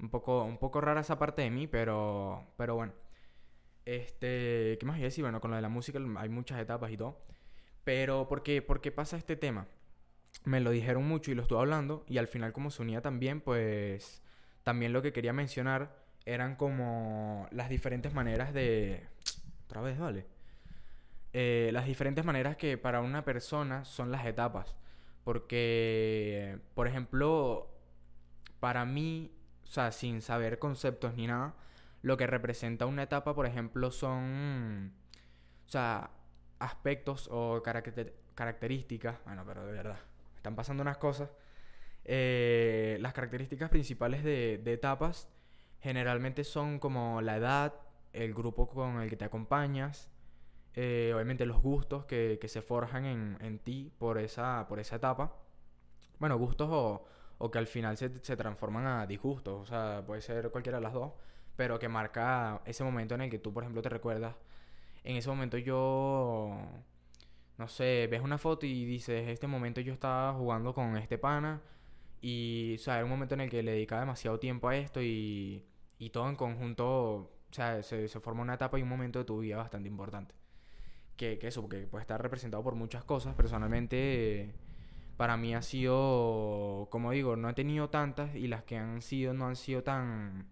Un 0.00 0.10
poco, 0.10 0.44
un 0.44 0.58
poco 0.58 0.80
rara 0.80 1.00
esa 1.00 1.18
parte 1.18 1.42
de 1.42 1.50
mí, 1.50 1.66
pero, 1.66 2.46
pero 2.56 2.74
bueno. 2.74 2.92
Este, 3.84 4.76
¿qué 4.78 4.86
más 4.86 4.96
iba 4.96 5.04
a 5.04 5.10
decir? 5.10 5.22
Bueno, 5.24 5.40
con 5.40 5.50
lo 5.50 5.56
de 5.56 5.62
la 5.62 5.68
música 5.68 5.98
hay 6.16 6.28
muchas 6.28 6.58
etapas 6.58 6.90
y 6.90 6.96
todo. 6.96 7.20
Pero, 7.84 8.28
¿por 8.28 8.42
qué, 8.42 8.62
¿por 8.62 8.80
qué 8.80 8.90
pasa 8.92 9.16
este 9.16 9.36
tema? 9.36 9.68
Me 10.44 10.60
lo 10.60 10.70
dijeron 10.70 11.06
mucho 11.06 11.30
y 11.30 11.34
lo 11.34 11.42
estuve 11.42 11.60
hablando. 11.60 12.04
Y 12.08 12.18
al 12.18 12.28
final, 12.28 12.52
como 12.52 12.70
se 12.70 12.82
unía 12.82 13.02
también, 13.02 13.40
pues 13.40 14.22
también 14.62 14.92
lo 14.92 15.02
que 15.02 15.12
quería 15.12 15.32
mencionar 15.32 16.04
eran 16.24 16.56
como 16.56 17.46
las 17.50 17.68
diferentes 17.68 18.14
maneras 18.14 18.52
de... 18.54 19.06
Otra 19.66 19.82
vez, 19.82 19.98
vale. 19.98 20.26
Eh, 21.32 21.70
las 21.72 21.86
diferentes 21.86 22.24
maneras 22.24 22.56
que 22.56 22.78
para 22.78 23.00
una 23.00 23.24
persona 23.24 23.84
son 23.84 24.10
las 24.10 24.24
etapas. 24.26 24.76
Porque, 25.24 26.58
por 26.74 26.86
ejemplo, 26.86 27.70
para 28.60 28.84
mí, 28.84 29.32
sea, 29.74 29.92
sin 29.92 30.22
saber 30.22 30.58
conceptos 30.58 31.14
ni 31.14 31.26
nada, 31.26 31.54
lo 32.02 32.16
que 32.16 32.26
representa 32.26 32.86
una 32.86 33.02
etapa, 33.02 33.34
por 33.34 33.46
ejemplo, 33.46 33.90
son, 33.90 34.92
o 35.66 35.68
sea, 35.68 36.10
aspectos 36.58 37.28
o 37.32 37.62
características, 37.62 39.16
bueno, 39.24 39.44
pero 39.46 39.66
de 39.66 39.72
verdad, 39.72 39.98
están 40.36 40.54
pasando 40.54 40.82
unas 40.82 40.98
cosas. 40.98 41.30
Eh, 42.04 42.98
las 43.00 43.14
características 43.14 43.70
principales 43.70 44.22
de, 44.22 44.60
etapas 44.66 45.28
generalmente 45.80 46.44
son 46.44 46.78
como 46.78 47.20
la 47.22 47.36
edad, 47.36 47.74
el 48.12 48.34
grupo 48.34 48.68
con 48.68 49.00
el 49.00 49.08
que 49.08 49.16
te 49.16 49.24
acompañas, 49.24 50.10
eh, 50.74 51.12
obviamente 51.14 51.46
los 51.46 51.60
gustos 51.62 52.04
que, 52.04 52.38
se 52.46 52.62
forjan 52.62 53.06
en, 53.40 53.58
ti 53.58 53.92
por 53.98 54.18
esa, 54.18 54.66
por 54.68 54.78
esa 54.78 54.96
etapa. 54.96 55.34
Bueno, 56.18 56.36
gustos 56.38 56.68
o, 56.70 57.06
o 57.38 57.50
que 57.50 57.58
al 57.58 57.66
final 57.66 57.96
se, 57.96 58.10
se, 58.24 58.36
transforman 58.36 58.86
a 58.86 59.06
disgustos, 59.06 59.62
o 59.62 59.66
sea, 59.66 60.02
puede 60.06 60.22
ser 60.22 60.50
cualquiera 60.50 60.78
de 60.78 60.84
las 60.84 60.92
dos, 60.92 61.12
pero 61.56 61.78
que 61.78 61.88
marca 61.88 62.62
ese 62.64 62.84
momento 62.84 63.14
en 63.14 63.22
el 63.22 63.30
que 63.30 63.38
tú, 63.38 63.52
por 63.52 63.62
ejemplo, 63.64 63.82
te 63.82 63.88
recuerdas. 63.88 64.34
En 65.04 65.16
ese 65.16 65.28
momento 65.28 65.58
yo, 65.58 66.56
no 67.58 67.68
sé, 67.68 68.08
ves 68.10 68.20
una 68.22 68.38
foto 68.38 68.66
y 68.66 68.84
dices, 68.84 69.28
este 69.28 69.46
momento 69.46 69.80
yo 69.80 69.92
estaba 69.92 70.32
jugando 70.34 70.74
con 70.74 70.96
este 70.96 71.18
pana 71.18 71.62
y, 72.20 72.76
o 72.76 72.78
sea, 72.78 72.96
era 72.96 73.04
un 73.04 73.10
momento 73.10 73.34
en 73.34 73.42
el 73.42 73.50
que 73.50 73.62
le 73.62 73.72
dedicaba 73.72 74.00
demasiado 74.00 74.40
tiempo 74.40 74.68
a 74.68 74.76
esto 74.76 75.02
y, 75.02 75.64
y 75.98 76.10
todo 76.10 76.28
en 76.28 76.36
conjunto, 76.36 76.86
o 76.86 77.30
sea, 77.50 77.82
se, 77.82 78.08
se 78.08 78.20
forma 78.20 78.42
una 78.42 78.54
etapa 78.54 78.78
y 78.78 78.82
un 78.82 78.88
momento 78.88 79.18
de 79.18 79.24
tu 79.24 79.38
vida 79.40 79.56
bastante 79.56 79.88
importante. 79.88 80.34
Que, 81.16 81.38
que 81.38 81.48
eso, 81.48 81.60
porque 81.62 81.86
puede 81.86 82.02
estar 82.02 82.20
representado 82.20 82.62
por 82.64 82.74
muchas 82.74 83.04
cosas. 83.04 83.34
Personalmente, 83.34 84.52
para 85.16 85.36
mí 85.36 85.54
ha 85.54 85.62
sido, 85.62 86.88
como 86.90 87.12
digo, 87.12 87.36
no 87.36 87.48
he 87.50 87.54
tenido 87.54 87.90
tantas 87.90 88.34
y 88.34 88.48
las 88.48 88.64
que 88.64 88.76
han 88.78 89.02
sido 89.02 89.34
no 89.34 89.46
han 89.46 89.56
sido 89.56 89.82
tan 89.82 90.48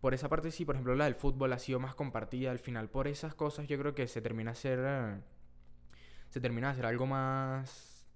por 0.00 0.14
esa 0.14 0.28
parte 0.28 0.50
sí, 0.50 0.64
por 0.64 0.76
ejemplo, 0.76 0.94
la 0.96 1.04
del 1.04 1.14
fútbol 1.14 1.52
ha 1.52 1.58
sido 1.58 1.78
más 1.78 1.94
compartida 1.94 2.50
al 2.50 2.58
final. 2.58 2.88
Por 2.88 3.06
esas 3.06 3.34
cosas 3.34 3.68
yo 3.68 3.78
creo 3.78 3.94
que 3.94 4.06
se 4.08 4.22
termina 4.22 4.52
a 4.52 4.54
ser... 4.54 5.22
se 6.30 6.40
termina 6.40 6.70
hacer 6.70 6.86
algo 6.86 7.06
más... 7.06 8.08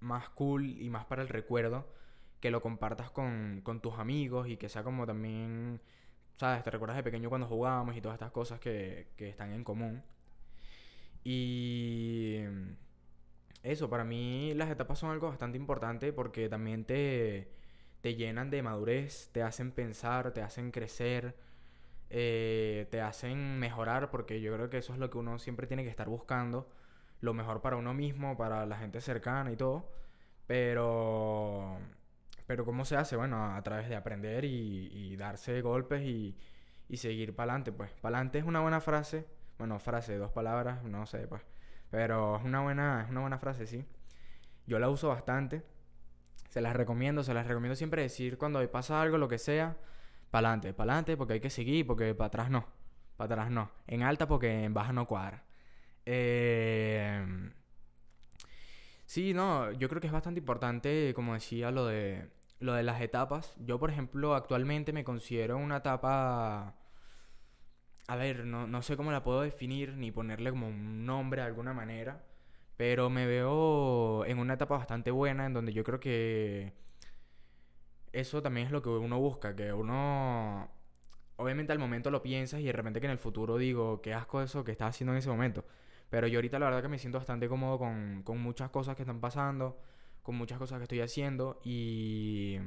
más 0.00 0.30
cool 0.30 0.80
y 0.80 0.88
más 0.90 1.04
para 1.04 1.22
el 1.22 1.28
recuerdo. 1.28 1.92
Que 2.40 2.50
lo 2.50 2.62
compartas 2.62 3.10
con, 3.10 3.60
con 3.62 3.80
tus 3.80 3.98
amigos 3.98 4.48
y 4.48 4.56
que 4.56 4.68
sea 4.68 4.82
como 4.82 5.06
también... 5.06 5.80
¿Sabes? 6.34 6.64
Te 6.64 6.70
recuerdas 6.70 6.96
de 6.96 7.02
pequeño 7.02 7.28
cuando 7.28 7.46
jugábamos 7.46 7.94
y 7.94 8.00
todas 8.00 8.16
estas 8.16 8.32
cosas 8.32 8.58
que, 8.58 9.08
que 9.16 9.28
están 9.28 9.52
en 9.52 9.64
común. 9.64 10.02
Y... 11.24 12.38
Eso, 13.62 13.88
para 13.88 14.04
mí 14.04 14.54
las 14.54 14.70
etapas 14.70 14.98
son 14.98 15.10
algo 15.10 15.28
bastante 15.28 15.56
importante 15.58 16.12
porque 16.12 16.48
también 16.48 16.84
te 16.84 17.52
te 18.02 18.16
llenan 18.16 18.50
de 18.50 18.62
madurez, 18.62 19.30
te 19.32 19.42
hacen 19.42 19.72
pensar, 19.72 20.32
te 20.32 20.42
hacen 20.42 20.72
crecer, 20.72 21.36
eh, 22.10 22.88
te 22.90 23.00
hacen 23.00 23.58
mejorar, 23.60 24.10
porque 24.10 24.40
yo 24.40 24.52
creo 24.54 24.70
que 24.70 24.78
eso 24.78 24.92
es 24.92 24.98
lo 24.98 25.10
que 25.10 25.18
uno 25.18 25.38
siempre 25.38 25.66
tiene 25.68 25.84
que 25.84 25.90
estar 25.90 26.08
buscando, 26.08 26.68
lo 27.20 27.34
mejor 27.34 27.62
para 27.62 27.76
uno 27.76 27.94
mismo, 27.94 28.36
para 28.36 28.66
la 28.66 28.76
gente 28.78 29.00
cercana 29.00 29.52
y 29.52 29.56
todo, 29.56 29.88
pero... 30.46 31.78
Pero 32.46 32.64
¿cómo 32.66 32.84
se 32.84 32.96
hace? 32.96 33.16
Bueno, 33.16 33.54
a 33.54 33.62
través 33.62 33.88
de 33.88 33.96
aprender 33.96 34.44
y, 34.44 35.16
darse 35.16 35.62
golpes 35.62 36.02
y, 36.02 36.36
y 36.88 36.96
seguir 36.98 37.34
para 37.36 37.52
adelante, 37.52 37.72
pues. 37.72 37.92
Para 38.00 38.18
adelante 38.18 38.38
es 38.38 38.44
una 38.44 38.60
buena 38.60 38.80
frase, 38.80 39.26
bueno, 39.58 39.78
frase, 39.78 40.18
dos 40.18 40.32
palabras, 40.32 40.82
no 40.84 41.06
sé, 41.06 41.26
pues. 41.28 41.42
Pero 41.92 42.38
es 42.38 42.44
una 42.44 42.60
buena, 42.62 43.02
es 43.04 43.10
una 43.10 43.20
buena 43.20 43.38
frase, 43.38 43.68
sí. 43.68 43.84
Yo 44.66 44.80
la 44.80 44.88
uso 44.88 45.08
bastante 45.08 45.62
se 46.52 46.60
las 46.60 46.76
recomiendo, 46.76 47.24
se 47.24 47.32
las 47.32 47.46
recomiendo 47.46 47.74
siempre 47.74 48.02
decir 48.02 48.36
cuando 48.36 48.70
pasa 48.70 49.00
algo, 49.00 49.16
lo 49.16 49.26
que 49.26 49.38
sea, 49.38 49.74
para 50.30 50.48
adelante, 50.48 50.74
para 50.74 50.92
adelante, 50.92 51.16
porque 51.16 51.32
hay 51.32 51.40
que 51.40 51.48
seguir, 51.48 51.86
porque 51.86 52.14
para 52.14 52.26
atrás 52.26 52.50
no, 52.50 52.66
para 53.16 53.32
atrás 53.36 53.50
no. 53.50 53.70
En 53.86 54.02
alta 54.02 54.28
porque 54.28 54.64
en 54.64 54.74
baja 54.74 54.92
no 54.92 55.06
cuadra. 55.06 55.44
Eh... 56.04 57.50
Sí, 59.06 59.32
no, 59.32 59.72
yo 59.72 59.88
creo 59.88 60.02
que 60.02 60.08
es 60.08 60.12
bastante 60.12 60.40
importante, 60.40 61.14
como 61.14 61.32
decía, 61.32 61.70
lo 61.70 61.86
de, 61.86 62.28
lo 62.60 62.74
de 62.74 62.82
las 62.82 63.00
etapas. 63.00 63.56
Yo, 63.58 63.78
por 63.78 63.90
ejemplo, 63.90 64.34
actualmente 64.34 64.92
me 64.92 65.04
considero 65.04 65.56
una 65.56 65.78
etapa... 65.78 66.74
A 68.08 68.16
ver, 68.16 68.44
no, 68.44 68.66
no 68.66 68.82
sé 68.82 68.96
cómo 68.96 69.12
la 69.12 69.22
puedo 69.22 69.42
definir 69.42 69.96
ni 69.96 70.10
ponerle 70.10 70.50
como 70.50 70.68
un 70.68 71.06
nombre 71.06 71.40
de 71.42 71.46
alguna 71.48 71.72
manera. 71.72 72.24
Pero 72.76 73.10
me 73.10 73.26
veo 73.26 74.24
en 74.26 74.38
una 74.38 74.54
etapa 74.54 74.76
bastante 74.76 75.10
buena 75.10 75.46
en 75.46 75.52
donde 75.54 75.72
yo 75.72 75.84
creo 75.84 76.00
que 76.00 76.72
eso 78.12 78.42
también 78.42 78.66
es 78.66 78.72
lo 78.72 78.82
que 78.82 78.88
uno 78.88 79.18
busca, 79.18 79.54
que 79.56 79.72
uno 79.72 80.70
obviamente 81.36 81.72
al 81.72 81.78
momento 81.78 82.10
lo 82.10 82.22
piensas 82.22 82.60
y 82.60 82.64
de 82.64 82.72
repente 82.72 83.00
que 83.00 83.06
en 83.06 83.12
el 83.12 83.18
futuro 83.18 83.56
digo, 83.58 84.00
qué 84.02 84.14
asco 84.14 84.42
eso 84.42 84.64
que 84.64 84.72
estás 84.72 84.90
haciendo 84.90 85.12
en 85.12 85.18
ese 85.18 85.30
momento. 85.30 85.64
Pero 86.10 86.26
yo 86.26 86.38
ahorita 86.38 86.58
la 86.58 86.66
verdad 86.66 86.82
que 86.82 86.88
me 86.88 86.98
siento 86.98 87.18
bastante 87.18 87.48
cómodo 87.48 87.78
con, 87.78 88.22
con 88.24 88.38
muchas 88.40 88.70
cosas 88.70 88.96
que 88.96 89.02
están 89.02 89.20
pasando, 89.20 89.80
con 90.22 90.36
muchas 90.36 90.58
cosas 90.58 90.78
que 90.78 90.84
estoy 90.84 91.00
haciendo 91.00 91.60
y 91.64 92.58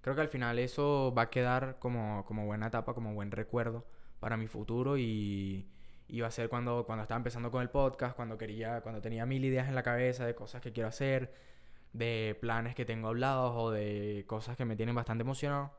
creo 0.00 0.14
que 0.14 0.20
al 0.22 0.28
final 0.28 0.58
eso 0.58 1.12
va 1.16 1.22
a 1.22 1.30
quedar 1.30 1.78
como, 1.78 2.24
como 2.26 2.46
buena 2.46 2.66
etapa, 2.68 2.94
como 2.94 3.14
buen 3.14 3.30
recuerdo 3.30 3.86
para 4.24 4.38
mi 4.38 4.46
futuro 4.46 4.96
y 4.96 5.68
iba 6.08 6.26
a 6.26 6.30
ser 6.30 6.48
cuando, 6.48 6.86
cuando 6.86 7.02
estaba 7.02 7.18
empezando 7.18 7.50
con 7.50 7.60
el 7.60 7.68
podcast, 7.68 8.16
cuando 8.16 8.38
quería, 8.38 8.80
cuando 8.80 9.02
tenía 9.02 9.26
mil 9.26 9.44
ideas 9.44 9.68
en 9.68 9.74
la 9.74 9.82
cabeza 9.82 10.24
de 10.24 10.34
cosas 10.34 10.62
que 10.62 10.72
quiero 10.72 10.88
hacer, 10.88 11.34
de 11.92 12.34
planes 12.40 12.74
que 12.74 12.86
tengo 12.86 13.08
hablados 13.08 13.52
o 13.54 13.70
de 13.70 14.24
cosas 14.26 14.56
que 14.56 14.64
me 14.64 14.76
tienen 14.76 14.94
bastante 14.94 15.24
emocionado. 15.24 15.76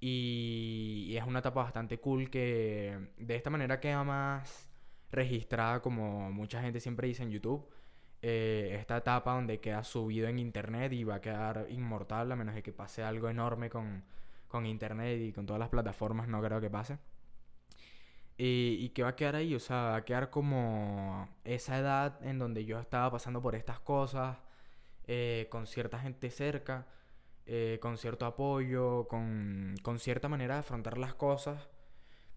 Y, 0.00 1.14
es 1.16 1.24
una 1.24 1.38
etapa 1.38 1.62
bastante 1.62 1.98
cool 1.98 2.28
que 2.28 3.08
de 3.16 3.36
esta 3.36 3.48
manera 3.48 3.80
queda 3.80 4.04
más 4.04 4.68
registrada 5.10 5.80
como 5.80 6.30
mucha 6.30 6.60
gente 6.60 6.78
siempre 6.78 7.08
dice 7.08 7.22
en 7.22 7.30
YouTube. 7.30 7.66
Eh, 8.20 8.76
esta 8.78 8.98
etapa 8.98 9.32
donde 9.32 9.60
queda 9.60 9.82
subido 9.82 10.28
en 10.28 10.38
internet 10.38 10.92
y 10.92 11.04
va 11.04 11.14
a 11.16 11.20
quedar 11.22 11.68
inmortal 11.70 12.32
a 12.32 12.36
menos 12.36 12.54
de 12.54 12.62
que 12.62 12.72
pase 12.74 13.02
algo 13.02 13.30
enorme 13.30 13.70
con, 13.70 14.04
con 14.46 14.66
internet 14.66 15.22
y 15.22 15.32
con 15.32 15.46
todas 15.46 15.60
las 15.60 15.70
plataformas, 15.70 16.28
no 16.28 16.42
creo 16.42 16.60
que 16.60 16.68
pase. 16.68 16.98
Y, 18.38 18.88
que 18.90 19.02
va 19.04 19.10
a 19.10 19.16
quedar 19.16 19.36
ahí, 19.36 19.54
o 19.54 19.60
sea, 19.60 19.76
va 19.82 19.96
a 19.96 20.04
quedar 20.04 20.30
como 20.30 21.28
esa 21.44 21.78
edad 21.78 22.18
en 22.26 22.38
donde 22.38 22.64
yo 22.64 22.80
estaba 22.80 23.10
pasando 23.12 23.40
por 23.40 23.54
estas 23.54 23.78
cosas, 23.80 24.38
eh, 25.06 25.46
con 25.50 25.66
cierta 25.66 25.98
gente 26.00 26.30
cerca, 26.30 26.86
eh, 27.46 27.78
con 27.80 27.98
cierto 27.98 28.26
apoyo, 28.26 29.06
con, 29.08 29.76
con, 29.82 29.98
cierta 30.00 30.28
manera 30.28 30.54
de 30.54 30.60
afrontar 30.60 30.98
las 30.98 31.14
cosas, 31.14 31.68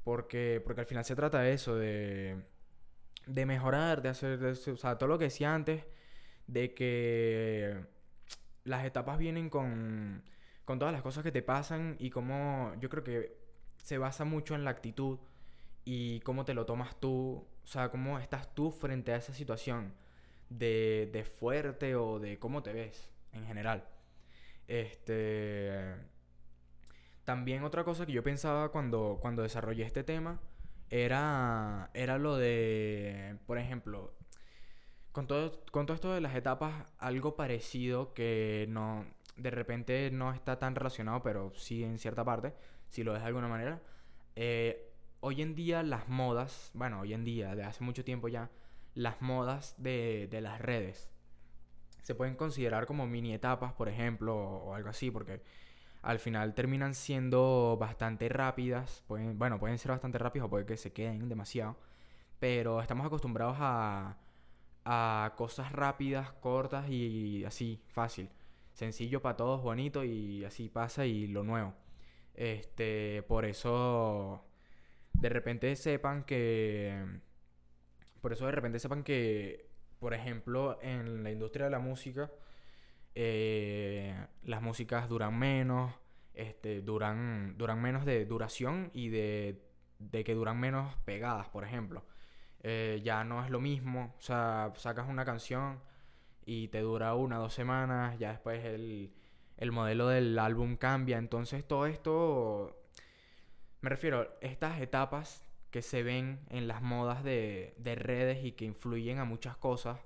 porque, 0.03 0.61
porque 0.63 0.81
al 0.81 0.87
final 0.87 1.05
se 1.05 1.15
trata 1.15 1.39
de 1.39 1.53
eso, 1.53 1.75
de, 1.75 2.43
de 3.25 3.45
mejorar, 3.45 4.01
de 4.01 4.09
hacer, 4.09 4.43
o 4.43 4.77
sea, 4.77 4.97
todo 4.97 5.09
lo 5.09 5.17
que 5.17 5.25
decía 5.25 5.53
antes, 5.55 5.85
de 6.47 6.73
que 6.73 7.85
las 8.63 8.85
etapas 8.85 9.17
vienen 9.17 9.49
con, 9.49 10.23
con 10.65 10.79
todas 10.79 10.93
las 10.93 11.01
cosas 11.01 11.23
que 11.23 11.31
te 11.31 11.41
pasan 11.41 11.95
y 11.99 12.09
como 12.09 12.73
yo 12.79 12.89
creo 12.89 13.03
que 13.03 13.37
se 13.77 13.97
basa 13.97 14.25
mucho 14.25 14.55
en 14.55 14.63
la 14.63 14.71
actitud 14.71 15.19
y 15.86 16.19
cómo 16.21 16.45
te 16.45 16.53
lo 16.53 16.65
tomas 16.65 16.99
tú, 16.99 17.47
o 17.63 17.67
sea, 17.67 17.89
cómo 17.89 18.19
estás 18.19 18.53
tú 18.55 18.71
frente 18.71 19.13
a 19.13 19.17
esa 19.17 19.33
situación 19.33 19.93
de, 20.49 21.09
de 21.13 21.23
fuerte 21.23 21.95
o 21.95 22.19
de 22.19 22.39
cómo 22.39 22.63
te 22.63 22.73
ves 22.73 23.09
en 23.33 23.45
general. 23.45 23.88
Este. 24.67 25.95
También 27.23 27.63
otra 27.63 27.83
cosa 27.83 28.05
que 28.05 28.13
yo 28.13 28.23
pensaba 28.23 28.69
cuando, 28.71 29.17
cuando 29.21 29.41
desarrollé 29.41 29.83
este 29.83 30.03
tema 30.03 30.39
era, 30.89 31.89
era 31.93 32.17
lo 32.19 32.38
de, 32.38 33.38
por 33.47 33.57
ejemplo, 33.57 34.13
con 35.11 35.27
todo, 35.27 35.63
con 35.71 35.86
todo 35.86 35.95
esto 35.95 36.13
de 36.13 36.21
las 36.21 36.36
etapas, 36.36 36.86
algo 36.99 37.36
parecido 37.36 38.13
que 38.13 38.67
no, 38.69 39.05
de 39.38 39.49
repente 39.49 40.11
no 40.11 40.33
está 40.33 40.59
tan 40.59 40.75
relacionado, 40.75 41.23
pero 41.23 41.51
sí 41.55 41.83
en 41.83 41.97
cierta 41.97 42.23
parte, 42.23 42.53
si 42.89 43.03
lo 43.03 43.15
es 43.15 43.21
de 43.21 43.27
alguna 43.27 43.47
manera. 43.47 43.81
Eh, 44.36 44.94
hoy 45.20 45.41
en 45.41 45.55
día 45.55 45.84
las 45.84 46.07
modas, 46.07 46.72
bueno, 46.74 47.01
hoy 47.01 47.13
en 47.13 47.26
día, 47.26 47.55
de 47.55 47.63
hace 47.63 47.84
mucho 47.84 48.03
tiempo 48.03 48.28
ya, 48.28 48.49
las 48.93 49.22
modas 49.22 49.76
de, 49.78 50.28
de 50.32 50.41
las 50.41 50.61
redes 50.61 51.09
se 52.05 52.13
pueden 52.13 52.36
considerar 52.36 52.86
como 52.86 53.07
mini 53.07 53.34
etapas, 53.34 53.74
por 53.74 53.89
ejemplo, 53.89 54.38
o, 54.38 54.76
algo 54.76 54.89
así, 54.89 55.09
porque 55.09 55.41
al 56.03 56.20
final 56.20 56.53
terminan 56.53 56.93
siendo 56.93 57.78
bastante 57.80 58.30
rápidas. 58.30 59.03
Pueden, 59.07 59.39
bueno, 59.39 59.59
pueden 59.59 59.80
ser 59.80 59.89
bastante 59.89 60.20
rápidas 60.20 60.45
o 60.45 60.49
puede 60.51 60.68
que 60.68 60.78
se 60.78 60.93
queden 60.93 61.28
demasiado. 61.30 61.78
Pero 62.39 62.80
estamos 62.80 63.07
acostumbrados 63.07 63.57
a, 63.59 64.18
a 64.86 65.34
cosas 65.36 65.72
rápidas, 65.72 66.32
cortas 66.34 66.88
y 66.89 67.43
así, 67.43 67.82
fácil. 67.88 68.30
Sencillo 68.74 69.24
para 69.24 69.38
todos, 69.38 69.63
bonito 69.63 70.03
y 70.03 70.45
así 70.45 70.70
pasa 70.70 71.07
y 71.07 71.26
lo 71.26 71.43
nuevo. 71.43 71.74
Este, 72.36 73.24
por 73.24 73.45
eso 73.45 74.45
de 75.20 75.30
repente 75.30 75.76
sepan 75.76 76.24
que 76.24 77.22
por 78.22 78.34
eso 78.34 78.45
de 78.45 78.51
repente 78.51 78.80
sepan 78.80 79.03
que 79.03 79.70
por 79.99 80.13
ejemplo 80.13 80.80
en 80.82 81.24
la 81.24 81.32
industria 81.32 81.66
de 81.66 81.72
la 81.72 81.80
música 81.80 82.32
eh, 83.16 84.13
las 84.43 84.61
músicas 84.61 85.07
duran 85.09 85.38
menos, 85.39 85.93
este, 86.34 86.82
duran, 86.82 87.57
duran 87.57 87.82
menos 87.82 88.05
de 88.05 88.26
duración 88.26 88.91
y 88.93 89.09
de, 89.09 89.63
de 89.99 90.24
que 90.26 90.36
duran 90.36 90.59
menos 90.59 90.95
pegadas, 91.05 91.47
por 91.49 91.63
ejemplo. 91.63 92.03
Eh, 92.61 93.01
ya 93.03 93.24
no 93.24 93.43
es 93.43 93.49
lo 93.51 93.61
mismo, 93.61 94.16
o 94.18 94.22
sea, 94.22 94.74
sacas 94.76 95.07
una 95.07 95.24
canción 95.26 95.82
y 96.45 96.68
te 96.70 96.82
dura 96.82 97.16
una, 97.16 97.38
dos 97.38 97.53
semanas, 97.53 98.20
ya 98.20 98.32
después 98.32 98.63
el, 98.66 99.13
el 99.57 99.72
modelo 99.72 100.07
del 100.09 100.38
álbum 100.39 100.76
cambia, 100.78 101.18
entonces 101.18 101.66
todo 101.68 101.86
esto, 101.86 102.76
me 103.86 103.91
refiero, 103.91 104.36
estas 104.41 104.81
etapas 104.81 105.45
que 105.69 105.83
se 105.83 106.01
ven 106.01 106.39
en 106.49 106.67
las 106.67 106.81
modas 106.81 107.23
de, 107.23 107.75
de 107.77 107.93
redes 107.93 108.43
y 108.43 108.53
que 108.53 108.65
influyen 108.65 109.19
a 109.19 109.25
muchas 109.25 109.57
cosas, 109.57 109.99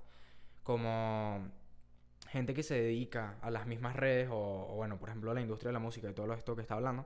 como 0.64 1.50
gente 2.28 2.54
que 2.54 2.62
se 2.62 2.74
dedica 2.74 3.38
a 3.42 3.50
las 3.50 3.68
mismas 3.68 3.96
redes 3.96 4.28
o, 4.30 4.74
bueno, 4.76 5.00
por 5.00 5.08
ejemplo, 5.08 5.32
a 5.32 5.34
la 5.34 5.40
industria 5.40 5.70
de 5.70 5.74
la 5.76 5.80
música 5.80 6.10
y 6.10 6.14
todo 6.14 6.34
esto 6.34 6.58
que 6.58 6.62
está 6.62 6.74
hablando, 6.74 7.06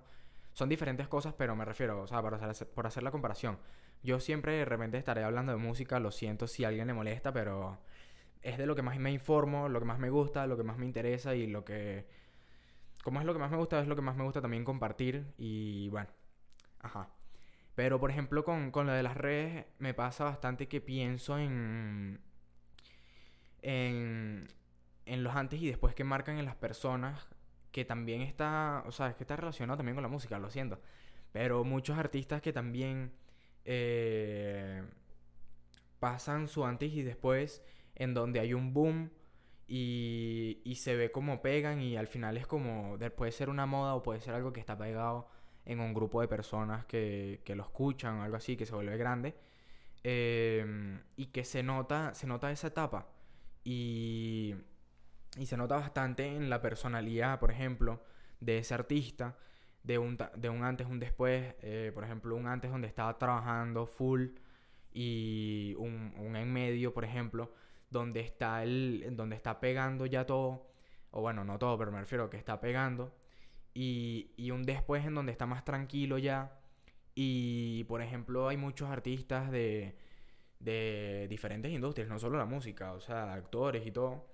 son 0.53 0.67
diferentes 0.67 1.07
cosas, 1.07 1.35
pero 1.37 1.55
me 1.55 1.63
refiero, 1.63 2.01
o 2.01 2.07
sea, 2.07 2.23
para 2.23 2.37
hacer, 2.37 2.67
por 2.67 2.87
hacer 2.87 3.03
la 3.03 3.11
comparación. 3.11 3.59
Yo 4.01 4.19
siempre 4.19 4.53
de 4.53 4.65
repente 4.65 4.97
estaré 4.97 5.23
hablando 5.23 5.51
de 5.51 5.59
música, 5.59 5.99
lo 5.99 6.09
siento 6.09 6.47
si 6.47 6.63
a 6.63 6.69
alguien 6.69 6.87
le 6.87 6.93
molesta, 6.93 7.31
pero 7.33 7.77
es 8.41 8.57
de 8.57 8.65
lo 8.65 8.75
que 8.75 8.81
más 8.81 8.97
me 8.97 9.11
informo, 9.11 9.69
lo 9.69 9.79
que 9.79 9.85
más 9.85 9.99
me 9.99 10.09
gusta, 10.09 10.47
lo 10.47 10.57
que 10.57 10.63
más 10.63 10.79
me 10.79 10.87
interesa 10.87 11.35
y 11.35 11.45
lo 11.45 11.63
que... 11.63 12.07
Como 13.03 13.19
es 13.19 13.27
lo 13.27 13.33
que 13.33 13.39
más 13.39 13.51
me 13.51 13.57
gusta, 13.57 13.79
es 13.79 13.87
lo 13.87 13.95
que 13.95 14.01
más 14.01 14.15
me 14.15 14.23
gusta 14.23 14.41
también 14.41 14.65
compartir 14.65 15.27
y 15.37 15.89
bueno, 15.89 16.09
ajá. 16.83 17.09
Pero 17.75 17.99
por 17.99 18.11
ejemplo 18.11 18.43
con, 18.43 18.71
con 18.71 18.85
lo 18.85 18.93
de 18.93 19.03
las 19.03 19.17
redes 19.17 19.65
me 19.79 19.93
pasa 19.93 20.25
bastante 20.25 20.67
que 20.67 20.81
pienso 20.81 21.39
en... 21.39 22.21
En 23.63 24.47
en 25.05 25.23
los 25.23 25.35
antes 25.35 25.61
y 25.61 25.67
después 25.67 25.95
que 25.95 26.03
marcan 26.03 26.37
en 26.37 26.45
las 26.45 26.55
personas, 26.55 27.27
que 27.71 27.85
también 27.85 28.21
está, 28.21 28.83
o 28.87 28.91
sea, 28.91 29.09
es 29.09 29.15
que 29.15 29.23
está 29.23 29.35
relacionado 29.35 29.77
también 29.77 29.95
con 29.95 30.03
la 30.03 30.09
música, 30.09 30.39
lo 30.39 30.49
siento. 30.49 30.79
Pero 31.31 31.63
muchos 31.63 31.97
artistas 31.97 32.41
que 32.41 32.53
también 32.53 33.13
eh, 33.65 34.83
pasan 35.99 36.47
su 36.47 36.65
antes 36.65 36.93
y 36.93 37.01
después 37.03 37.63
en 37.95 38.13
donde 38.13 38.39
hay 38.39 38.53
un 38.53 38.73
boom 38.73 39.11
y, 39.67 40.61
y 40.63 40.75
se 40.75 40.95
ve 40.95 41.11
como 41.11 41.41
pegan 41.41 41.81
y 41.81 41.97
al 41.97 42.07
final 42.07 42.37
es 42.37 42.47
como, 42.47 42.97
puede 43.15 43.31
ser 43.31 43.49
una 43.49 43.65
moda 43.65 43.95
o 43.95 44.03
puede 44.03 44.21
ser 44.21 44.35
algo 44.35 44.53
que 44.53 44.59
está 44.59 44.77
pegado 44.77 45.27
en 45.65 45.79
un 45.79 45.93
grupo 45.93 46.21
de 46.21 46.27
personas 46.27 46.85
que, 46.85 47.41
que 47.45 47.55
lo 47.55 47.63
escuchan 47.63 48.19
o 48.19 48.23
algo 48.23 48.37
así, 48.37 48.55
que 48.57 48.65
se 48.65 48.75
vuelve 48.75 48.97
grande. 48.97 49.35
Eh, 50.03 50.99
y 51.15 51.27
que 51.27 51.45
se 51.45 51.63
nota, 51.63 52.13
se 52.13 52.27
nota 52.27 52.51
esa 52.51 52.67
etapa. 52.67 53.07
Y 53.63 54.55
y 55.37 55.45
se 55.45 55.57
nota 55.57 55.75
bastante 55.75 56.27
en 56.27 56.49
la 56.49 56.61
personalidad, 56.61 57.39
por 57.39 57.51
ejemplo, 57.51 58.03
de 58.39 58.59
ese 58.59 58.73
artista, 58.73 59.35
de 59.83 59.97
un, 59.97 60.17
de 60.35 60.49
un 60.49 60.63
antes, 60.63 60.87
un 60.87 60.99
después, 60.99 61.55
eh, 61.61 61.91
por 61.93 62.03
ejemplo, 62.03 62.35
un 62.35 62.47
antes 62.47 62.71
donde 62.71 62.87
estaba 62.87 63.17
trabajando 63.17 63.85
full 63.85 64.27
y 64.91 65.75
un, 65.77 66.13
un 66.17 66.35
en 66.35 66.53
medio, 66.53 66.93
por 66.93 67.03
ejemplo, 67.03 67.51
donde 67.89 68.19
está, 68.21 68.63
el, 68.63 69.15
donde 69.15 69.35
está 69.35 69.59
pegando 69.59 70.05
ya 70.05 70.25
todo, 70.25 70.69
o 71.11 71.21
bueno, 71.21 71.43
no 71.43 71.57
todo, 71.57 71.77
pero 71.77 71.91
me 71.91 71.99
refiero 71.99 72.25
a 72.25 72.29
que 72.29 72.37
está 72.37 72.59
pegando, 72.59 73.15
y, 73.73 74.31
y 74.37 74.51
un 74.51 74.63
después 74.63 75.05
en 75.05 75.15
donde 75.15 75.31
está 75.31 75.45
más 75.45 75.65
tranquilo 75.65 76.17
ya, 76.17 76.59
y 77.15 77.83
por 77.85 78.01
ejemplo 78.01 78.47
hay 78.47 78.57
muchos 78.57 78.89
artistas 78.89 79.51
de, 79.51 79.95
de 80.59 81.27
diferentes 81.29 81.71
industrias, 81.71 82.09
no 82.09 82.19
solo 82.19 82.37
la 82.37 82.45
música, 82.45 82.93
o 82.93 82.99
sea, 82.99 83.33
actores 83.33 83.85
y 83.85 83.91
todo, 83.91 84.25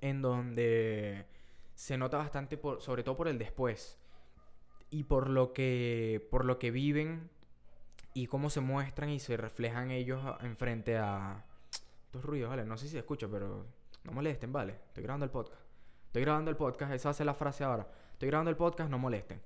en 0.00 0.22
donde 0.22 1.26
se 1.74 1.96
nota 1.96 2.18
bastante, 2.18 2.56
por, 2.56 2.80
sobre 2.80 3.02
todo 3.02 3.16
por 3.16 3.28
el 3.28 3.38
después, 3.38 3.98
y 4.90 5.04
por 5.04 5.28
lo 5.28 5.52
que, 5.52 6.26
por 6.30 6.44
lo 6.44 6.58
que 6.58 6.70
viven 6.70 7.30
y 8.14 8.26
cómo 8.26 8.50
se 8.50 8.60
muestran 8.60 9.10
y 9.10 9.20
se 9.20 9.36
reflejan 9.36 9.90
ellos 9.90 10.20
enfrente 10.40 10.96
a... 10.98 11.44
Estos 12.06 12.24
ruidos, 12.24 12.48
vale, 12.48 12.64
no 12.64 12.78
sé 12.78 12.86
si 12.86 12.92
se 12.92 12.98
escucha, 13.00 13.28
pero 13.28 13.66
no 14.04 14.12
molesten, 14.12 14.50
vale, 14.50 14.80
estoy 14.88 15.02
grabando 15.02 15.26
el 15.26 15.30
podcast. 15.30 15.60
Estoy 16.06 16.22
grabando 16.22 16.50
el 16.50 16.56
podcast, 16.56 16.94
esa 16.94 17.10
hace 17.10 17.22
la 17.22 17.34
frase 17.34 17.64
ahora. 17.64 17.86
Estoy 18.18 18.30
grabando 18.30 18.50
el 18.50 18.56
podcast, 18.56 18.90
no 18.90 18.98
molesten. 18.98 19.40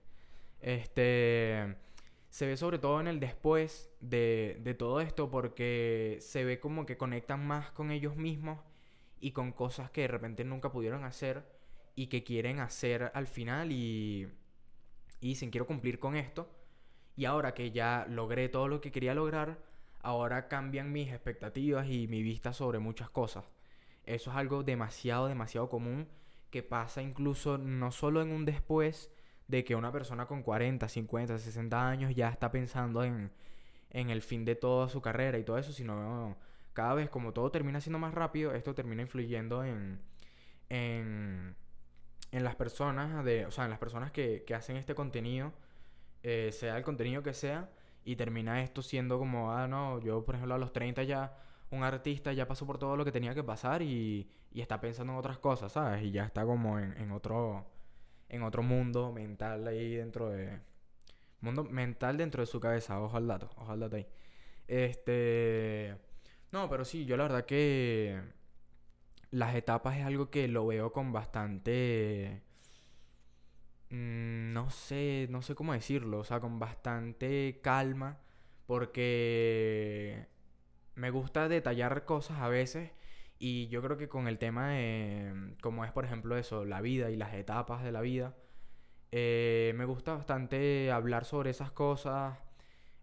Este 0.62 1.76
se 2.30 2.46
ve 2.46 2.56
sobre 2.56 2.78
todo 2.78 3.02
en 3.02 3.06
el 3.06 3.20
después 3.20 3.92
de, 4.00 4.58
de, 4.62 4.72
todo 4.72 5.02
esto 5.02 5.30
porque 5.30 6.16
se 6.22 6.42
ve 6.46 6.58
como 6.58 6.86
que 6.86 6.96
conectan 6.96 7.46
más 7.46 7.70
con 7.72 7.90
ellos 7.90 8.16
mismos 8.16 8.60
y 9.20 9.32
con 9.32 9.52
cosas 9.52 9.90
que 9.90 10.00
de 10.00 10.08
repente 10.08 10.42
nunca 10.44 10.72
pudieron 10.72 11.04
hacer 11.04 11.44
y 11.94 12.06
que 12.06 12.24
quieren 12.24 12.60
hacer 12.60 13.12
al 13.12 13.26
final 13.26 13.72
y, 13.72 14.26
y 15.20 15.28
dicen 15.28 15.50
quiero 15.50 15.66
cumplir 15.66 15.98
con 15.98 16.16
esto 16.16 16.48
y 17.14 17.26
ahora 17.26 17.52
que 17.52 17.72
ya 17.72 18.06
logré 18.08 18.48
todo 18.48 18.68
lo 18.68 18.80
que 18.80 18.90
quería 18.90 19.12
lograr, 19.12 19.62
ahora 20.00 20.48
cambian 20.48 20.92
mis 20.92 21.10
expectativas 21.10 21.90
y 21.90 22.08
mi 22.08 22.22
vista 22.22 22.54
sobre 22.54 22.78
muchas 22.78 23.10
cosas. 23.10 23.44
Eso 24.04 24.30
es 24.30 24.36
algo 24.38 24.62
demasiado, 24.62 25.28
demasiado 25.28 25.68
común 25.68 26.08
que 26.53 26.62
pasa 26.62 27.03
incluso 27.03 27.59
no 27.59 27.90
solo 27.90 28.22
en 28.22 28.30
un 28.30 28.44
después 28.44 29.11
de 29.48 29.64
que 29.64 29.74
una 29.74 29.90
persona 29.90 30.26
con 30.26 30.42
40, 30.42 30.88
50, 30.88 31.38
60 31.38 31.88
años 31.88 32.14
ya 32.14 32.28
está 32.28 32.53
pensando 32.53 33.03
en, 33.03 33.32
en 33.90 34.11
el 34.11 34.22
fin 34.22 34.44
de 34.44 34.55
toda 34.55 34.88
su 34.88 35.00
carrera 35.00 35.38
y 35.38 35.44
todo 35.44 35.59
eso, 35.59 35.72
sino 35.72 36.36
cada 36.74 36.94
vez 36.94 37.11
como 37.11 37.32
todo 37.32 37.50
termina 37.50 37.80
siendo 37.80 37.98
más 37.98 38.14
rápido, 38.14 38.55
esto 38.55 38.74
termina 38.74 39.03
influyendo 39.03 39.64
en, 39.64 40.00
en, 40.68 41.57
en 42.30 42.44
las 42.44 42.55
personas, 42.55 43.24
de, 43.24 43.46
o 43.46 43.50
sea, 43.50 43.64
en 43.64 43.70
las 43.70 43.78
personas 43.78 44.12
que, 44.12 44.44
que 44.46 44.55
hacen 44.55 44.76
este 44.76 44.94
contenido, 44.94 45.53
eh, 46.22 46.50
sea 46.53 46.76
el 46.76 46.84
contenido 46.84 47.22
que 47.22 47.34
sea, 47.34 47.70
y 48.05 48.16
termina 48.16 48.62
esto 48.62 48.82
siendo 48.82 49.18
como, 49.18 49.53
ah, 49.53 49.66
no, 49.68 50.00
yo 50.00 50.24
por 50.24 50.34
ejemplo 50.34 50.55
a 50.55 50.59
los 50.59 50.72
30 50.72 51.03
ya, 51.05 51.34
un 51.72 51.82
artista 51.84 52.32
ya 52.32 52.46
pasó 52.46 52.66
por 52.66 52.78
todo 52.78 52.96
lo 52.96 53.04
que 53.04 53.12
tenía 53.12 53.34
que 53.34 53.44
pasar 53.44 53.82
y, 53.82 54.28
y 54.52 54.60
está 54.60 54.80
pensando 54.80 55.12
en 55.14 55.18
otras 55.18 55.38
cosas, 55.38 55.72
¿sabes? 55.72 56.02
Y 56.04 56.12
ya 56.12 56.24
está 56.24 56.44
como 56.44 56.78
en, 56.78 56.96
en 56.98 57.12
otro 57.12 57.66
en 58.28 58.42
otro 58.42 58.62
mundo 58.62 59.12
mental 59.12 59.66
ahí 59.68 59.96
dentro 59.96 60.30
de 60.30 60.60
mundo 61.40 61.64
mental 61.64 62.16
dentro 62.16 62.42
de 62.42 62.46
su 62.46 62.60
cabeza, 62.60 63.00
ojo 63.00 63.16
al 63.16 63.26
dato, 63.28 63.50
ojo 63.56 63.72
al 63.72 63.80
dato 63.80 63.96
ahí. 63.96 64.06
Este 64.68 65.96
no, 66.52 66.68
pero 66.68 66.84
sí, 66.84 67.06
yo 67.06 67.16
la 67.16 67.24
verdad 67.24 67.46
que 67.46 68.22
las 69.30 69.54
etapas 69.56 69.96
es 69.98 70.04
algo 70.04 70.30
que 70.30 70.48
lo 70.48 70.66
veo 70.66 70.92
con 70.92 71.12
bastante... 71.12 72.42
Mm, 73.90 74.52
no 74.52 74.70
sé, 74.70 75.26
no 75.30 75.42
sé 75.42 75.54
cómo 75.54 75.72
decirlo, 75.72 76.20
o 76.20 76.24
sea, 76.24 76.40
con 76.40 76.58
bastante 76.58 77.60
calma, 77.62 78.18
porque 78.66 80.28
me 80.95 81.11
gusta 81.11 81.49
detallar 81.49 82.05
cosas 82.05 82.38
a 82.40 82.49
veces 82.49 82.90
y 83.38 83.68
yo 83.68 83.82
creo 83.82 83.97
que 83.97 84.09
con 84.09 84.28
el 84.28 84.38
tema 84.38 84.70
de, 84.70 85.55
como 85.62 85.84
es 85.84 85.93
por 85.93 86.05
ejemplo 86.05 86.36
eso, 86.36 86.64
la 86.64 86.80
vida 86.80 87.11
y 87.11 87.16
las 87.16 87.34
etapas 87.34 87.82
de 87.82 87.93
la 87.93 88.01
vida, 88.01 88.34
eh, 89.12 89.72
me 89.76 89.84
gusta 89.84 90.14
bastante 90.14 90.90
hablar 90.93 91.24
sobre 91.24 91.51
esas 91.51 91.70
cosas 91.72 92.38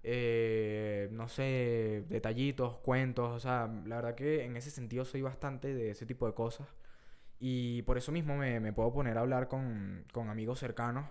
eh, 0.03 1.09
no 1.11 1.27
sé, 1.27 2.05
detallitos, 2.09 2.77
cuentos, 2.77 3.31
o 3.31 3.39
sea, 3.39 3.67
la 3.85 3.97
verdad 3.97 4.15
que 4.15 4.45
en 4.45 4.55
ese 4.55 4.71
sentido 4.71 5.05
soy 5.05 5.21
bastante 5.21 5.73
de 5.73 5.91
ese 5.91 6.05
tipo 6.05 6.25
de 6.27 6.33
cosas. 6.33 6.67
Y 7.39 7.83
por 7.83 7.97
eso 7.97 8.11
mismo 8.11 8.37
me, 8.37 8.59
me 8.59 8.73
puedo 8.73 8.93
poner 8.93 9.17
a 9.17 9.21
hablar 9.21 9.47
con, 9.47 10.05
con 10.13 10.29
amigos 10.29 10.59
cercanos 10.59 11.09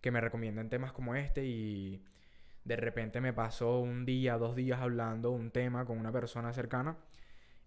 que 0.00 0.10
me 0.10 0.20
recomiendan 0.20 0.68
temas 0.70 0.92
como 0.92 1.14
este 1.14 1.44
y 1.46 2.04
de 2.68 2.76
repente 2.76 3.22
me 3.22 3.32
pasó 3.32 3.78
un 3.80 4.04
día, 4.04 4.36
dos 4.36 4.54
días 4.54 4.80
hablando 4.80 5.30
un 5.30 5.50
tema 5.50 5.86
con 5.86 5.98
una 5.98 6.12
persona 6.12 6.52
cercana. 6.52 6.98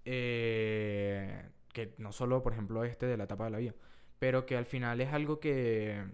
Eh, 0.06 1.50
que 1.74 1.96
no 1.98 2.12
solo, 2.12 2.44
por 2.44 2.54
ejemplo, 2.54 2.84
este 2.84 3.08
de 3.08 3.18
la 3.18 3.24
etapa 3.24 3.46
de 3.46 3.52
la 3.52 3.58
vida, 3.58 3.74
pero 4.20 4.46
que 4.46 4.58
al 4.58 4.66
final 4.66 5.02
es 5.02 5.12
algo 5.12 5.40
que 5.40 6.06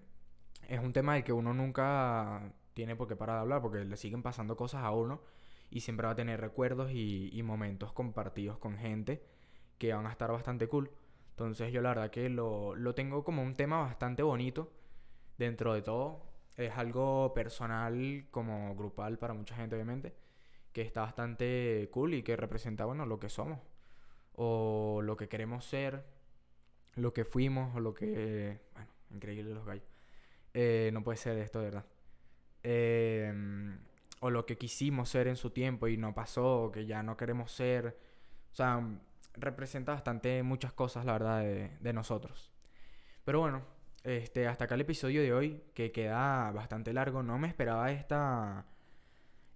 es 0.70 0.80
un 0.80 0.94
tema 0.94 1.16
del 1.16 1.24
que 1.26 1.34
uno 1.34 1.54
nunca 1.54 2.54
tiene 2.74 2.96
por 2.96 3.08
qué 3.10 3.16
parar 3.18 3.38
de 3.38 3.42
hablar 3.42 3.62
porque 3.62 3.84
le 3.84 3.98
siguen 3.98 4.24
pasando 4.24 4.56
cosas 4.56 4.84
a 4.84 4.92
uno 4.92 5.22
y 5.70 5.82
siempre 5.82 6.06
va 6.06 6.14
a 6.14 6.16
tener 6.16 6.40
recuerdos 6.40 6.92
y, 6.94 7.42
momentos 7.44 7.92
compartidos 7.92 8.58
con 8.58 8.78
gente 8.78 9.24
que 9.78 9.94
van 9.94 10.06
a 10.06 10.12
estar 10.12 10.32
bastante 10.32 10.68
cool. 10.68 10.92
Entonces 11.32 11.74
yo 11.74 11.82
la 11.82 11.90
verdad 11.90 12.12
que 12.12 12.30
lo, 12.30 12.76
lo 12.76 12.96
tengo 12.96 13.24
como 13.26 13.44
un 13.44 13.56
tema 13.56 13.80
bastante 13.80 14.24
bonito 14.24 14.72
dentro 15.38 15.74
de 15.74 15.82
todo 15.82 16.27
es 16.58 16.76
algo 16.76 17.34
personal 17.34 18.28
como 18.32 18.76
grupal 18.76 19.20
para 19.20 19.34
mucha 19.34 19.56
gente, 19.56 19.76
obviamente, 19.76 20.16
que 20.74 20.82
está 20.82 21.02
bastante 21.02 21.88
cool 21.92 22.16
y 22.16 22.24
que 22.24 22.36
representa, 22.36 22.86
bueno, 22.86 23.06
lo 23.06 23.20
que 23.20 23.30
somos, 23.30 23.60
o 24.34 25.02
lo 25.04 25.16
que 25.18 25.30
queremos 25.30 25.66
ser, 25.66 26.04
lo 26.96 27.14
que 27.14 27.26
fuimos, 27.26 27.76
o 27.76 27.80
lo 27.80 27.94
que... 27.94 28.60
Bueno, 28.74 28.90
increíble 29.12 29.54
los 29.54 29.66
gallos. 29.66 29.88
Eh, 30.54 30.90
no 30.94 31.04
puede 31.04 31.18
ser 31.18 31.38
esto, 31.38 31.60
de 31.60 31.66
verdad. 31.66 31.86
Em, 32.64 33.80
o 34.20 34.32
lo 34.32 34.46
que 34.48 34.58
quisimos 34.58 35.10
ser 35.10 35.28
en 35.28 35.36
su 35.36 35.52
tiempo 35.52 35.88
y 35.88 35.98
no 35.98 36.16
pasó, 36.16 36.72
que 36.74 36.88
ya 36.88 37.04
no 37.04 37.18
queremos 37.18 37.52
ser. 37.52 37.98
O 38.52 38.56
sea, 38.56 38.82
representa 39.36 39.94
bastante 39.94 40.42
muchas 40.42 40.74
cosas, 40.74 41.06
la 41.06 41.14
verdad, 41.14 41.42
de, 41.42 41.78
de 41.80 41.94
nosotros. 41.94 42.52
Pero 43.24 43.42
bueno, 43.42 43.77
este, 44.08 44.48
hasta 44.48 44.66
acá 44.66 44.76
el 44.76 44.82
episodio 44.82 45.22
de 45.22 45.34
hoy, 45.34 45.64
que 45.74 45.92
queda 45.92 46.50
bastante 46.52 46.94
largo. 46.94 47.24
No 47.24 47.38
me 47.38 47.50
esperaba 47.50 47.92
esta, 47.92 48.66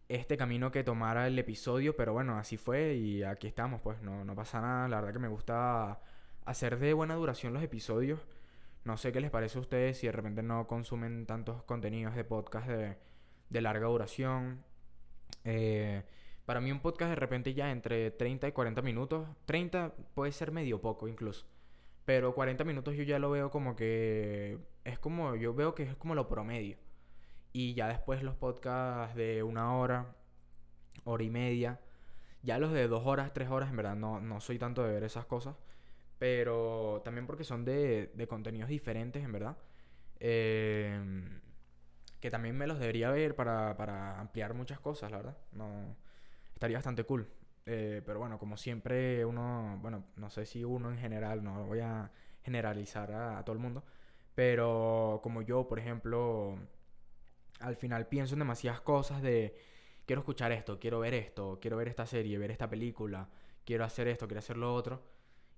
este 0.09 0.35
camino 0.35 0.71
que 0.71 0.83
tomara 0.83 1.27
el 1.27 1.39
episodio, 1.39 1.95
pero 1.95 2.11
bueno, 2.13 2.37
así 2.37 2.57
fue 2.57 2.95
y 2.95 3.23
aquí 3.23 3.47
estamos, 3.47 3.79
pues 3.81 4.01
no, 4.01 4.25
no 4.25 4.35
pasa 4.35 4.59
nada. 4.59 4.89
La 4.89 4.97
verdad 4.97 5.13
que 5.13 5.19
me 5.19 5.29
gusta 5.29 6.01
hacer 6.43 6.79
de 6.79 6.93
buena 6.93 7.15
duración 7.15 7.53
los 7.53 7.63
episodios. 7.63 8.19
No 8.83 8.97
sé 8.97 9.13
qué 9.13 9.21
les 9.21 9.31
parece 9.31 9.57
a 9.57 9.61
ustedes 9.61 9.97
si 9.99 10.07
de 10.07 10.11
repente 10.11 10.43
no 10.43 10.67
consumen 10.67 11.25
tantos 11.25 11.63
contenidos 11.63 12.15
de 12.15 12.25
podcast 12.25 12.67
de, 12.67 12.97
de 13.49 13.61
larga 13.61 13.87
duración. 13.87 14.65
Eh, 15.45 16.03
para 16.45 16.59
mí 16.59 16.73
un 16.73 16.81
podcast 16.81 17.11
de 17.11 17.15
repente 17.15 17.53
ya 17.53 17.71
entre 17.71 18.11
30 18.11 18.49
y 18.49 18.51
40 18.51 18.81
minutos. 18.81 19.29
30 19.45 19.93
puede 20.13 20.33
ser 20.33 20.51
medio 20.51 20.81
poco 20.81 21.07
incluso. 21.07 21.45
Pero 22.05 22.33
40 22.33 22.63
minutos 22.63 22.95
yo 22.95 23.03
ya 23.03 23.19
lo 23.19 23.31
veo 23.31 23.51
como 23.51 23.75
que 23.75 24.59
es 24.83 24.99
como, 24.99 25.35
yo 25.35 25.53
veo 25.53 25.75
que 25.75 25.83
es 25.83 25.95
como 25.95 26.15
lo 26.15 26.27
promedio. 26.27 26.77
Y 27.53 27.73
ya 27.73 27.87
después 27.87 28.23
los 28.23 28.35
podcasts 28.35 29.15
de 29.15 29.43
una 29.43 29.75
hora, 29.75 30.15
hora 31.03 31.23
y 31.23 31.29
media. 31.29 31.79
Ya 32.43 32.57
los 32.59 32.71
de 32.73 32.87
dos 32.87 33.05
horas, 33.05 33.33
tres 33.33 33.49
horas, 33.49 33.69
en 33.69 33.77
verdad 33.77 33.95
no, 33.95 34.19
no 34.19 34.41
soy 34.41 34.57
tanto 34.59 34.83
de 34.83 34.93
ver 34.93 35.03
esas 35.03 35.25
cosas. 35.25 35.55
Pero 36.19 37.01
también 37.03 37.27
porque 37.27 37.43
son 37.43 37.65
de, 37.65 38.11
de 38.15 38.27
contenidos 38.27 38.69
diferentes, 38.69 39.23
en 39.23 39.31
verdad. 39.31 39.57
Em, 40.19 41.41
que 42.19 42.29
también 42.31 42.55
me 42.57 42.67
los 42.67 42.79
debería 42.79 43.09
ver 43.11 43.35
para, 43.35 43.75
para 43.77 44.19
ampliar 44.19 44.53
muchas 44.53 44.79
cosas, 44.79 45.11
la 45.11 45.17
verdad. 45.17 45.37
No, 45.51 45.95
estaría 46.53 46.77
bastante 46.77 47.03
cool. 47.03 47.27
Eh, 47.65 48.01
pero 48.05 48.19
bueno, 48.19 48.39
como 48.39 48.57
siempre 48.57 49.23
uno, 49.25 49.77
bueno, 49.81 50.05
no 50.15 50.29
sé 50.29 50.45
si 50.45 50.63
uno 50.63 50.91
en 50.91 50.97
general, 50.97 51.43
no 51.43 51.65
voy 51.65 51.79
a 51.79 52.11
generalizar 52.43 53.11
a, 53.13 53.43
todo 53.45 53.53
el 53.53 53.61
mundo, 53.61 53.83
pero 54.35 55.19
como 55.23 55.41
yo, 55.41 55.67
por 55.67 55.79
ejemplo, 55.79 56.57
al 57.59 57.75
final 57.75 58.07
pienso 58.07 58.35
en 58.35 58.39
demasiadas 58.39 58.81
cosas 58.81 59.21
de 59.21 59.55
quiero 60.05 60.21
escuchar 60.21 60.51
esto, 60.51 60.79
quiero 60.79 60.99
ver 60.99 61.13
esto, 61.13 61.59
quiero 61.61 61.77
ver 61.77 61.87
esta 61.87 62.05
serie, 62.05 62.37
ver 62.37 62.51
esta 62.51 62.69
película, 62.69 63.29
quiero 63.65 63.85
hacer 63.85 64.07
esto, 64.07 64.27
quiero 64.27 64.39
hacer 64.39 64.57
lo 64.57 64.73
otro, 64.73 65.03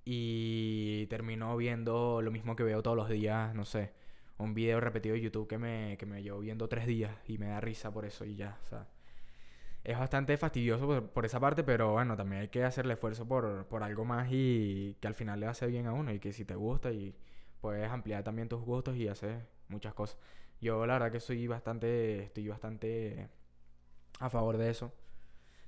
y 0.05 1.07
termino 1.07 1.55
viendo 1.57 2.21
lo 2.21 2.31
mismo 2.31 2.55
que 2.55 2.63
veo 2.63 2.83
todos 2.83 2.97
los 2.97 3.09
días, 3.09 3.55
no 3.55 3.65
sé, 3.65 3.93
un 4.37 4.53
video 4.53 4.79
repetido 4.81 5.15
de 5.15 5.21
YouTube 5.21 5.47
que 5.47 5.57
me, 5.57 5.97
que 5.97 6.05
me 6.05 6.23
llevo 6.23 6.39
viendo 6.39 6.67
tres 6.69 6.85
días 6.87 7.15
y 7.27 7.37
me 7.37 7.47
da 7.47 7.61
risa 7.61 7.91
por 7.93 8.05
eso 8.05 8.25
y 8.25 8.35
ya, 8.35 8.59
o 8.65 8.65
sea 8.69 8.87
es 9.83 9.99
bastante 9.99 10.37
fastidioso 10.37 11.09
por, 11.13 11.25
esa 11.25 11.39
parte, 11.39 11.63
pero 11.63 11.91
bueno, 11.93 12.15
también 12.15 12.43
hay 12.43 12.47
que 12.47 12.63
hacerle 12.63 12.93
esfuerzo 12.93 13.27
por, 13.27 13.67
por 13.67 13.83
algo 13.83 14.05
más 14.05 14.29
y 14.31 14.95
que 15.01 15.07
al 15.07 15.15
final 15.15 15.39
le 15.41 15.47
hace 15.47 15.67
bien 15.67 15.87
a 15.87 15.93
uno 15.93 16.13
y 16.13 16.19
que 16.19 16.31
si 16.31 16.45
te 16.45 16.55
gusta 16.55 16.91
y 16.91 17.15
puedes 17.59 17.89
ampliar 17.89 18.23
también 18.23 18.47
tus 18.47 18.61
gustos 18.61 18.95
y 18.95 19.07
hacer 19.07 19.47
muchas 19.67 19.93
cosas. 19.93 20.17
Yo 20.61 20.85
la 20.85 20.93
verdad 20.93 21.11
que 21.11 21.19
soy 21.19 21.47
bastante, 21.47 22.23
estoy 22.23 22.47
bastante 22.47 23.29
a 24.19 24.29
favor 24.29 24.57
de 24.57 24.69
eso. 24.69 24.93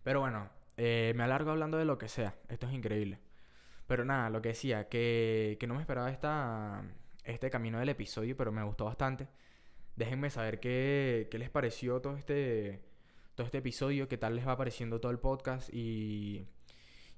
Pero 0.03 0.22
bueno, 0.22 0.49
eh, 0.78 1.13
me 1.16 1.24
alargo 1.24 1.51
hablando 1.51 1.78
de 1.78 1.86
lo 1.86 1.97
que 1.97 2.07
sea, 2.07 2.36
esto 2.47 2.68
es 2.68 2.74
increíble. 2.74 3.20
Pero 3.88 4.05
nada, 4.05 4.30
lo 4.30 4.41
que 4.41 4.49
decía, 4.49 4.88
que, 4.89 5.57
que 5.59 5.68
no 5.68 5.76
me 5.76 5.82
esperaba 5.82 6.09
esta, 6.11 6.84
este 7.24 7.49
camino 7.49 7.80
del 7.80 7.89
episodio, 7.89 8.38
pero 8.38 8.51
me 8.51 8.63
gustó 8.63 8.86
bastante. 8.86 9.28
Déjenme 9.95 10.30
saber 10.30 10.59
qué, 10.59 11.28
qué 11.32 11.38
les 11.38 11.49
pareció 11.49 12.01
todo 12.01 12.18
este 12.18 12.94
todo 13.36 13.45
este 13.45 13.57
episodio, 13.59 14.07
qué 14.07 14.17
tal 14.17 14.36
les 14.36 14.47
va 14.47 14.57
pareciendo 14.57 14.99
todo 14.99 15.11
el 15.11 15.19
podcast 15.19 15.69
y, 15.73 16.47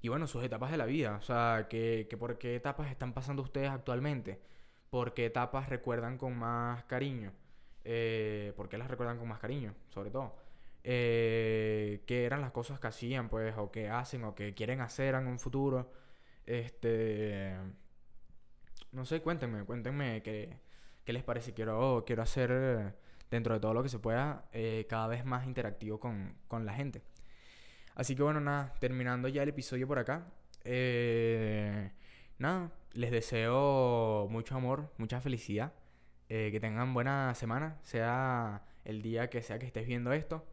y 0.02 0.08
bueno, 0.08 0.26
sus 0.26 0.44
etapas 0.44 0.70
de 0.70 0.76
la 0.76 0.84
vida. 0.84 1.16
O 1.16 1.22
sea, 1.22 1.66
que, 1.70 2.06
que 2.10 2.16
por 2.16 2.38
qué 2.38 2.56
etapas 2.56 2.90
están 2.90 3.14
pasando 3.14 3.42
ustedes 3.42 3.70
actualmente. 3.70 4.40
¿Por 4.90 5.14
qué 5.14 5.26
etapas 5.26 5.68
recuerdan 5.68 6.18
con 6.18 6.36
más 6.36 6.84
cariño? 6.84 7.32
Eh, 7.84 8.52
¿Por 8.56 8.68
qué 8.68 8.78
las 8.78 8.88
recuerdan 8.88 9.18
con 9.18 9.28
más 9.28 9.38
cariño? 9.38 9.74
Sobre 9.88 10.10
todo. 10.10 10.36
Eh, 10.82 12.02
¿Qué 12.06 12.24
eran 12.24 12.40
las 12.40 12.52
cosas 12.52 12.80
que 12.80 12.88
hacían, 12.88 13.28
pues? 13.28 13.54
O 13.56 13.70
que 13.70 13.88
hacen, 13.88 14.24
o 14.24 14.34
que 14.34 14.54
quieren 14.54 14.80
hacer 14.80 15.14
en 15.14 15.26
un 15.26 15.38
futuro. 15.38 15.92
Este... 16.46 17.56
No 18.92 19.04
sé, 19.04 19.20
cuéntenme, 19.20 19.64
cuéntenme 19.64 20.22
qué, 20.22 20.58
qué 21.04 21.12
les 21.12 21.22
parece. 21.22 21.52
Quiero, 21.54 22.04
quiero 22.06 22.22
hacer 22.22 22.96
dentro 23.30 23.54
de 23.54 23.60
todo 23.60 23.74
lo 23.74 23.82
que 23.82 23.88
se 23.88 23.98
pueda, 23.98 24.48
eh, 24.52 24.86
cada 24.88 25.06
vez 25.06 25.24
más 25.24 25.46
interactivo 25.46 26.00
con, 26.00 26.36
con, 26.48 26.66
la 26.66 26.74
gente. 26.74 27.02
Así 27.94 28.14
que 28.16 28.22
bueno, 28.22 28.40
nada, 28.40 28.74
terminando 28.80 29.28
ya 29.28 29.42
el 29.42 29.48
episodio 29.50 29.86
por 29.86 29.98
acá. 29.98 30.26
Eh, 30.64 31.90
nada, 32.38 32.72
les 32.92 33.10
deseo 33.10 34.28
mucho 34.30 34.56
amor, 34.56 34.92
mucha 34.98 35.20
felicidad. 35.20 35.72
Eh, 36.30 36.50
que 36.52 36.60
tengan 36.60 36.92
buena 36.92 37.34
semana, 37.34 37.78
sea 37.82 38.62
el 38.84 39.00
día 39.00 39.30
que 39.30 39.40
sea 39.42 39.58
que 39.58 39.66
estés 39.66 39.86
viendo 39.86 40.12
esto. 40.12 40.44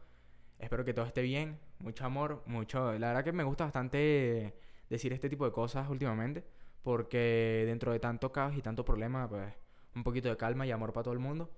Espero 0.58 0.86
que 0.86 0.94
todo 0.94 1.06
esté 1.06 1.22
bien, 1.22 1.60
mucho 1.80 2.06
amor, 2.06 2.44
mucho... 2.46 2.98
La 2.98 3.08
verdad 3.08 3.26
que 3.26 3.34
me 3.34 3.44
gusta 3.44 3.66
bastante 3.66 4.56
decir 4.90 5.12
este 5.12 5.30
tipo 5.30 5.46
de 5.46 5.52
cosas 5.52 5.90
últimamente, 5.90 6.46
porque 6.82 7.64
dentro 7.66 7.92
de 7.92 8.00
tanto 8.00 8.32
caos 8.32 8.56
y 8.56 8.62
tanto 8.62 8.86
problema, 8.86 9.28
pues 9.28 9.54
un 9.96 10.04
poquito 10.04 10.30
de 10.30 10.38
calma 10.38 10.66
y 10.66 10.72
amor 10.72 10.94
para 10.94 11.04
todo 11.04 11.14
el 11.14 11.20
mundo. 11.20 11.52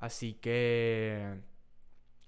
Así 0.00 0.32
que 0.32 1.42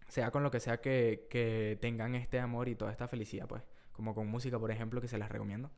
sea 0.06 0.30
con 0.30 0.42
lo 0.42 0.50
que 0.50 0.60
sea 0.60 0.82
que, 0.82 1.78
tengan 1.80 2.14
este 2.14 2.38
amor 2.38 2.68
y 2.68 2.74
toda 2.74 2.92
esta 2.92 3.08
felicidad, 3.08 3.48
pues, 3.48 3.62
como 3.92 4.14
con 4.14 4.28
música, 4.28 4.58
por 4.58 4.70
ejemplo, 4.70 5.00
que 5.00 5.08
se 5.08 5.16
las 5.16 5.30
recomiendo, 5.30 5.70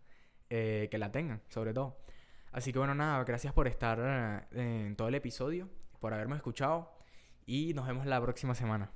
eh, 0.50 0.88
que 0.90 0.98
la 0.98 1.12
tengan, 1.12 1.40
sobre 1.48 1.72
todo. 1.72 1.96
Así 2.50 2.72
que 2.72 2.80
bueno, 2.80 2.96
nada, 2.96 3.22
gracias 3.22 3.52
por 3.52 3.68
estar 3.68 4.48
eh, 4.50 4.86
en 4.86 4.96
todo 4.96 5.06
el 5.06 5.14
episodio, 5.14 5.68
por 6.00 6.12
haberme 6.12 6.34
escuchado 6.34 6.98
y 7.46 7.74
nos 7.74 7.86
vemos 7.86 8.06
la 8.06 8.20
próxima 8.20 8.56
semana. 8.56 8.90